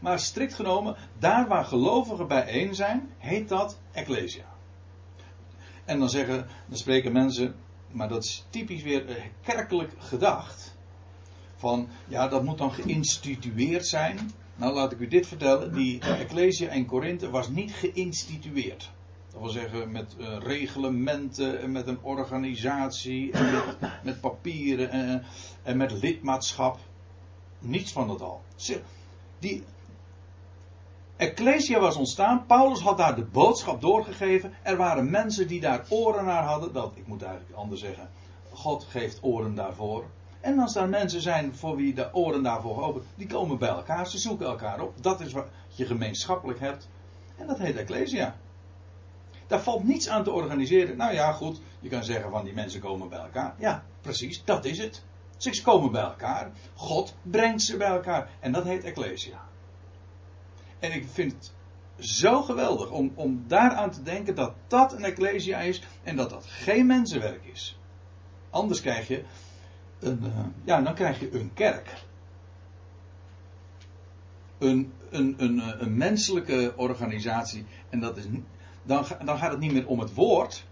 Maar 0.00 0.18
strikt 0.18 0.54
genomen, 0.54 0.96
daar 1.18 1.48
waar 1.48 1.64
gelovigen 1.64 2.28
bijeen 2.28 2.74
zijn, 2.74 3.10
heet 3.18 3.48
dat 3.48 3.78
Ecclesia. 3.92 4.44
En 5.84 5.98
dan 5.98 6.10
zeggen, 6.10 6.46
dan 6.66 6.78
spreken 6.78 7.12
mensen, 7.12 7.54
maar 7.90 8.08
dat 8.08 8.24
is 8.24 8.44
typisch 8.50 8.82
weer 8.82 9.30
kerkelijk 9.42 9.92
gedacht. 9.98 10.76
Van 11.56 11.88
ja, 12.08 12.28
dat 12.28 12.42
moet 12.42 12.58
dan 12.58 12.72
geïnstitueerd 12.72 13.86
zijn. 13.86 14.30
Nou, 14.56 14.72
laat 14.72 14.92
ik 14.92 14.98
u 14.98 15.08
dit 15.08 15.26
vertellen. 15.26 15.74
Die 15.74 16.00
Ecclesia 16.00 16.70
in 16.70 16.86
Korinthe 16.86 17.30
was 17.30 17.48
niet 17.48 17.72
geïnstitueerd. 17.72 18.90
Dat 19.30 19.40
wil 19.40 19.50
zeggen 19.50 19.90
met 19.90 20.16
uh, 20.18 20.36
reglementen 20.38 21.60
en 21.60 21.72
met 21.72 21.86
een 21.86 21.98
organisatie 22.02 23.32
en 23.32 23.52
met, 23.52 23.90
met 24.04 24.20
papieren 24.20 24.90
en, 24.90 25.24
en, 25.62 25.76
met 25.76 25.92
lidmaatschap. 25.92 26.78
Niets 27.58 27.92
van 27.92 28.08
dat 28.08 28.20
al. 28.20 28.42
Die 29.38 29.64
Ecclesia 31.16 31.80
was 31.80 31.96
ontstaan. 31.96 32.46
Paulus 32.46 32.80
had 32.80 32.98
daar 32.98 33.16
de 33.16 33.24
boodschap 33.24 33.80
doorgegeven. 33.80 34.52
Er 34.62 34.76
waren 34.76 35.10
mensen 35.10 35.48
die 35.48 35.60
daar 35.60 35.84
oren 35.88 36.24
naar 36.24 36.44
hadden. 36.44 36.72
Dat, 36.72 36.92
ik 36.94 37.06
moet 37.06 37.22
eigenlijk 37.22 37.56
anders 37.56 37.80
zeggen. 37.80 38.08
God 38.50 38.84
geeft 38.84 39.18
oren 39.22 39.54
daarvoor. 39.54 40.04
En 40.44 40.58
als 40.58 40.76
er 40.76 40.88
mensen 40.88 41.20
zijn 41.20 41.54
voor 41.54 41.76
wie 41.76 41.94
de 41.94 42.14
oren 42.14 42.42
daarvoor 42.42 42.82
open, 42.82 43.02
die 43.14 43.26
komen 43.26 43.58
bij 43.58 43.68
elkaar, 43.68 44.06
ze 44.06 44.18
zoeken 44.18 44.46
elkaar 44.46 44.80
op. 44.80 45.02
Dat 45.02 45.20
is 45.20 45.32
wat 45.32 45.46
je 45.68 45.86
gemeenschappelijk 45.86 46.60
hebt. 46.60 46.88
En 47.36 47.46
dat 47.46 47.58
heet 47.58 47.76
Ecclesia. 47.76 48.36
Daar 49.46 49.60
valt 49.60 49.84
niets 49.84 50.08
aan 50.08 50.24
te 50.24 50.30
organiseren. 50.30 50.96
Nou 50.96 51.12
ja, 51.12 51.32
goed, 51.32 51.60
je 51.80 51.88
kan 51.88 52.04
zeggen 52.04 52.30
van 52.30 52.44
die 52.44 52.54
mensen 52.54 52.80
komen 52.80 53.08
bij 53.08 53.18
elkaar. 53.18 53.54
Ja, 53.58 53.84
precies, 54.00 54.44
dat 54.44 54.64
is 54.64 54.78
het. 54.78 55.02
Ze 55.36 55.62
komen 55.62 55.92
bij 55.92 56.02
elkaar. 56.02 56.50
God 56.74 57.14
brengt 57.22 57.62
ze 57.62 57.76
bij 57.76 57.88
elkaar. 57.88 58.30
En 58.40 58.52
dat 58.52 58.64
heet 58.64 58.84
Ecclesia. 58.84 59.40
En 60.78 60.92
ik 60.92 61.06
vind 61.12 61.32
het 61.32 61.52
zo 62.06 62.42
geweldig 62.42 62.90
om, 62.90 63.12
om 63.14 63.44
daaraan 63.46 63.90
te 63.90 64.02
denken 64.02 64.34
dat 64.34 64.52
dat 64.66 64.92
een 64.92 65.04
Ecclesia 65.04 65.58
is 65.58 65.82
en 66.02 66.16
dat 66.16 66.30
dat 66.30 66.46
geen 66.46 66.86
mensenwerk 66.86 67.44
is. 67.44 67.78
Anders 68.50 68.80
krijg 68.80 69.08
je 69.08 69.24
een, 70.04 70.20
uh, 70.22 70.44
ja, 70.64 70.80
dan 70.80 70.94
krijg 70.94 71.20
je 71.20 71.34
een 71.34 71.50
kerk. 71.54 72.04
Een, 74.58 74.92
een, 75.10 75.34
een, 75.36 75.60
eh, 75.60 75.80
een 75.80 75.96
menselijke 75.96 76.72
organisatie. 76.76 77.66
En 77.88 78.00
dat 78.00 78.16
is, 78.16 78.24
dan, 78.82 79.04
dan 79.24 79.38
gaat 79.38 79.50
het 79.50 79.60
niet 79.60 79.72
meer 79.72 79.86
om 79.86 79.98
het 79.98 80.14
woord. 80.14 80.66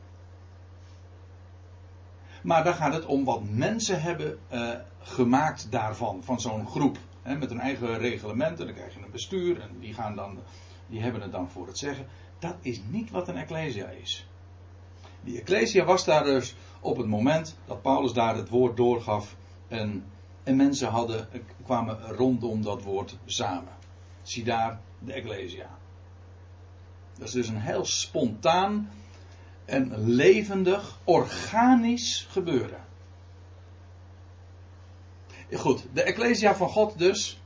Maar 2.43 2.65
dan 2.65 2.75
gaat 2.75 2.93
het 2.93 3.07
om 3.07 3.25
wat 3.25 3.43
mensen 3.51 4.03
hebben 4.03 4.39
uh, 4.53 4.71
gemaakt 5.01 5.67
daarvan, 5.71 6.23
van 6.25 6.41
zo'n 6.41 6.67
groep. 6.67 6.99
Met 7.23 7.49
hun 7.49 7.61
eigen 7.61 7.99
reglementen, 7.99 8.67
dan 8.67 8.75
krijg 8.75 8.95
je 8.95 9.01
een 9.01 9.11
bestuur 9.11 9.61
en 9.61 9.69
die, 9.81 9.95
gaan 9.95 10.17
dan, 10.17 10.39
die 10.87 11.01
hebben 11.01 11.21
het 11.23 11.33
dan 11.33 11.51
voor 11.51 11.67
het 11.67 11.79
zeggen. 11.79 12.07
Dat 12.39 12.55
is 12.61 12.81
niet 12.91 13.11
wat 13.11 13.29
een 13.29 13.37
ecclesia 13.37 13.89
is. 13.89 14.27
Die 15.21 15.41
ecclesia 15.41 15.85
was 15.85 16.05
daar 16.05 16.25
dus 16.25 16.55
op 16.83 16.97
het 16.97 17.07
moment 17.07 17.57
dat 17.67 17.83
Paulus 17.83 18.13
daar 18.13 18.37
het 18.37 18.49
woord 18.49 18.77
doorgaf 18.77 19.37
en, 19.69 20.05
en 20.43 20.57
mensen 20.57 20.89
hadden, 20.89 21.29
kwamen 21.65 22.01
rondom 22.01 22.63
dat 22.63 22.83
woord 22.83 23.17
samen. 23.25 23.73
Zie 24.23 24.45
daar 24.45 24.81
de 24.99 25.13
Ecclesia. 25.13 25.79
Dat 27.19 27.27
is 27.27 27.33
dus 27.33 27.49
een 27.49 27.61
heel 27.61 27.85
spontaan 27.85 28.91
en 29.65 30.05
levendig, 30.05 30.99
organisch 31.05 32.27
gebeuren. 32.31 32.85
Goed, 35.53 35.87
de 35.93 36.03
Ecclesia 36.03 36.55
van 36.55 36.69
God 36.69 36.99
dus 36.99 37.41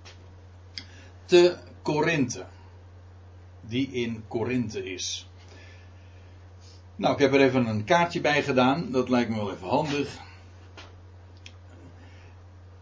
te 1.24 1.56
Korinthe. 1.82 2.46
Die 3.60 3.90
in 3.90 4.24
Korinthe 4.28 4.92
is. 4.92 5.28
Nou, 6.96 7.14
ik 7.14 7.20
heb 7.20 7.32
er 7.32 7.40
even 7.40 7.66
een 7.66 7.84
kaartje 7.84 8.20
bij 8.20 8.42
gedaan. 8.42 8.90
Dat 8.90 9.08
lijkt 9.08 9.30
me 9.30 9.36
wel 9.36 9.52
even 9.52 9.68
handig. 9.68 10.20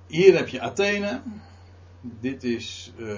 Hier 0.06 0.36
heb 0.36 0.48
je 0.48 0.60
Athene. 0.60 1.22
Dit 2.00 2.44
is, 2.44 2.92
uh, 2.96 3.08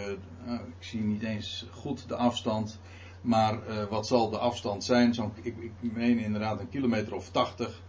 nou, 0.45 0.59
ik 0.59 0.85
zie 0.85 1.01
niet 1.01 1.23
eens 1.23 1.67
goed 1.71 2.09
de 2.09 2.17
afstand. 2.17 2.79
Maar 3.21 3.69
uh, 3.69 3.85
wat 3.89 4.07
zal 4.07 4.31
de 4.31 4.39
afstand 4.39 4.85
zijn? 4.85 5.15
Zo 5.15 5.33
ik, 5.43 5.55
ik 5.81 5.93
meen 5.93 6.19
inderdaad 6.19 6.61
een 6.61 6.69
kilometer 6.69 7.15
of 7.15 7.31
tachtig 7.31 7.83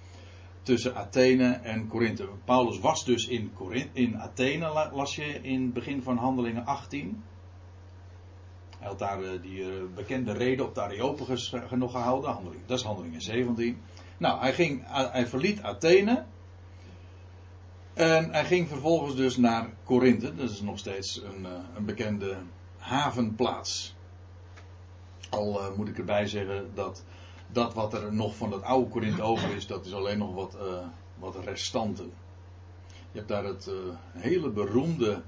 tussen 0.61 0.95
Athene 0.95 1.51
en 1.51 1.87
Korinthe. 1.87 2.29
Paulus 2.45 2.79
was 2.79 3.05
dus 3.05 3.27
in, 3.27 3.51
in 3.93 4.17
Athene, 4.17 4.89
las 4.93 5.15
je 5.15 5.41
in 5.41 5.61
het 5.61 5.73
begin 5.73 6.03
van 6.03 6.17
Handelingen 6.17 6.65
18. 6.65 7.23
Hij 8.87 8.95
had 8.95 9.07
daar 9.09 9.33
eh, 9.33 9.41
die 9.41 9.59
uh, 9.59 9.83
bekende 9.95 10.31
reden 10.31 10.65
op 10.65 10.75
de 10.75 10.81
Areopagus 10.81 11.53
nog 11.69 11.91
gehouden. 11.91 12.31
Handeling, 12.31 12.61
dat 12.65 12.77
is 12.77 12.85
handelingen 12.85 13.21
17. 13.21 13.81
Nou, 14.17 14.39
hij, 14.39 14.53
ging, 14.53 14.83
hij 14.87 15.27
verliet 15.27 15.61
Athene. 15.61 16.25
En 17.93 18.31
hij 18.31 18.45
ging 18.45 18.67
vervolgens 18.67 19.15
dus 19.15 19.37
naar 19.37 19.69
Korinthe. 19.83 20.35
Dat 20.35 20.49
is 20.49 20.61
nog 20.61 20.79
steeds 20.79 21.21
een, 21.23 21.47
een 21.75 21.85
bekende 21.85 22.37
havenplaats. 22.77 23.95
Al 25.29 25.73
moet 25.77 25.87
ik 25.87 25.97
erbij 25.97 26.27
zeggen 26.27 26.71
dat 26.73 27.03
dat 27.51 27.73
wat 27.73 27.93
er 27.93 28.13
nog 28.13 28.35
van 28.35 28.51
het 28.51 28.61
oude 28.61 28.89
Korinthe 28.89 29.21
over 29.21 29.55
is, 29.55 29.67
dat 29.67 29.85
is 29.85 29.93
alleen 29.93 30.17
nog 30.17 30.33
wat, 30.33 30.57
wat 31.19 31.35
restanten. 31.45 32.11
Je 32.87 33.17
hebt 33.17 33.27
daar 33.27 33.43
het 33.43 33.71
hele 34.11 34.49
beroemde 34.49 35.21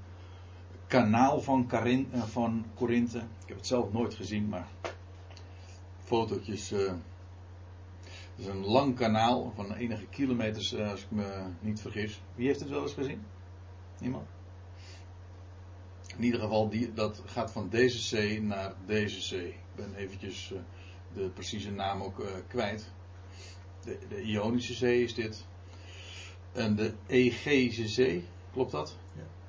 kanaal 0.90 1.40
van, 1.40 1.66
Karin, 1.66 2.08
uh, 2.14 2.22
van 2.22 2.64
Korinthe. 2.74 3.18
Ik 3.18 3.48
heb 3.48 3.56
het 3.56 3.66
zelf 3.66 3.92
nooit 3.92 4.14
gezien, 4.14 4.48
maar 4.48 4.68
fotootjes. 6.04 6.70
Het 6.70 6.98
is 8.36 8.46
een 8.46 8.64
lang 8.64 8.96
kanaal 8.96 9.52
van 9.54 9.74
enige 9.74 10.06
kilometers, 10.06 10.72
uh, 10.72 10.90
als 10.90 11.02
ik 11.02 11.10
me 11.10 11.42
niet 11.60 11.80
vergis. 11.80 12.20
Wie 12.34 12.46
heeft 12.46 12.60
het 12.60 12.68
wel 12.68 12.82
eens 12.82 12.92
gezien? 12.92 13.22
Niemand? 14.00 14.28
In 16.16 16.24
ieder 16.24 16.40
geval, 16.40 16.68
die, 16.68 16.92
dat 16.92 17.22
gaat 17.26 17.52
van 17.52 17.68
deze 17.68 17.98
zee 17.98 18.42
naar 18.42 18.74
deze 18.86 19.20
zee. 19.20 19.48
Ik 19.48 19.74
ben 19.74 19.94
eventjes 19.94 20.52
de 21.14 21.28
precieze 21.28 21.70
naam 21.70 22.02
ook 22.02 22.22
kwijt. 22.48 22.90
De, 23.84 23.98
de, 24.08 24.22
Ionische 24.22 24.74
Zee 24.74 25.02
is 25.02 25.14
dit. 25.14 25.44
En 26.52 26.76
de 26.76 26.94
Egeïsche 27.06 27.88
Zee, 27.88 28.24
klopt 28.52 28.70
dat? 28.70 28.96
Ja. 29.16 29.39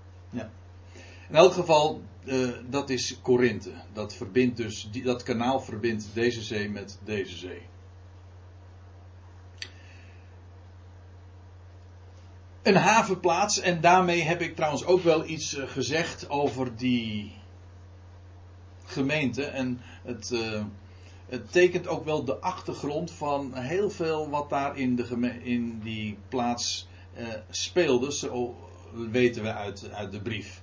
In 1.32 1.38
elk 1.38 1.54
geval, 1.54 2.02
uh, 2.24 2.50
dat 2.70 2.90
is 2.90 3.20
Korinthe. 3.22 3.72
Dat 3.94 4.14
verbindt 4.14 4.58
dus, 4.58 4.88
die, 4.92 5.04
dat 5.04 5.24
kanaal 5.24 5.60
verbindt 5.60 6.10
deze 6.14 6.42
zee 6.42 6.70
met 6.70 7.00
deze 7.04 7.38
zee. 7.38 7.62
Een 12.62 12.76
havenplaats, 12.76 13.60
en 13.60 13.82
daarmee 13.82 14.22
heb 14.22 14.42
ik 14.42 14.56
trouwens 14.56 14.86
ook 14.86 15.04
wel 15.04 15.26
iets 15.26 15.58
uh, 15.58 15.68
gezegd 15.68 16.30
over 16.30 16.76
die 16.76 17.34
gemeente. 18.86 19.44
En 19.44 19.82
het, 20.04 20.32
uh, 20.34 20.64
het 21.26 21.52
tekent 21.52 21.88
ook 21.88 22.06
wel 22.06 22.24
de 22.24 22.40
achtergrond 22.40 23.12
van 23.12 23.56
heel 23.56 23.90
veel 23.90 24.30
wat 24.30 24.50
daar 24.50 24.78
in, 24.78 24.96
de 24.96 25.40
in 25.44 25.80
die 25.80 26.18
plaats 26.30 26.88
speelde. 27.50 28.12
Zo 28.12 28.56
weten 28.94 29.44
we 29.44 29.54
uit, 29.54 29.90
uit 29.92 30.12
de 30.12 30.22
brief 30.22 30.61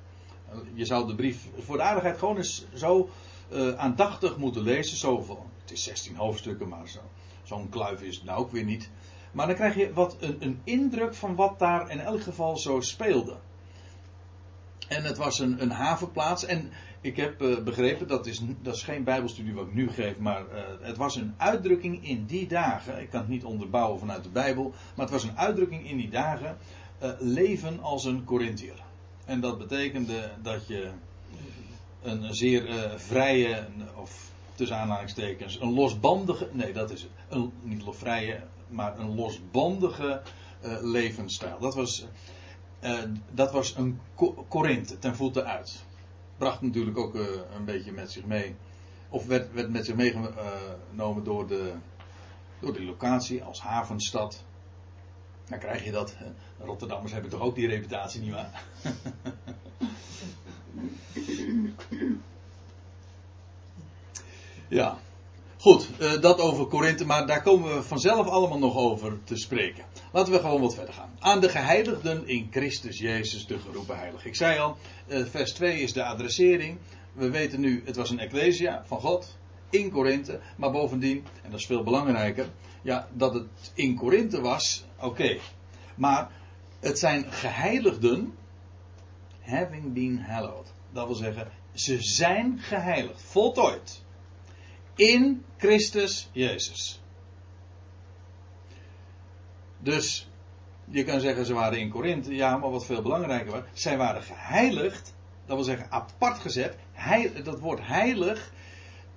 je 0.74 0.84
zou 0.84 1.06
de 1.06 1.14
brief 1.14 1.48
voor 1.58 1.76
de 1.76 1.82
aardigheid 1.82 2.18
gewoon 2.18 2.36
eens 2.36 2.66
zo 2.74 3.10
uh, 3.52 3.74
aandachtig 3.74 4.36
moeten 4.36 4.62
lezen. 4.62 4.96
Zo 4.96 5.22
van, 5.22 5.38
het 5.60 5.70
is 5.70 5.82
16 5.82 6.16
hoofdstukken, 6.16 6.68
maar 6.68 6.88
zo, 6.88 7.00
zo'n 7.42 7.68
kluif 7.68 8.02
is 8.02 8.16
het 8.16 8.24
nou 8.24 8.38
ook 8.38 8.50
weer 8.50 8.64
niet. 8.64 8.90
Maar 9.32 9.46
dan 9.46 9.56
krijg 9.56 9.74
je 9.74 9.92
wat 9.92 10.16
een, 10.20 10.36
een, 10.40 10.60
indruk 10.64 11.14
van 11.14 11.34
wat 11.34 11.58
daar 11.58 11.90
in 11.90 12.00
elk 12.00 12.22
geval 12.22 12.56
zo 12.56 12.80
speelde. 12.80 13.36
En 14.88 15.04
het 15.04 15.16
was 15.16 15.38
een, 15.38 15.62
een 15.62 15.70
havenplaats. 15.70 16.44
En 16.44 16.70
ik 17.00 17.16
heb 17.16 17.42
uh, 17.42 17.58
begrepen, 17.58 18.08
dat 18.08 18.26
is, 18.26 18.42
dat 18.62 18.74
is 18.74 18.82
geen 18.82 19.04
Bijbelstudie 19.04 19.54
wat 19.54 19.66
ik 19.66 19.74
nu 19.74 19.90
geef, 19.90 20.18
maar 20.18 20.40
uh, 20.40 20.60
het 20.80 20.96
was 20.96 21.16
een 21.16 21.34
uitdrukking 21.36 22.06
in 22.06 22.24
die 22.24 22.46
dagen. 22.46 23.00
Ik 23.00 23.10
kan 23.10 23.20
het 23.20 23.28
niet 23.28 23.44
onderbouwen 23.44 23.98
vanuit 23.98 24.22
de 24.22 24.30
Bijbel, 24.30 24.72
maar 24.94 25.04
het 25.04 25.14
was 25.14 25.24
een 25.24 25.38
uitdrukking 25.38 25.88
in 25.90 25.96
die 25.96 26.10
dagen. 26.10 26.56
leven 27.18 27.80
als 27.80 28.04
een 28.04 28.24
Corinthiër. 28.24 28.86
En 29.28 29.40
dat 29.40 29.58
betekende 29.58 30.30
dat 30.42 30.66
je 30.66 30.90
een 32.02 32.34
zeer 32.34 32.68
uh, 32.68 32.96
vrije, 32.96 33.66
of 33.94 34.30
tussen 34.54 34.76
aanhalingstekens, 34.76 35.60
een 35.60 35.72
losbandige, 35.72 36.48
nee 36.52 36.72
dat 36.72 36.90
is 36.90 37.02
het, 37.02 37.10
een, 37.28 37.52
niet 37.62 37.82
vrije, 37.88 38.42
maar 38.68 38.98
een 38.98 39.14
losbandige 39.14 40.22
uh, 40.64 40.78
levensstijl. 40.82 41.58
Dat 41.58 41.74
was, 41.74 42.06
uh, 42.84 42.98
dat 43.30 43.52
was 43.52 43.76
een 43.76 44.00
Korinthe 44.48 44.98
ten 44.98 45.16
voeten 45.16 45.46
uit. 45.46 45.84
Bracht 46.36 46.60
natuurlijk 46.60 46.98
ook 46.98 47.14
een 47.54 47.64
beetje 47.64 47.92
met 47.92 48.10
zich 48.10 48.24
mee, 48.24 48.54
of 49.08 49.26
werd, 49.26 49.52
werd 49.52 49.70
met 49.70 49.84
zich 49.84 49.94
meegenomen 49.94 51.24
door 51.24 51.46
de, 51.46 51.72
door 52.60 52.72
de 52.72 52.82
locatie 52.82 53.44
als 53.44 53.60
havenstad. 53.60 54.44
Dan 55.48 55.58
krijg 55.58 55.84
je 55.84 55.90
dat. 55.90 56.14
Rotterdammers 56.58 57.12
hebben 57.12 57.30
toch 57.30 57.40
ook 57.40 57.54
die 57.54 57.68
reputatie, 57.68 58.20
nietwaar? 58.20 58.62
ja. 64.68 64.98
Goed, 65.60 65.88
uh, 66.00 66.20
dat 66.20 66.40
over 66.40 66.66
Korinthe, 66.66 67.04
maar 67.04 67.26
daar 67.26 67.42
komen 67.42 67.74
we 67.74 67.82
vanzelf 67.82 68.26
allemaal 68.26 68.58
nog 68.58 68.76
over 68.76 69.18
te 69.24 69.36
spreken. 69.36 69.84
Laten 70.12 70.32
we 70.32 70.38
gewoon 70.38 70.60
wat 70.60 70.74
verder 70.74 70.94
gaan. 70.94 71.10
Aan 71.18 71.40
de 71.40 71.48
geheiligden 71.48 72.28
in 72.28 72.48
Christus 72.50 72.98
Jezus, 72.98 73.46
de 73.46 73.58
geroepen 73.58 73.98
heilig. 73.98 74.24
Ik 74.24 74.36
zei 74.36 74.58
al, 74.58 74.76
uh, 75.06 75.26
vers 75.26 75.52
2 75.52 75.80
is 75.80 75.92
de 75.92 76.04
adressering. 76.04 76.78
We 77.12 77.30
weten 77.30 77.60
nu, 77.60 77.82
het 77.84 77.96
was 77.96 78.10
een 78.10 78.18
ecclesia 78.18 78.82
van 78.86 79.00
God 79.00 79.36
in 79.70 79.90
Korinthe, 79.90 80.40
maar 80.56 80.70
bovendien, 80.70 81.24
en 81.42 81.50
dat 81.50 81.60
is 81.60 81.66
veel 81.66 81.82
belangrijker, 81.82 82.46
ja, 82.82 83.08
dat 83.12 83.34
het 83.34 83.72
in 83.74 83.94
Korinthe 83.94 84.40
was, 84.40 84.84
oké. 85.00 85.38
Maar 85.94 86.30
het 86.80 86.98
zijn 86.98 87.32
geheiligden, 87.32 88.34
having 89.40 89.92
been 89.92 90.18
hallowed. 90.18 90.72
Dat 90.90 91.06
wil 91.06 91.14
zeggen, 91.14 91.50
ze 91.72 92.02
zijn 92.02 92.58
geheiligd, 92.58 93.22
voltooid. 93.22 94.02
In 94.94 95.44
Christus 95.56 96.28
Jezus. 96.32 97.00
Dus, 99.78 100.28
je 100.84 101.04
kan 101.04 101.20
zeggen 101.20 101.46
ze 101.46 101.54
waren 101.54 101.78
in 101.78 101.90
Korinthe, 101.90 102.34
ja, 102.34 102.56
maar 102.56 102.70
wat 102.70 102.86
veel 102.86 103.02
belangrijker 103.02 103.52
was, 103.52 103.62
zij 103.72 103.96
waren 103.96 104.22
geheiligd, 104.22 105.14
dat 105.46 105.56
wil 105.56 105.64
zeggen 105.64 105.90
apart 105.90 106.38
gezet. 106.38 106.76
Dat 107.44 107.60
woord 107.60 107.80
heilig 107.82 108.52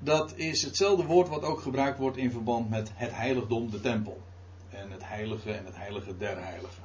dat 0.04 0.34
is 0.36 0.64
hetzelfde 0.64 1.06
woord 1.06 1.30
wat 1.30 1.44
ook 1.44 1.62
gebruikt 1.62 2.00
wordt 2.00 2.18
in 2.18 2.32
verband 2.32 2.70
met 2.70 2.92
het 2.94 3.16
heiligdom, 3.16 3.70
de 3.72 3.82
tempel. 3.82 4.22
En 4.70 4.92
het 4.92 5.08
heilige 5.08 5.52
en 5.52 5.66
het 5.66 5.76
heilige 5.76 6.18
der 6.18 6.44
heiligen. 6.44 6.84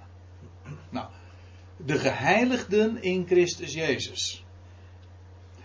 Nou, 0.88 1.06
de 1.76 1.98
geheiligden 1.98 3.02
in 3.02 3.26
Christus 3.26 3.72
Jezus. 3.72 4.44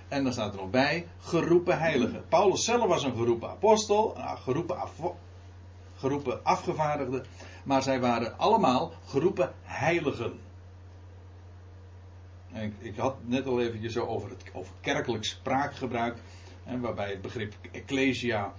En 0.08 0.24
dan 0.24 0.34
staat 0.34 0.54
er 0.54 0.60
nog 0.60 0.70
bij, 0.70 1.08
geroepen 1.20 1.80
heiligen. 1.80 2.28
Paulus 2.28 2.64
zelf 2.64 2.86
was 2.86 3.04
een 3.04 3.16
geroepen 3.16 3.50
apostel, 3.50 4.18
een 4.18 4.38
geroepen, 4.38 4.78
af, 4.78 4.92
geroepen 5.96 6.44
afgevaardigde. 6.44 7.24
Maar 7.64 7.82
zij 7.82 8.00
waren 8.00 8.38
allemaal 8.38 8.92
geroepen 9.06 9.54
heiligen. 9.64 10.40
Ik, 12.54 12.74
ik, 12.80 12.98
had 12.98 13.16
net 13.22 13.46
al 13.46 13.62
even 13.62 13.92
zo 13.92 14.06
over 14.06 14.30
het 14.30 14.44
over 14.54 14.74
kerkelijk 14.82 15.26
spraakgebruik 15.26 16.18
waarbij 16.64 17.10
het 17.10 17.22
begrip 17.22 17.54
ecclesia 17.72 18.54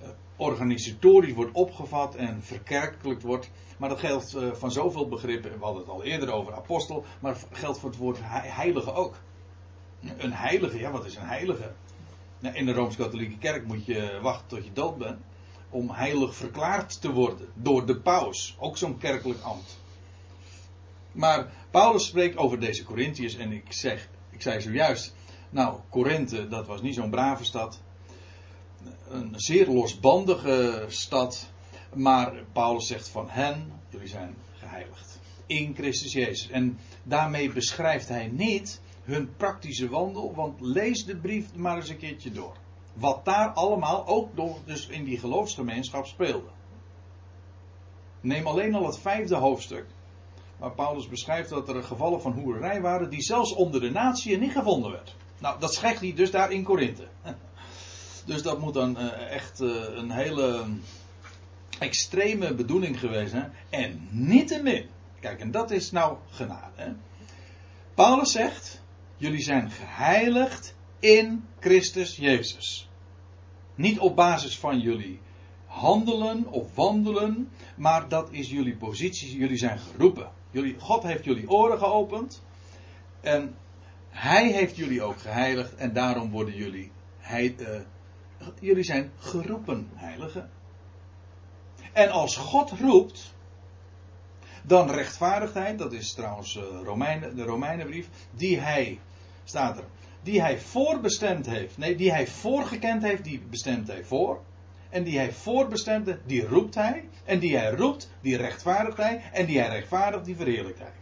eh, 0.00 0.08
organisatorisch 0.36 1.32
wordt 1.32 1.52
opgevat 1.52 2.14
en 2.14 2.42
verkerkelijkt 2.42 3.22
wordt. 3.22 3.50
Maar 3.78 3.88
dat 3.88 3.98
geldt 3.98 4.34
eh, 4.34 4.52
van 4.52 4.72
zoveel 4.72 5.08
begrippen. 5.08 5.58
We 5.58 5.64
hadden 5.64 5.82
het 5.82 5.90
al 5.90 6.04
eerder 6.04 6.32
over 6.32 6.54
apostel, 6.54 7.04
maar 7.20 7.36
geldt 7.52 7.78
voor 7.78 7.88
het 7.88 7.98
woord 7.98 8.18
heilige 8.22 8.92
ook. 8.92 9.16
Een 10.18 10.32
heilige, 10.32 10.78
ja, 10.78 10.90
wat 10.90 11.06
is 11.06 11.16
een 11.16 11.26
heilige? 11.26 11.72
Nou, 12.38 12.54
in 12.54 12.66
de 12.66 12.72
Rooms-Katholieke 12.72 13.38
Kerk 13.38 13.66
moet 13.66 13.86
je 13.86 14.18
wachten 14.22 14.48
tot 14.48 14.64
je 14.64 14.72
dood 14.72 14.98
bent. 14.98 15.18
Om 15.70 15.90
heilig 15.90 16.34
verklaard 16.34 17.00
te 17.00 17.12
worden 17.12 17.48
door 17.54 17.86
de 17.86 18.00
paus. 18.00 18.56
Ook 18.58 18.76
zo'n 18.76 18.98
kerkelijk 18.98 19.40
ambt. 19.40 19.78
Maar 21.12 21.52
Paulus 21.70 22.06
spreekt 22.06 22.36
over 22.36 22.60
deze 22.60 22.84
Corinthiërs 22.84 23.36
en 23.36 23.52
ik 23.52 23.72
zeg, 23.72 24.08
ik 24.30 24.42
zei 24.42 24.60
zojuist, 24.60 25.14
nou, 25.50 25.78
Korinthe, 25.88 26.48
dat 26.48 26.66
was 26.66 26.82
niet 26.82 26.94
zo'n 26.94 27.10
brave 27.10 27.44
stad. 27.44 27.80
Een 29.08 29.32
zeer 29.36 29.68
losbandige 29.68 30.84
stad. 30.88 31.50
Maar 31.94 32.32
Paulus 32.52 32.86
zegt 32.86 33.08
van 33.08 33.28
hen, 33.28 33.72
jullie 33.88 34.08
zijn 34.08 34.34
geheiligd. 34.58 35.18
In 35.46 35.74
Christus 35.74 36.12
Jezus. 36.12 36.48
En 36.48 36.78
daarmee 37.02 37.52
beschrijft 37.52 38.08
hij 38.08 38.26
niet 38.26 38.80
hun 39.02 39.36
praktische 39.36 39.88
wandel. 39.88 40.34
Want 40.34 40.60
lees 40.60 41.04
de 41.04 41.16
brief 41.16 41.54
maar 41.54 41.76
eens 41.76 41.88
een 41.88 41.98
keertje 41.98 42.32
door. 42.32 42.56
Wat 42.92 43.24
daar 43.24 43.48
allemaal 43.48 44.06
ook 44.06 44.36
door, 44.36 44.56
dus 44.64 44.86
in 44.86 45.04
die 45.04 45.18
geloofsgemeenschap 45.18 46.06
speelde. 46.06 46.48
Neem 48.20 48.46
alleen 48.46 48.74
al 48.74 48.86
het 48.86 48.98
vijfde 48.98 49.36
hoofdstuk. 49.36 49.86
Waar 50.58 50.72
Paulus 50.72 51.08
beschrijft 51.08 51.48
dat 51.48 51.68
er 51.68 51.82
gevallen 51.82 52.20
van 52.20 52.32
hoererij 52.32 52.80
waren 52.80 53.10
die 53.10 53.22
zelfs 53.22 53.54
onder 53.54 53.80
de 53.80 53.90
natieën 53.90 54.40
niet 54.40 54.52
gevonden 54.52 54.90
werd. 54.90 55.16
Nou, 55.38 55.60
dat 55.60 55.74
schrijft 55.74 56.00
hij 56.00 56.14
dus 56.14 56.30
daar 56.30 56.52
in 56.52 56.62
Korinthe. 56.62 57.08
Dus 58.24 58.42
dat 58.42 58.58
moet 58.58 58.74
dan 58.74 58.98
uh, 58.98 59.30
echt 59.30 59.60
uh, 59.60 59.84
een 59.94 60.10
hele 60.10 60.64
extreme 61.78 62.54
bedoeling 62.54 62.98
geweest 62.98 63.30
zijn. 63.30 63.52
En 63.70 64.08
niettemin. 64.10 64.86
Kijk, 65.20 65.40
en 65.40 65.50
dat 65.50 65.70
is 65.70 65.90
nou 65.90 66.16
genade. 66.30 66.72
Hè? 66.74 66.92
Paulus 67.94 68.32
zegt: 68.32 68.82
Jullie 69.16 69.42
zijn 69.42 69.70
geheiligd 69.70 70.74
in 70.98 71.44
Christus 71.60 72.16
Jezus. 72.16 72.88
Niet 73.74 73.98
op 73.98 74.16
basis 74.16 74.58
van 74.58 74.80
jullie 74.80 75.20
handelen 75.66 76.46
of 76.46 76.74
wandelen, 76.74 77.50
maar 77.76 78.08
dat 78.08 78.28
is 78.30 78.50
jullie 78.50 78.76
positie. 78.76 79.36
Jullie 79.36 79.56
zijn 79.56 79.78
geroepen. 79.78 80.30
Jullie, 80.50 80.78
God 80.78 81.02
heeft 81.02 81.24
jullie 81.24 81.50
oren 81.50 81.78
geopend. 81.78 82.42
En 83.20 83.54
hij 84.10 84.50
heeft 84.52 84.76
jullie 84.76 85.02
ook 85.02 85.18
geheiligd 85.18 85.74
en 85.74 85.92
daarom 85.92 86.30
worden 86.30 86.54
jullie, 86.54 86.92
uh, 87.30 87.80
jullie 88.60 88.84
zijn 88.84 89.10
geroepen 89.18 89.90
heiligen. 89.94 90.50
En 91.92 92.10
als 92.10 92.36
God 92.36 92.70
roept, 92.70 93.34
dan 94.62 94.90
rechtvaardigt 94.90 95.54
hij, 95.54 95.76
dat 95.76 95.92
is 95.92 96.12
trouwens 96.12 96.58
Romeinen, 96.84 97.36
de 97.36 97.42
Romeinenbrief, 97.42 98.08
die 98.30 98.60
hij, 98.60 98.98
staat 99.44 99.76
er, 99.76 99.84
die 100.22 100.40
hij 100.40 100.58
voorbestemd 100.58 101.46
heeft, 101.46 101.78
nee, 101.78 101.96
die 101.96 102.12
hij 102.12 102.26
voorgekend 102.26 103.02
heeft, 103.02 103.24
die 103.24 103.40
bestemt 103.50 103.88
hij 103.88 104.04
voor. 104.04 104.40
En 104.90 105.04
die 105.04 105.18
hij 105.18 105.32
voorbestemd 105.32 106.06
heeft, 106.06 106.18
die 106.26 106.46
roept 106.46 106.74
hij. 106.74 107.04
En 107.24 107.38
die 107.38 107.56
hij 107.56 107.70
roept, 107.70 108.10
die 108.20 108.36
rechtvaardigt 108.36 108.96
hij. 108.96 109.22
En 109.32 109.46
die 109.46 109.58
hij 109.58 109.68
rechtvaardigt, 109.68 110.24
die 110.24 110.36
verheerlijkt 110.36 110.78
hij. 110.78 110.92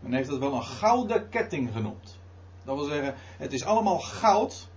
Men 0.00 0.12
heeft 0.12 0.28
dat 0.28 0.38
wel 0.38 0.54
een 0.54 0.64
gouden 0.64 1.28
ketting 1.28 1.72
genoemd. 1.72 2.18
Dat 2.64 2.76
wil 2.76 2.84
zeggen, 2.84 3.14
het 3.16 3.52
is 3.52 3.64
allemaal 3.64 3.98
goud, 3.98 4.68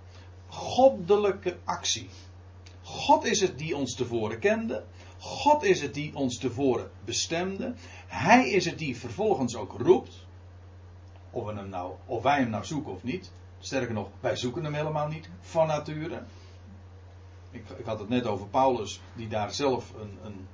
goddelijke 0.47 1.57
actie. 1.63 2.09
God 2.81 3.25
is 3.25 3.41
het 3.41 3.57
die 3.57 3.75
ons 3.75 3.95
tevoren 3.95 4.39
kende. 4.39 4.83
God 5.19 5.63
is 5.63 5.81
het 5.81 5.93
die 5.93 6.15
ons 6.15 6.37
tevoren 6.37 6.91
bestemde. 7.05 7.73
Hij 8.07 8.49
is 8.49 8.65
het 8.65 8.77
die 8.77 8.97
vervolgens 8.97 9.55
ook 9.55 9.73
roept. 9.77 10.25
Of, 11.31 11.45
we 11.45 11.53
hem 11.53 11.69
nou, 11.69 11.93
of 12.05 12.23
wij 12.23 12.39
hem 12.39 12.49
nou 12.49 12.65
zoeken 12.65 12.91
of 12.91 13.03
niet. 13.03 13.31
Sterker 13.59 13.93
nog, 13.93 14.09
wij 14.19 14.35
zoeken 14.35 14.63
hem 14.63 14.73
helemaal 14.73 15.07
niet 15.07 15.29
van 15.39 15.67
nature. 15.67 16.23
Ik, 17.51 17.69
ik 17.77 17.85
had 17.85 17.99
het 17.99 18.09
net 18.09 18.25
over 18.25 18.47
Paulus, 18.47 19.01
die 19.15 19.27
daar 19.27 19.53
zelf 19.53 19.93
een, 19.99 20.17
een, 20.23 20.47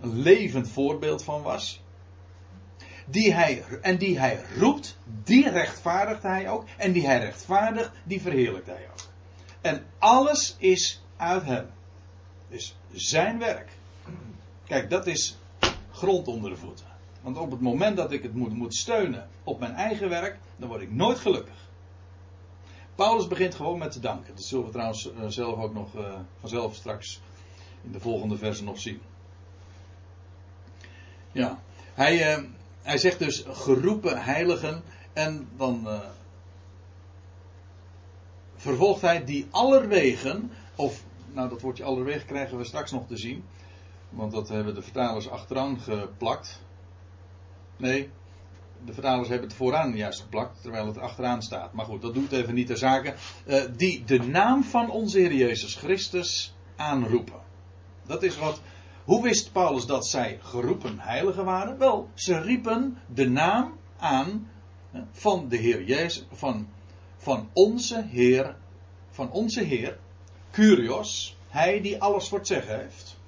een 0.00 0.18
levend 0.18 0.68
voorbeeld 0.68 1.24
van 1.24 1.42
was. 1.42 1.82
Die 3.10 3.34
hij, 3.34 3.64
en 3.82 3.96
die 3.96 4.18
hij 4.18 4.40
roept, 4.58 4.98
die 5.24 5.50
rechtvaardigt 5.50 6.22
hij 6.22 6.50
ook. 6.50 6.64
En 6.76 6.92
die 6.92 7.06
hij 7.06 7.18
rechtvaardigt, 7.18 7.90
die 8.04 8.20
verheerlijkt 8.20 8.66
hij 8.66 8.86
ook. 8.90 9.00
En 9.60 9.84
alles 9.98 10.56
is 10.58 11.02
uit 11.16 11.44
hem. 11.44 11.66
Is 12.48 12.76
zijn 12.92 13.38
werk. 13.38 13.70
Kijk, 14.66 14.90
dat 14.90 15.06
is 15.06 15.38
grond 15.90 16.28
onder 16.28 16.50
de 16.50 16.56
voeten. 16.56 16.86
Want 17.20 17.36
op 17.36 17.50
het 17.50 17.60
moment 17.60 17.96
dat 17.96 18.12
ik 18.12 18.22
het 18.22 18.34
moet, 18.34 18.52
moet 18.52 18.74
steunen 18.74 19.28
op 19.44 19.58
mijn 19.58 19.74
eigen 19.74 20.08
werk, 20.08 20.38
dan 20.56 20.68
word 20.68 20.82
ik 20.82 20.92
nooit 20.92 21.18
gelukkig. 21.18 21.68
Paulus 22.94 23.26
begint 23.26 23.54
gewoon 23.54 23.78
met 23.78 23.92
te 23.92 24.00
danken. 24.00 24.34
Dat 24.34 24.44
zullen 24.44 24.64
we 24.64 24.70
trouwens 24.70 25.12
eh, 25.12 25.24
zelf 25.26 25.58
ook 25.58 25.74
nog 25.74 25.94
uh, 25.94 26.14
vanzelf 26.40 26.74
straks 26.74 27.20
in 27.84 27.92
de 27.92 28.00
volgende 28.00 28.36
versen 28.36 28.64
nog 28.64 28.80
zien. 28.80 29.00
Ja, 31.32 31.62
hij, 31.94 32.38
uh, 32.38 32.44
hij 32.88 32.98
zegt 32.98 33.18
dus 33.18 33.44
geroepen 33.48 34.22
heiligen 34.22 34.82
en 35.12 35.48
dan 35.56 35.82
uh, 35.86 36.00
vervolgt 38.56 39.00
hij 39.00 39.24
die 39.24 39.46
allerwegen, 39.50 40.50
of 40.76 41.04
nou 41.32 41.48
dat 41.48 41.60
woordje 41.60 41.84
allerwegen 41.84 42.26
krijgen 42.26 42.58
we 42.58 42.64
straks 42.64 42.90
nog 42.90 43.06
te 43.06 43.16
zien, 43.16 43.44
want 44.10 44.32
dat 44.32 44.48
hebben 44.48 44.74
de 44.74 44.82
vertalers 44.82 45.28
achteraan 45.28 45.80
geplakt. 45.80 46.62
Nee, 47.76 48.10
de 48.84 48.92
vertalers 48.92 49.28
hebben 49.28 49.48
het 49.48 49.56
vooraan 49.56 49.96
juist 49.96 50.20
geplakt, 50.20 50.62
terwijl 50.62 50.86
het 50.86 50.98
achteraan 50.98 51.42
staat. 51.42 51.72
Maar 51.72 51.84
goed, 51.84 52.02
dat 52.02 52.14
doet 52.14 52.32
even 52.32 52.54
niet 52.54 52.66
ter 52.66 52.78
zake. 52.78 53.14
Uh, 53.46 53.62
die 53.76 54.04
de 54.04 54.18
naam 54.18 54.64
van 54.64 54.90
onze 54.90 55.18
Heer 55.18 55.34
Jezus 55.34 55.74
Christus 55.74 56.54
aanroepen. 56.76 57.40
Dat 58.06 58.22
is 58.22 58.38
wat. 58.38 58.60
Hoe 59.08 59.22
wist 59.22 59.52
Paulus 59.52 59.86
dat 59.86 60.06
zij 60.06 60.38
geroepen 60.42 60.98
heiligen 60.98 61.44
waren? 61.44 61.78
Wel, 61.78 62.08
ze 62.14 62.40
riepen 62.40 62.98
de 63.14 63.28
naam 63.28 63.78
aan 63.98 64.50
van 65.10 65.48
de 65.48 65.56
Heer 65.56 65.82
Jezus, 65.82 66.26
van, 66.32 66.68
van 67.16 67.48
onze 67.52 68.02
Heer, 68.02 68.56
van 69.10 69.30
onze 69.30 69.62
Heer, 69.62 69.98
Curios, 70.50 71.36
hij 71.48 71.80
die 71.80 72.02
alles 72.02 72.28
voor 72.28 72.38
het 72.38 72.46
zeggen 72.46 72.80
heeft, 72.80 73.18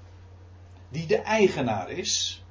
die 0.89 1.05
de 1.05 1.17
eigenaar 1.17 1.89
is 1.89 2.41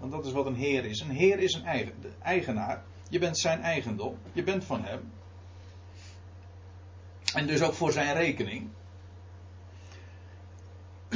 want 0.00 0.12
dat 0.12 0.26
is 0.26 0.32
wat 0.32 0.46
een 0.46 0.54
heer 0.54 0.84
is. 0.84 1.00
Een 1.00 1.10
heer 1.10 1.38
is 1.38 1.54
een 1.54 1.64
eigen, 1.64 1.94
eigenaar. 2.22 2.82
Je 3.08 3.18
bent 3.18 3.38
zijn 3.38 3.62
eigendom. 3.62 4.18
Je 4.32 4.42
bent 4.42 4.64
van 4.64 4.84
hem. 4.84 5.12
En 7.34 7.46
dus 7.46 7.62
ook 7.62 7.74
voor 7.74 7.92
zijn 7.92 8.14
rekening. 8.14 8.68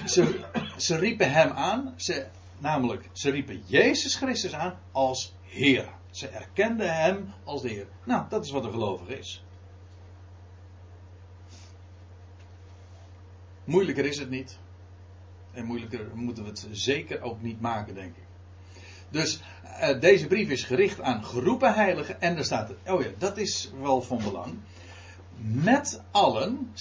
Ze, 0.06 0.44
ze 0.76 0.98
riepen 0.98 1.32
hem 1.32 1.50
aan. 1.50 1.94
Ze, 1.96 2.26
namelijk, 2.58 3.08
ze 3.12 3.30
riepen 3.30 3.62
Jezus 3.66 4.16
Christus 4.16 4.54
aan 4.54 4.78
als 4.92 5.34
Heer. 5.42 5.88
Ze 6.10 6.28
erkenden 6.28 6.96
hem 6.96 7.32
als 7.44 7.62
de 7.62 7.68
Heer. 7.68 7.86
Nou, 8.04 8.24
dat 8.28 8.44
is 8.44 8.50
wat 8.50 8.64
een 8.64 8.70
gelovige 8.70 9.18
is. 9.18 9.44
Moeilijker 13.64 14.04
is 14.04 14.18
het 14.18 14.30
niet. 14.30 14.58
En 15.52 15.64
moeilijker 15.64 16.06
moeten 16.14 16.42
we 16.42 16.48
het 16.48 16.66
zeker 16.70 17.22
ook 17.22 17.42
niet 17.42 17.60
maken, 17.60 17.94
denk 17.94 18.16
ik. 18.16 18.22
Dus 19.10 19.40
uh, 19.80 20.00
deze 20.00 20.26
brief 20.26 20.48
is 20.48 20.62
gericht 20.64 21.00
aan 21.00 21.24
geroepen 21.24 21.74
heiligen. 21.74 22.20
En 22.20 22.36
er 22.36 22.44
staat, 22.44 22.70
oh 22.86 23.02
ja, 23.02 23.08
dat 23.18 23.38
is 23.38 23.70
wel 23.80 24.02
van 24.02 24.18
belang. 24.22 24.54
Met 25.36 26.02
allen, 26.10 26.72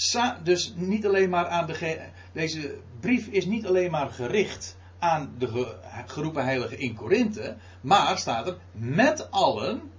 dus 0.44 0.74
niet 0.76 1.06
alleen 1.06 1.30
maar 1.30 1.48
aan 1.48 1.68
de. 1.68 2.00
Deze 2.34 2.78
brief 3.00 3.28
is 3.28 3.46
niet 3.46 3.66
alleen 3.66 3.92
maar 3.92 4.10
gericht 4.10 4.78
aan 5.00 5.36
de 5.38 5.78
geroepen 6.06 6.44
heiligen 6.44 6.80
in 6.80 6.96
Korinthe. 6.96 7.56
Maar 7.82 8.18
staat 8.18 8.48
er, 8.48 8.58
met 8.72 9.32
allen. 9.32 9.92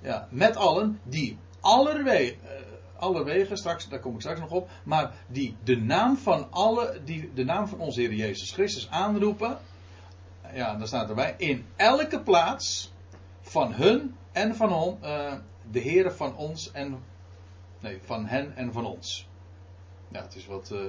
Ja, 0.00 0.28
met 0.30 0.56
allen 0.56 1.00
die 1.02 1.38
allerwege, 1.60 2.34
uh, 2.34 2.50
allerwege, 2.96 3.56
straks, 3.56 3.88
daar 3.88 4.00
kom 4.00 4.14
ik 4.14 4.20
straks 4.20 4.40
nog 4.40 4.50
op. 4.50 4.70
Maar 4.84 5.12
die 5.26 5.56
de 5.64 5.76
naam 5.76 6.16
van 6.16 6.46
alle, 6.50 7.00
die 7.04 7.30
de 7.34 7.44
naam 7.44 7.68
van 7.68 7.78
onze 7.78 8.00
Heer 8.00 8.12
Jezus 8.12 8.52
Christus 8.52 8.90
aanroepen 8.90 9.58
ja, 10.54 10.76
dan 10.76 10.86
staat 10.86 11.08
erbij, 11.08 11.34
in 11.36 11.66
elke 11.76 12.22
plaats 12.22 12.92
van 13.40 13.72
hun 13.72 14.16
en 14.32 14.54
van 14.54 14.72
on, 14.72 14.98
uh, 15.02 15.34
de 15.70 15.78
heren 15.78 16.14
van 16.14 16.36
ons 16.36 16.72
en, 16.72 17.02
nee, 17.80 17.98
van 18.02 18.26
hen 18.26 18.56
en 18.56 18.72
van 18.72 18.86
ons. 18.86 19.28
Ja, 20.08 20.22
het 20.22 20.34
is 20.34 20.46
wat 20.46 20.70
uh, 20.72 20.80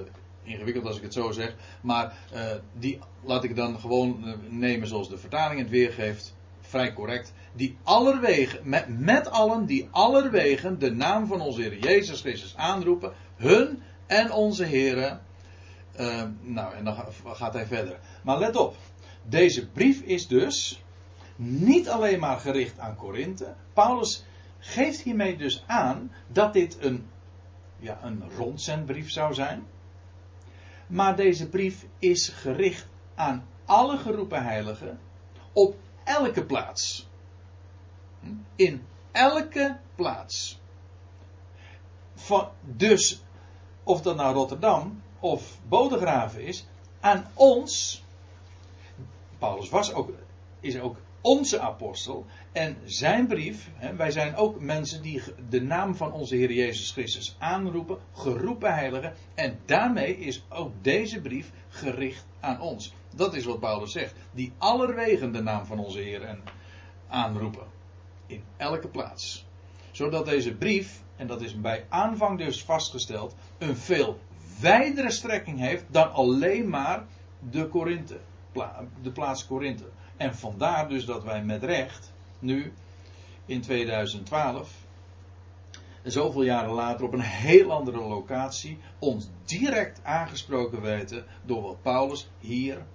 ingewikkeld 0.42 0.86
als 0.86 0.96
ik 0.96 1.02
het 1.02 1.12
zo 1.12 1.30
zeg, 1.30 1.54
maar 1.80 2.16
uh, 2.34 2.40
die 2.78 2.98
laat 3.24 3.44
ik 3.44 3.56
dan 3.56 3.80
gewoon 3.80 4.36
nemen 4.48 4.88
zoals 4.88 5.08
de 5.08 5.18
vertaling 5.18 5.60
het 5.60 5.70
weergeeft, 5.70 6.34
vrij 6.60 6.92
correct. 6.92 7.32
Die 7.52 7.76
allerwegen, 7.82 8.60
met, 8.68 8.98
met 8.98 9.30
allen 9.30 9.66
die 9.66 9.88
allerwegen 9.90 10.78
de 10.78 10.90
naam 10.90 11.26
van 11.26 11.40
onze 11.40 11.60
Heer 11.60 11.78
Jezus 11.78 12.20
Christus 12.20 12.56
aanroepen, 12.56 13.12
hun 13.36 13.82
en 14.06 14.32
onze 14.32 14.64
heren. 14.64 15.20
nou, 16.40 16.74
en 16.74 16.84
dan 16.84 16.96
gaat 17.24 17.52
hij 17.52 17.66
verder. 17.66 17.98
Maar 18.22 18.38
let 18.38 18.56
op, 18.56 18.76
deze 19.28 19.68
brief 19.68 20.00
is 20.00 20.26
dus 20.26 20.82
niet 21.36 21.88
alleen 21.88 22.20
maar 22.20 22.38
gericht 22.38 22.78
aan 22.78 22.96
Korinthe. 22.96 23.54
Paulus 23.72 24.24
geeft 24.58 25.00
hiermee 25.00 25.36
dus 25.36 25.64
aan 25.66 26.12
dat 26.28 26.52
dit 26.52 26.76
een, 26.80 27.06
ja, 27.78 27.98
een 28.02 28.22
rondzendbrief 28.36 29.10
zou 29.10 29.34
zijn. 29.34 29.66
Maar 30.92 31.16
deze 31.16 31.48
brief 31.48 31.86
is 31.98 32.28
gericht 32.28 32.86
aan 33.14 33.46
alle 33.64 33.98
geroepen 33.98 34.42
heiligen 34.42 35.00
op 35.52 35.76
elke 36.04 36.44
plaats. 36.44 37.08
In 38.56 38.86
elke 39.12 39.78
plaats. 39.94 40.60
Van, 42.14 42.48
dus, 42.60 43.22
of 43.82 44.02
dat 44.02 44.16
nou 44.16 44.34
Rotterdam 44.34 45.02
of 45.20 45.58
Bodegraven 45.68 46.44
is, 46.44 46.66
aan 47.00 47.26
ons 47.34 48.02
Paulus 49.38 49.68
was 49.68 49.92
ook, 49.92 50.10
is 50.60 50.80
ook 50.80 50.96
onze 51.20 51.60
apostel. 51.60 52.26
En 52.52 52.76
zijn 52.84 53.26
brief, 53.26 53.70
hè, 53.74 53.96
wij 53.96 54.10
zijn 54.10 54.36
ook 54.36 54.60
mensen 54.60 55.02
die 55.02 55.22
de 55.48 55.62
naam 55.62 55.94
van 55.94 56.12
onze 56.12 56.36
Heer 56.36 56.52
Jezus 56.52 56.90
Christus 56.90 57.36
aanroepen, 57.38 57.98
geroepen 58.12 58.74
heiligen. 58.74 59.14
En 59.34 59.58
daarmee 59.64 60.18
is 60.18 60.44
ook 60.48 60.72
deze 60.80 61.20
brief 61.20 61.50
gericht 61.68 62.26
aan 62.40 62.60
ons. 62.60 62.94
Dat 63.14 63.34
is 63.34 63.44
wat 63.44 63.60
Paulus 63.60 63.92
zegt. 63.92 64.14
Die 64.32 64.52
allerwegen 64.58 65.32
de 65.32 65.42
naam 65.42 65.66
van 65.66 65.78
onze 65.78 65.98
Heer 65.98 66.22
en 66.22 66.42
aanroepen. 67.08 67.66
In 68.26 68.42
elke 68.56 68.88
plaats. 68.88 69.46
Zodat 69.90 70.26
deze 70.26 70.54
brief, 70.54 71.02
en 71.16 71.26
dat 71.26 71.42
is 71.42 71.60
bij 71.60 71.86
aanvang 71.88 72.38
dus 72.38 72.64
vastgesteld, 72.64 73.34
een 73.58 73.76
veel 73.76 74.18
wijdere 74.60 75.10
strekking 75.10 75.58
heeft 75.58 75.84
dan 75.90 76.12
alleen 76.12 76.68
maar 76.68 77.04
de 77.50 77.68
Korinthe 77.68 78.20
de 79.02 79.12
plaats 79.12 79.46
Korinthe. 79.46 79.88
En 80.16 80.34
vandaar 80.34 80.88
dus 80.88 81.04
dat 81.04 81.24
wij 81.24 81.44
met 81.44 81.62
recht 81.62 82.11
nu 82.42 82.72
in 83.46 83.60
2012 83.60 84.82
zoveel 86.02 86.42
jaren 86.42 86.72
later 86.72 87.04
op 87.04 87.12
een 87.12 87.20
heel 87.20 87.72
andere 87.72 88.00
locatie 88.00 88.78
ons 88.98 89.28
direct 89.44 90.00
aangesproken 90.04 90.80
weten 90.80 91.24
door 91.44 91.62
wat 91.62 91.82
Paulus 91.82 92.30
hier 92.38 92.86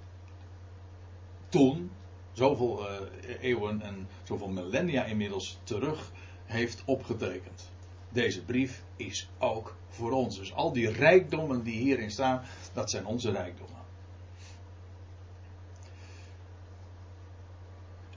toen 1.49 1.91
zoveel 2.31 2.89
uh, 2.89 2.99
eeuwen 3.41 3.81
en 3.81 4.07
zoveel 4.23 4.49
millennia 4.49 5.03
inmiddels 5.03 5.59
terug 5.63 6.11
heeft 6.45 6.83
opgetekend. 6.85 7.71
Deze 8.09 8.43
brief 8.43 8.83
is 8.95 9.29
ook 9.37 9.75
voor 9.87 10.11
ons. 10.11 10.37
Dus 10.37 10.53
al 10.53 10.73
die 10.73 10.91
rijkdommen 10.91 11.63
die 11.63 11.79
hierin 11.79 12.11
staan, 12.11 12.41
dat 12.73 12.89
zijn 12.89 13.05
onze 13.05 13.31
rijkdommen. 13.31 13.76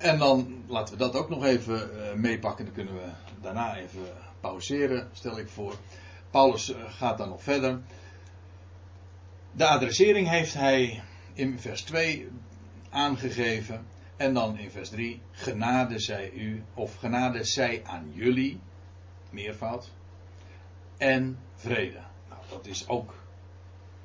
En 0.00 0.18
dan 0.18 0.64
laten 0.66 0.94
we 0.94 1.00
dat 1.00 1.14
ook 1.14 1.28
nog 1.28 1.44
even 1.44 1.90
uh, 1.96 2.12
meepakken. 2.12 2.64
Dan 2.64 2.74
kunnen 2.74 2.94
we 2.94 3.08
daarna 3.40 3.76
even 3.76 4.02
pauzeren, 4.40 5.08
stel 5.12 5.38
ik 5.38 5.48
voor. 5.48 5.74
Paulus 6.30 6.70
uh, 6.70 6.76
gaat 6.88 7.18
dan 7.18 7.28
nog 7.28 7.42
verder. 7.42 7.80
De 9.52 9.66
adressering 9.66 10.28
heeft 10.28 10.54
hij 10.54 11.02
in 11.32 11.58
vers 11.58 11.82
2 11.82 12.28
aangegeven. 12.90 13.86
En 14.16 14.34
dan 14.34 14.58
in 14.58 14.70
vers 14.70 14.88
3: 14.88 15.20
Genade 15.30 15.98
zij 15.98 16.30
u, 16.30 16.64
of 16.74 16.96
genade 16.96 17.44
zij 17.44 17.82
aan 17.84 18.10
jullie. 18.12 18.60
meervoud. 19.30 19.90
En 20.96 21.38
vrede. 21.54 22.00
Nou, 22.28 22.40
dat 22.48 22.66
is 22.66 22.88
ook. 22.88 23.14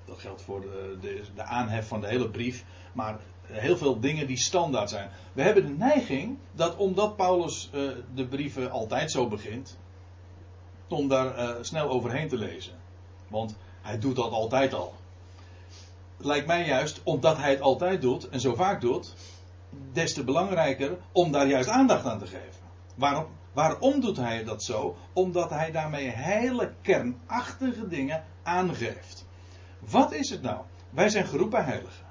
Dat 0.05 0.19
geldt 0.19 0.41
voor 0.41 0.61
de, 0.61 0.97
de, 1.01 1.21
de 1.35 1.43
aanhef 1.43 1.87
van 1.87 2.01
de 2.01 2.07
hele 2.07 2.29
brief. 2.29 2.63
Maar 2.93 3.19
heel 3.51 3.77
veel 3.77 3.99
dingen 3.99 4.27
die 4.27 4.37
standaard 4.37 4.89
zijn. 4.89 5.09
We 5.33 5.41
hebben 5.41 5.65
de 5.65 5.73
neiging 5.73 6.37
dat 6.51 6.75
omdat 6.75 7.15
Paulus 7.15 7.69
uh, 7.73 7.91
de 8.13 8.27
brieven 8.27 8.71
altijd 8.71 9.11
zo 9.11 9.27
begint, 9.27 9.77
om 10.87 11.07
daar 11.07 11.37
uh, 11.37 11.49
snel 11.61 11.89
overheen 11.89 12.27
te 12.27 12.37
lezen. 12.37 12.73
Want 13.27 13.55
hij 13.81 13.99
doet 13.99 14.15
dat 14.15 14.31
altijd 14.31 14.73
al. 14.73 14.93
Lijkt 16.17 16.47
mij 16.47 16.65
juist, 16.65 17.01
omdat 17.03 17.37
hij 17.37 17.49
het 17.49 17.61
altijd 17.61 18.01
doet 18.01 18.29
en 18.29 18.39
zo 18.39 18.55
vaak 18.55 18.81
doet, 18.81 19.13
des 19.91 20.13
te 20.13 20.23
belangrijker 20.23 20.97
om 21.11 21.31
daar 21.31 21.47
juist 21.47 21.69
aandacht 21.69 22.05
aan 22.05 22.19
te 22.19 22.27
geven. 22.27 22.63
Waarom? 22.95 23.25
Waarom 23.53 23.99
doet 23.99 24.17
hij 24.17 24.43
dat 24.43 24.63
zo? 24.63 24.95
Omdat 25.13 25.49
hij 25.49 25.71
daarmee 25.71 26.09
hele 26.09 26.73
kernachtige 26.81 27.87
dingen 27.87 28.23
aangeeft. 28.43 29.25
Wat 29.79 30.13
is 30.13 30.29
het 30.29 30.41
nou? 30.41 30.61
Wij 30.89 31.09
zijn 31.09 31.25
geroepen 31.25 31.65
heiligen. 31.65 32.04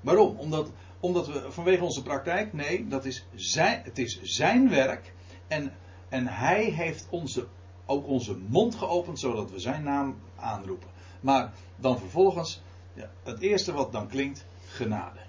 Waarom? 0.00 0.36
Omdat, 0.36 0.70
omdat 1.00 1.26
we 1.26 1.46
vanwege 1.48 1.84
onze 1.84 2.02
praktijk? 2.02 2.52
Nee, 2.52 2.88
dat 2.88 3.04
is 3.04 3.24
zijn, 3.34 3.80
het 3.84 3.98
is 3.98 4.20
zijn 4.22 4.68
werk. 4.68 5.12
En, 5.48 5.72
en 6.08 6.26
hij 6.26 6.64
heeft 6.64 7.06
onze, 7.10 7.46
ook 7.86 8.06
onze 8.06 8.36
mond 8.48 8.74
geopend 8.74 9.18
zodat 9.18 9.50
we 9.50 9.58
zijn 9.58 9.82
naam 9.82 10.16
aanroepen. 10.36 10.88
Maar 11.20 11.52
dan 11.76 11.98
vervolgens, 11.98 12.62
ja, 12.92 13.10
het 13.22 13.40
eerste 13.40 13.72
wat 13.72 13.92
dan 13.92 14.08
klinkt, 14.08 14.46
genade. 14.66 15.20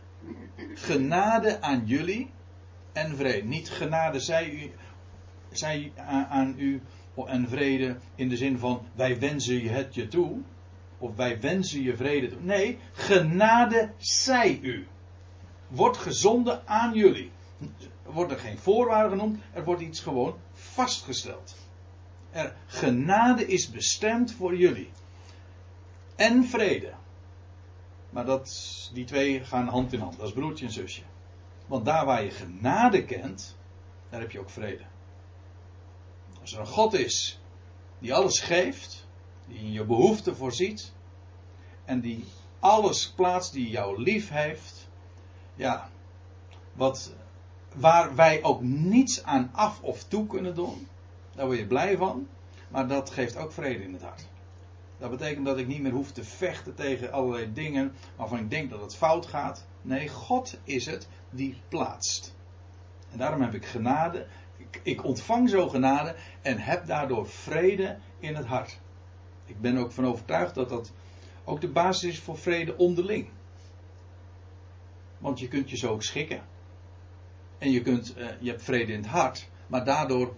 Genade 0.73 1.61
aan 1.61 1.85
jullie 1.85 2.29
en 2.93 3.15
vrede. 3.15 3.47
Niet 3.47 3.69
genade 3.69 4.19
zij, 4.19 4.49
u, 4.49 4.71
zij 5.51 5.91
aan 6.29 6.55
u 6.57 6.81
en 7.25 7.49
vrede 7.49 7.97
in 8.15 8.29
de 8.29 8.37
zin 8.37 8.57
van 8.57 8.81
wij 8.95 9.19
wensen 9.19 9.63
het 9.63 9.95
je 9.95 10.07
toe. 10.07 10.41
Of 11.01 11.15
wij 11.15 11.39
wensen 11.39 11.81
je 11.81 11.95
vrede 11.95 12.29
toe. 12.29 12.41
Nee, 12.41 12.77
genade 12.93 13.91
zij 13.97 14.59
u. 14.61 14.87
Wordt 15.67 15.97
gezonden 15.97 16.67
aan 16.67 16.93
jullie. 16.93 17.31
Er 18.05 18.11
wordt 18.11 18.31
er 18.31 18.39
geen 18.39 18.57
voorwaarde 18.57 19.09
genoemd, 19.09 19.39
er 19.53 19.63
wordt 19.63 19.81
iets 19.81 19.99
gewoon 19.99 20.37
vastgesteld. 20.53 21.55
Er, 22.31 22.55
genade 22.65 23.47
is 23.47 23.69
bestemd 23.69 24.33
voor 24.33 24.55
jullie. 24.55 24.89
En 26.15 26.43
vrede. 26.45 26.93
Maar 28.09 28.25
dat, 28.25 28.89
die 28.93 29.05
twee 29.05 29.43
gaan 29.43 29.67
hand 29.67 29.93
in 29.93 29.99
hand. 29.99 30.17
Dat 30.17 30.27
is 30.27 30.33
broertje 30.33 30.65
en 30.65 30.71
zusje. 30.71 31.01
Want 31.67 31.85
daar 31.85 32.05
waar 32.05 32.23
je 32.23 32.31
genade 32.31 33.05
kent, 33.05 33.57
daar 34.09 34.19
heb 34.19 34.31
je 34.31 34.39
ook 34.39 34.49
vrede. 34.49 34.83
Als 36.41 36.53
er 36.53 36.59
een 36.59 36.67
God 36.67 36.93
is 36.93 37.39
die 37.99 38.13
alles 38.13 38.39
geeft, 38.39 39.00
die 39.47 39.59
in 39.59 39.71
je 39.71 39.83
behoeften 39.83 40.35
voorziet, 40.35 40.93
en 41.85 41.99
die 41.99 42.25
alles 42.59 43.11
plaatst, 43.11 43.53
die 43.53 43.69
jou 43.69 44.01
lief 44.01 44.29
heeft, 44.29 44.87
ja, 45.55 45.89
wat, 46.73 47.13
waar 47.75 48.15
wij 48.15 48.43
ook 48.43 48.61
niets 48.61 49.23
aan 49.23 49.49
af 49.53 49.81
of 49.81 50.03
toe 50.03 50.27
kunnen 50.27 50.55
doen, 50.55 50.87
daar 51.35 51.45
word 51.45 51.57
je 51.57 51.67
blij 51.67 51.97
van, 51.97 52.27
maar 52.69 52.87
dat 52.87 53.09
geeft 53.09 53.37
ook 53.37 53.51
vrede 53.51 53.83
in 53.83 53.93
het 53.93 54.01
hart. 54.01 54.29
Dat 54.97 55.09
betekent 55.09 55.45
dat 55.45 55.57
ik 55.57 55.67
niet 55.67 55.81
meer 55.81 55.91
hoef 55.91 56.11
te 56.11 56.23
vechten 56.23 56.75
tegen 56.75 57.11
allerlei 57.11 57.53
dingen 57.53 57.93
waarvan 58.15 58.39
ik 58.39 58.49
denk 58.49 58.69
dat 58.69 58.81
het 58.81 58.95
fout 58.95 59.25
gaat. 59.25 59.65
Nee, 59.81 60.09
God 60.09 60.57
is 60.63 60.85
het 60.85 61.07
die 61.29 61.61
plaatst. 61.67 62.35
En 63.11 63.17
daarom 63.17 63.41
heb 63.41 63.53
ik 63.53 63.65
genade. 63.65 64.27
Ik, 64.57 64.79
ik 64.83 65.03
ontvang 65.03 65.49
zo 65.49 65.69
genade 65.69 66.15
en 66.41 66.57
heb 66.57 66.85
daardoor 66.85 67.27
vrede 67.27 67.97
in 68.19 68.35
het 68.35 68.45
hart. 68.45 68.79
Ik 69.51 69.61
ben 69.61 69.77
ook 69.77 69.91
van 69.91 70.05
overtuigd 70.05 70.55
dat 70.55 70.69
dat 70.69 70.91
ook 71.43 71.61
de 71.61 71.67
basis 71.67 72.09
is 72.09 72.19
voor 72.19 72.37
vrede 72.37 72.77
onderling. 72.77 73.27
Want 75.17 75.39
je 75.39 75.47
kunt 75.47 75.69
je 75.69 75.77
zo 75.77 75.91
ook 75.91 76.03
schikken. 76.03 76.41
En 77.57 77.71
je, 77.71 77.81
kunt, 77.81 78.17
uh, 78.17 78.27
je 78.39 78.49
hebt 78.49 78.63
vrede 78.63 78.91
in 78.91 79.01
het 79.01 79.07
hart. 79.07 79.47
Maar 79.67 79.85
daardoor 79.85 80.35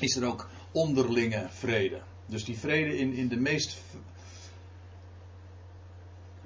is 0.00 0.16
er 0.16 0.26
ook 0.26 0.48
onderlinge 0.72 1.46
vrede. 1.50 2.00
Dus 2.26 2.44
die 2.44 2.58
vrede 2.58 2.98
in, 2.98 3.12
in 3.12 3.28
de 3.28 3.36
meest 3.36 3.82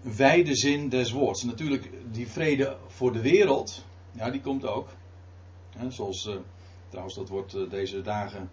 wijde 0.01 0.55
zin 0.55 0.89
des 0.89 1.11
woords. 1.11 1.43
Natuurlijk, 1.43 1.91
die 2.13 2.29
vrede 2.29 2.77
voor 2.87 3.13
de 3.13 3.21
wereld, 3.21 3.85
ja, 4.13 4.31
die 4.31 4.41
komt 4.41 4.67
ook. 4.67 4.89
zoals, 5.89 6.27
uh, 6.27 6.37
trouwens, 6.89 7.15
dat 7.15 7.29
wordt 7.29 7.55
uh, 7.55 7.71
deze 7.71 8.03
dagen 8.03 8.51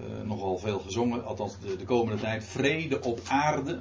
uh, 0.00 0.26
nogal 0.26 0.58
veel 0.58 0.78
gezongen, 0.78 1.24
althans 1.24 1.58
de, 1.58 1.76
de, 1.76 1.84
komende 1.84 2.20
tijd. 2.20 2.44
Vrede 2.44 3.00
op 3.00 3.20
aarde, 3.28 3.80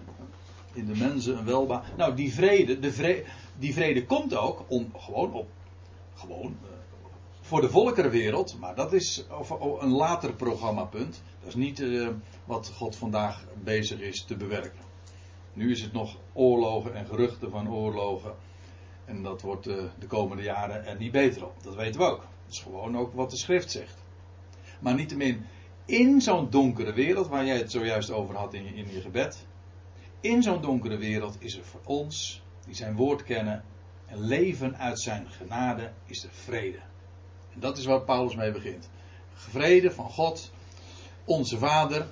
in 0.74 0.86
de 0.86 0.98
mensen 0.98 1.38
een 1.38 1.46
welba. 1.46 1.84
Nou, 1.98 2.16
die 2.16 2.34
vrede, 2.34 2.80
de 2.80 3.24
die 3.58 3.74
vrede 3.74 4.06
komt 4.06 4.36
ook 4.36 4.64
om, 4.68 4.92
gewoon 4.98 5.34
op, 5.34 5.48
gewoon, 6.14 6.58
voor 7.42 7.62
de 7.62 7.70
volkerenwereld, 7.70 8.58
maar 8.60 8.76
dat 8.76 8.94
is 8.94 9.26
een 9.80 9.92
later 9.92 10.34
programmapunt. 10.34 11.22
Dat 11.40 11.50
is 11.50 11.56
niet 11.56 11.80
uh, 11.80 12.08
wat 12.46 12.72
God 12.76 12.96
vandaag 12.96 13.46
bezig 13.64 14.00
is 14.00 14.24
te 14.24 14.36
bewerken. 14.36 14.88
Nu 15.54 15.72
is 15.72 15.82
het 15.82 15.94
nog 15.94 16.16
oorlogen 16.34 16.96
en 16.96 17.06
geruchten 17.06 17.52
van 17.52 17.70
oorlogen. 17.70 18.34
En 19.06 19.24
dat 19.24 19.42
wordt 19.42 19.64
de 19.64 20.08
komende 20.08 20.44
jaren 20.44 20.86
er 20.86 20.98
niet 20.98 21.12
beter 21.12 21.46
op. 21.46 21.64
Dat 21.64 21.76
weten 21.76 22.00
we 22.00 22.06
ook. 22.06 22.22
Dat 22.22 22.54
is 22.54 22.60
gewoon 22.60 22.98
ook 22.98 23.14
wat 23.14 23.30
de 23.30 23.38
schrift 23.38 23.72
zegt. 23.72 23.98
Maar 24.80 24.94
niettemin, 24.94 25.46
in 25.90 26.22
zo'n 26.22 26.50
donkere 26.50 26.94
wereld, 26.94 27.28
waar 27.28 27.46
jij 27.46 27.58
het 27.58 27.72
zojuist 27.72 28.12
over 28.12 28.36
had 28.36 28.54
in 28.54 28.64
je, 28.64 28.74
in 28.74 28.92
je 28.92 29.02
gebed. 29.02 29.46
In 30.20 30.44
zo'n 30.44 30.62
donkere 30.62 30.98
wereld 30.98 31.36
is 31.40 31.58
er 31.58 31.66
voor 31.66 31.82
ons, 31.84 32.42
die 32.66 32.76
zijn 32.76 32.96
woord 32.96 33.24
kennen 33.24 33.64
en 34.06 34.20
leven 34.20 34.78
uit 34.78 35.00
zijn 35.00 35.30
genade, 35.30 35.92
is 36.06 36.24
er 36.24 36.30
vrede. 36.32 36.80
En 37.54 37.60
dat 37.60 37.78
is 37.78 37.86
waar 37.86 38.02
Paulus 38.02 38.36
mee 38.36 38.52
begint. 38.52 38.90
Vrede 39.34 39.92
van 39.92 40.10
God, 40.10 40.52
onze 41.26 41.58
Vader 41.58 42.08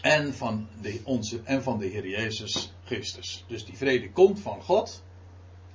en 0.00 0.34
van 0.34 0.68
de, 0.80 1.00
onze, 1.04 1.40
en 1.44 1.62
van 1.62 1.78
de 1.78 1.86
Heer 1.86 2.08
Jezus 2.08 2.72
Christus. 2.84 3.44
Dus 3.48 3.64
die 3.64 3.76
vrede 3.76 4.12
komt 4.12 4.40
van 4.40 4.62
God. 4.62 5.02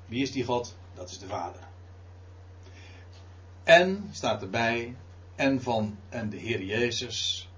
Wie 0.06 0.22
is 0.22 0.32
die 0.32 0.44
God? 0.44 0.76
Dat 0.94 1.10
is 1.10 1.20
de 1.20 1.28
Vader. 1.28 1.62
En 3.64 4.10
staat 4.12 4.42
erbij, 4.42 4.96
en 5.38 5.62
van 5.62 5.98
en 6.10 6.30
de 6.30 6.38
Heer 6.38 6.64
Jezus 6.64 7.50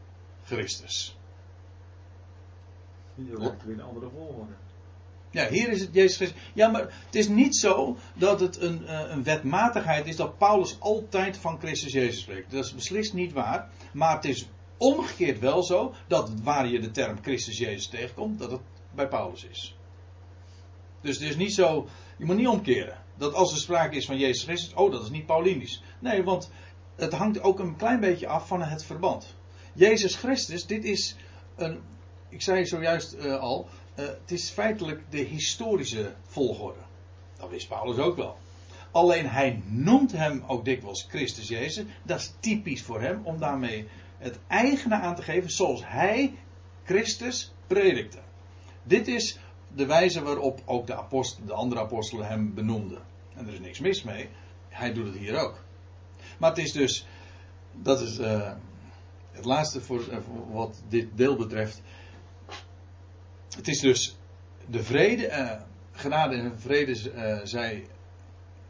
Christus. 0.44 1.18
Hier 3.16 3.38
wordt 3.38 3.66
weer 3.66 3.74
een 3.74 3.82
andere 3.82 4.10
volgorde. 4.10 4.54
Ja, 5.32 5.50
hier 5.50 5.70
is 5.70 5.82
het 5.82 5.94
Jezus 5.94 6.16
Christus. 6.16 6.42
Ja, 6.54 6.68
maar 6.68 6.82
het 7.06 7.16
is 7.16 7.28
niet 7.28 7.56
zo 7.56 7.98
dat 8.16 8.40
het 8.40 8.62
een, 8.62 8.88
eh, 8.88 9.10
een 9.10 9.24
wetmatigheid 9.24 10.08
is 10.08 10.16
dat 10.16 10.38
Paulus 10.38 10.80
altijd 10.80 11.38
van 11.38 11.60
Christus 11.60 11.94
Jezus 11.94 12.22
spreekt. 12.22 12.52
Dat 12.52 12.66
is 12.66 12.74
beslist 12.76 13.14
niet 13.14 13.34
waar. 13.34 13.70
Maar 13.94 14.16
het 14.16 14.26
is 14.26 14.48
omgekeerd 14.78 15.40
wel 15.40 15.64
zo 15.64 15.94
dat 16.08 16.32
waar 16.44 16.68
je 16.68 16.80
de 16.80 16.92
term 16.92 17.18
Christus 17.22 17.58
Jezus 17.58 17.88
tegenkomt, 17.88 18.40
dat 18.40 18.52
het 18.52 18.62
bij 18.96 19.08
Paulus 19.08 19.44
is. 19.44 19.78
Dus 21.02 21.20
het 21.20 21.30
is 21.30 21.36
niet 21.36 21.54
zo, 21.54 21.88
je 22.18 22.26
moet 22.26 22.36
niet 22.36 22.48
omkeren. 22.48 22.98
Dat 23.18 23.34
als 23.34 23.52
er 23.52 23.58
sprake 23.58 23.96
is 23.96 24.06
van 24.06 24.18
Jezus 24.18 24.44
Christus, 24.44 24.74
oh 24.74 24.92
dat 24.92 25.04
is 25.04 25.10
niet 25.10 25.26
Paulinisch. 25.26 25.84
Nee, 26.00 26.24
want 26.24 26.52
het 27.00 27.14
hangt 27.14 27.42
ook 27.42 27.60
een 27.60 27.76
klein 27.76 28.00
beetje 28.00 28.28
af 28.28 28.48
van 28.48 28.62
het 28.62 28.84
verband. 28.84 29.36
Jezus 29.74 30.16
Christus, 30.16 30.66
dit 30.66 30.84
is 30.84 31.16
een, 31.56 31.80
ik 32.30 32.42
zei 32.42 32.66
zojuist 32.66 33.14
uh, 33.14 33.40
al, 33.40 33.68
uh, 34.00 34.06
het 34.06 34.32
is 34.32 34.50
feitelijk 34.50 35.02
de 35.10 35.18
historische 35.18 36.14
volgorde. 36.24 36.80
Dat 37.38 37.50
wist 37.50 37.68
Paulus 37.68 37.98
ook 37.98 38.16
wel. 38.16 38.38
Alleen 38.92 39.30
hij 39.30 39.62
noemt 39.66 40.12
hem 40.12 40.44
ook 40.48 40.66
dikwijls 40.66 41.06
Christus 41.10 41.48
Jezus. 41.48 41.86
Dat 42.04 42.20
is 42.20 42.34
typisch 42.40 42.82
voor 42.82 43.02
hem 43.02 43.22
om 43.24 43.40
daarmee 43.40 43.88
het 44.18 44.40
eigene 44.48 44.96
aan 44.96 45.16
te 45.16 45.22
geven 45.22 45.52
zoals 45.52 45.82
hij 45.86 46.34
Christus 46.84 47.54
predikte. 47.68 48.20
Dit 48.84 49.08
is 49.08 49.40
de 49.76 49.86
wijze 49.86 50.24
waarop 50.24 50.62
ook 50.66 50.88
de, 50.88 50.96
apostel, 50.96 51.46
de 51.46 51.54
andere 51.54 51.82
apostelen 51.82 52.28
hem 52.28 52.54
benoemden. 52.54 53.02
En 53.36 53.48
er 53.48 53.54
is 53.54 53.60
niks 53.60 53.80
mis 53.80 54.04
mee. 54.04 54.30
Hij 54.70 54.94
doet 54.94 55.06
het 55.06 55.18
hier 55.18 55.38
ook. 55.40 55.64
Maar 56.40 56.50
het 56.50 56.60
is 56.60 56.72
dus, 56.72 57.06
dat 57.72 58.02
is 58.02 58.20
uh, 58.20 58.52
het 59.32 59.46
laatste 59.46 59.82
voor, 59.82 60.00
uh, 60.00 60.18
voor, 60.18 60.52
wat 60.52 60.82
dit 60.88 61.08
deel 61.16 61.36
betreft. 61.36 61.82
Het 63.56 63.68
is 63.68 63.80
dus 63.80 64.18
de 64.66 64.84
vrede, 64.84 65.28
uh, 65.28 65.62
genade 65.92 66.36
en 66.36 66.60
vrede 66.60 66.96
zij 67.44 67.86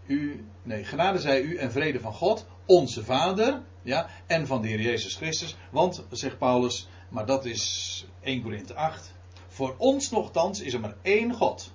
u, 0.06 0.46
nee, 0.64 0.84
genade 0.84 1.20
zij 1.20 1.42
u 1.42 1.58
en 1.58 1.72
vrede 1.72 2.00
van 2.00 2.14
God, 2.14 2.46
onze 2.66 3.04
Vader, 3.04 3.62
ja, 3.82 4.10
en 4.26 4.48
van 4.48 4.62
de 4.62 4.68
Heer 4.68 4.82
Jezus 4.82 5.16
Christus. 5.16 5.56
Want, 5.72 6.06
zegt 6.12 6.38
Paulus, 6.38 6.88
maar 7.10 7.26
dat 7.26 7.46
is 7.46 8.06
1 8.22 8.42
Korinthe 8.42 8.74
8. 8.74 9.14
Voor 9.48 9.76
ons 9.78 10.10
nogthans 10.10 10.62
is 10.62 10.74
er 10.74 10.80
maar 10.80 10.96
één 11.02 11.34
God, 11.34 11.74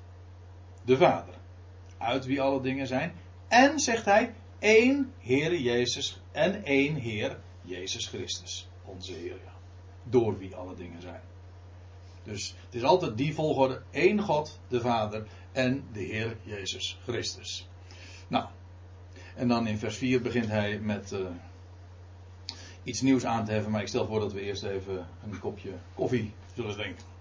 de 0.84 0.96
Vader, 0.96 1.34
uit 1.98 2.24
wie 2.24 2.40
alle 2.40 2.60
dingen 2.60 2.86
zijn. 2.86 3.12
En, 3.48 3.78
zegt 3.78 4.04
hij, 4.04 4.34
één 4.64 5.12
Heer 5.18 5.60
Jezus 5.60 6.20
en 6.32 6.64
één 6.64 6.94
Heer 6.94 7.38
Jezus 7.62 8.06
Christus, 8.06 8.68
onze 8.84 9.12
Heer. 9.12 9.38
Door 10.02 10.38
wie 10.38 10.54
alle 10.54 10.74
dingen 10.74 11.00
zijn. 11.00 11.20
Dus 12.22 12.54
het 12.64 12.74
is 12.74 12.82
altijd 12.82 13.16
die 13.16 13.34
volgorde: 13.34 13.82
één 13.90 14.20
God, 14.20 14.58
de 14.68 14.80
Vader 14.80 15.26
en 15.52 15.84
de 15.92 16.00
Heer 16.00 16.36
Jezus 16.42 16.98
Christus. 17.02 17.68
Nou, 18.28 18.46
en 19.34 19.48
dan 19.48 19.66
in 19.66 19.78
vers 19.78 19.96
4 19.96 20.22
begint 20.22 20.46
hij 20.46 20.78
met 20.78 21.12
uh, 21.12 21.26
iets 22.82 23.00
nieuws 23.00 23.24
aan 23.24 23.44
te 23.44 23.52
heffen, 23.52 23.70
maar 23.70 23.80
ik 23.80 23.88
stel 23.88 24.06
voor 24.06 24.20
dat 24.20 24.32
we 24.32 24.40
eerst 24.40 24.62
even 24.62 25.06
een 25.24 25.38
kopje 25.38 25.72
koffie 25.94 26.32
zullen 26.54 26.74
drinken. 26.74 27.13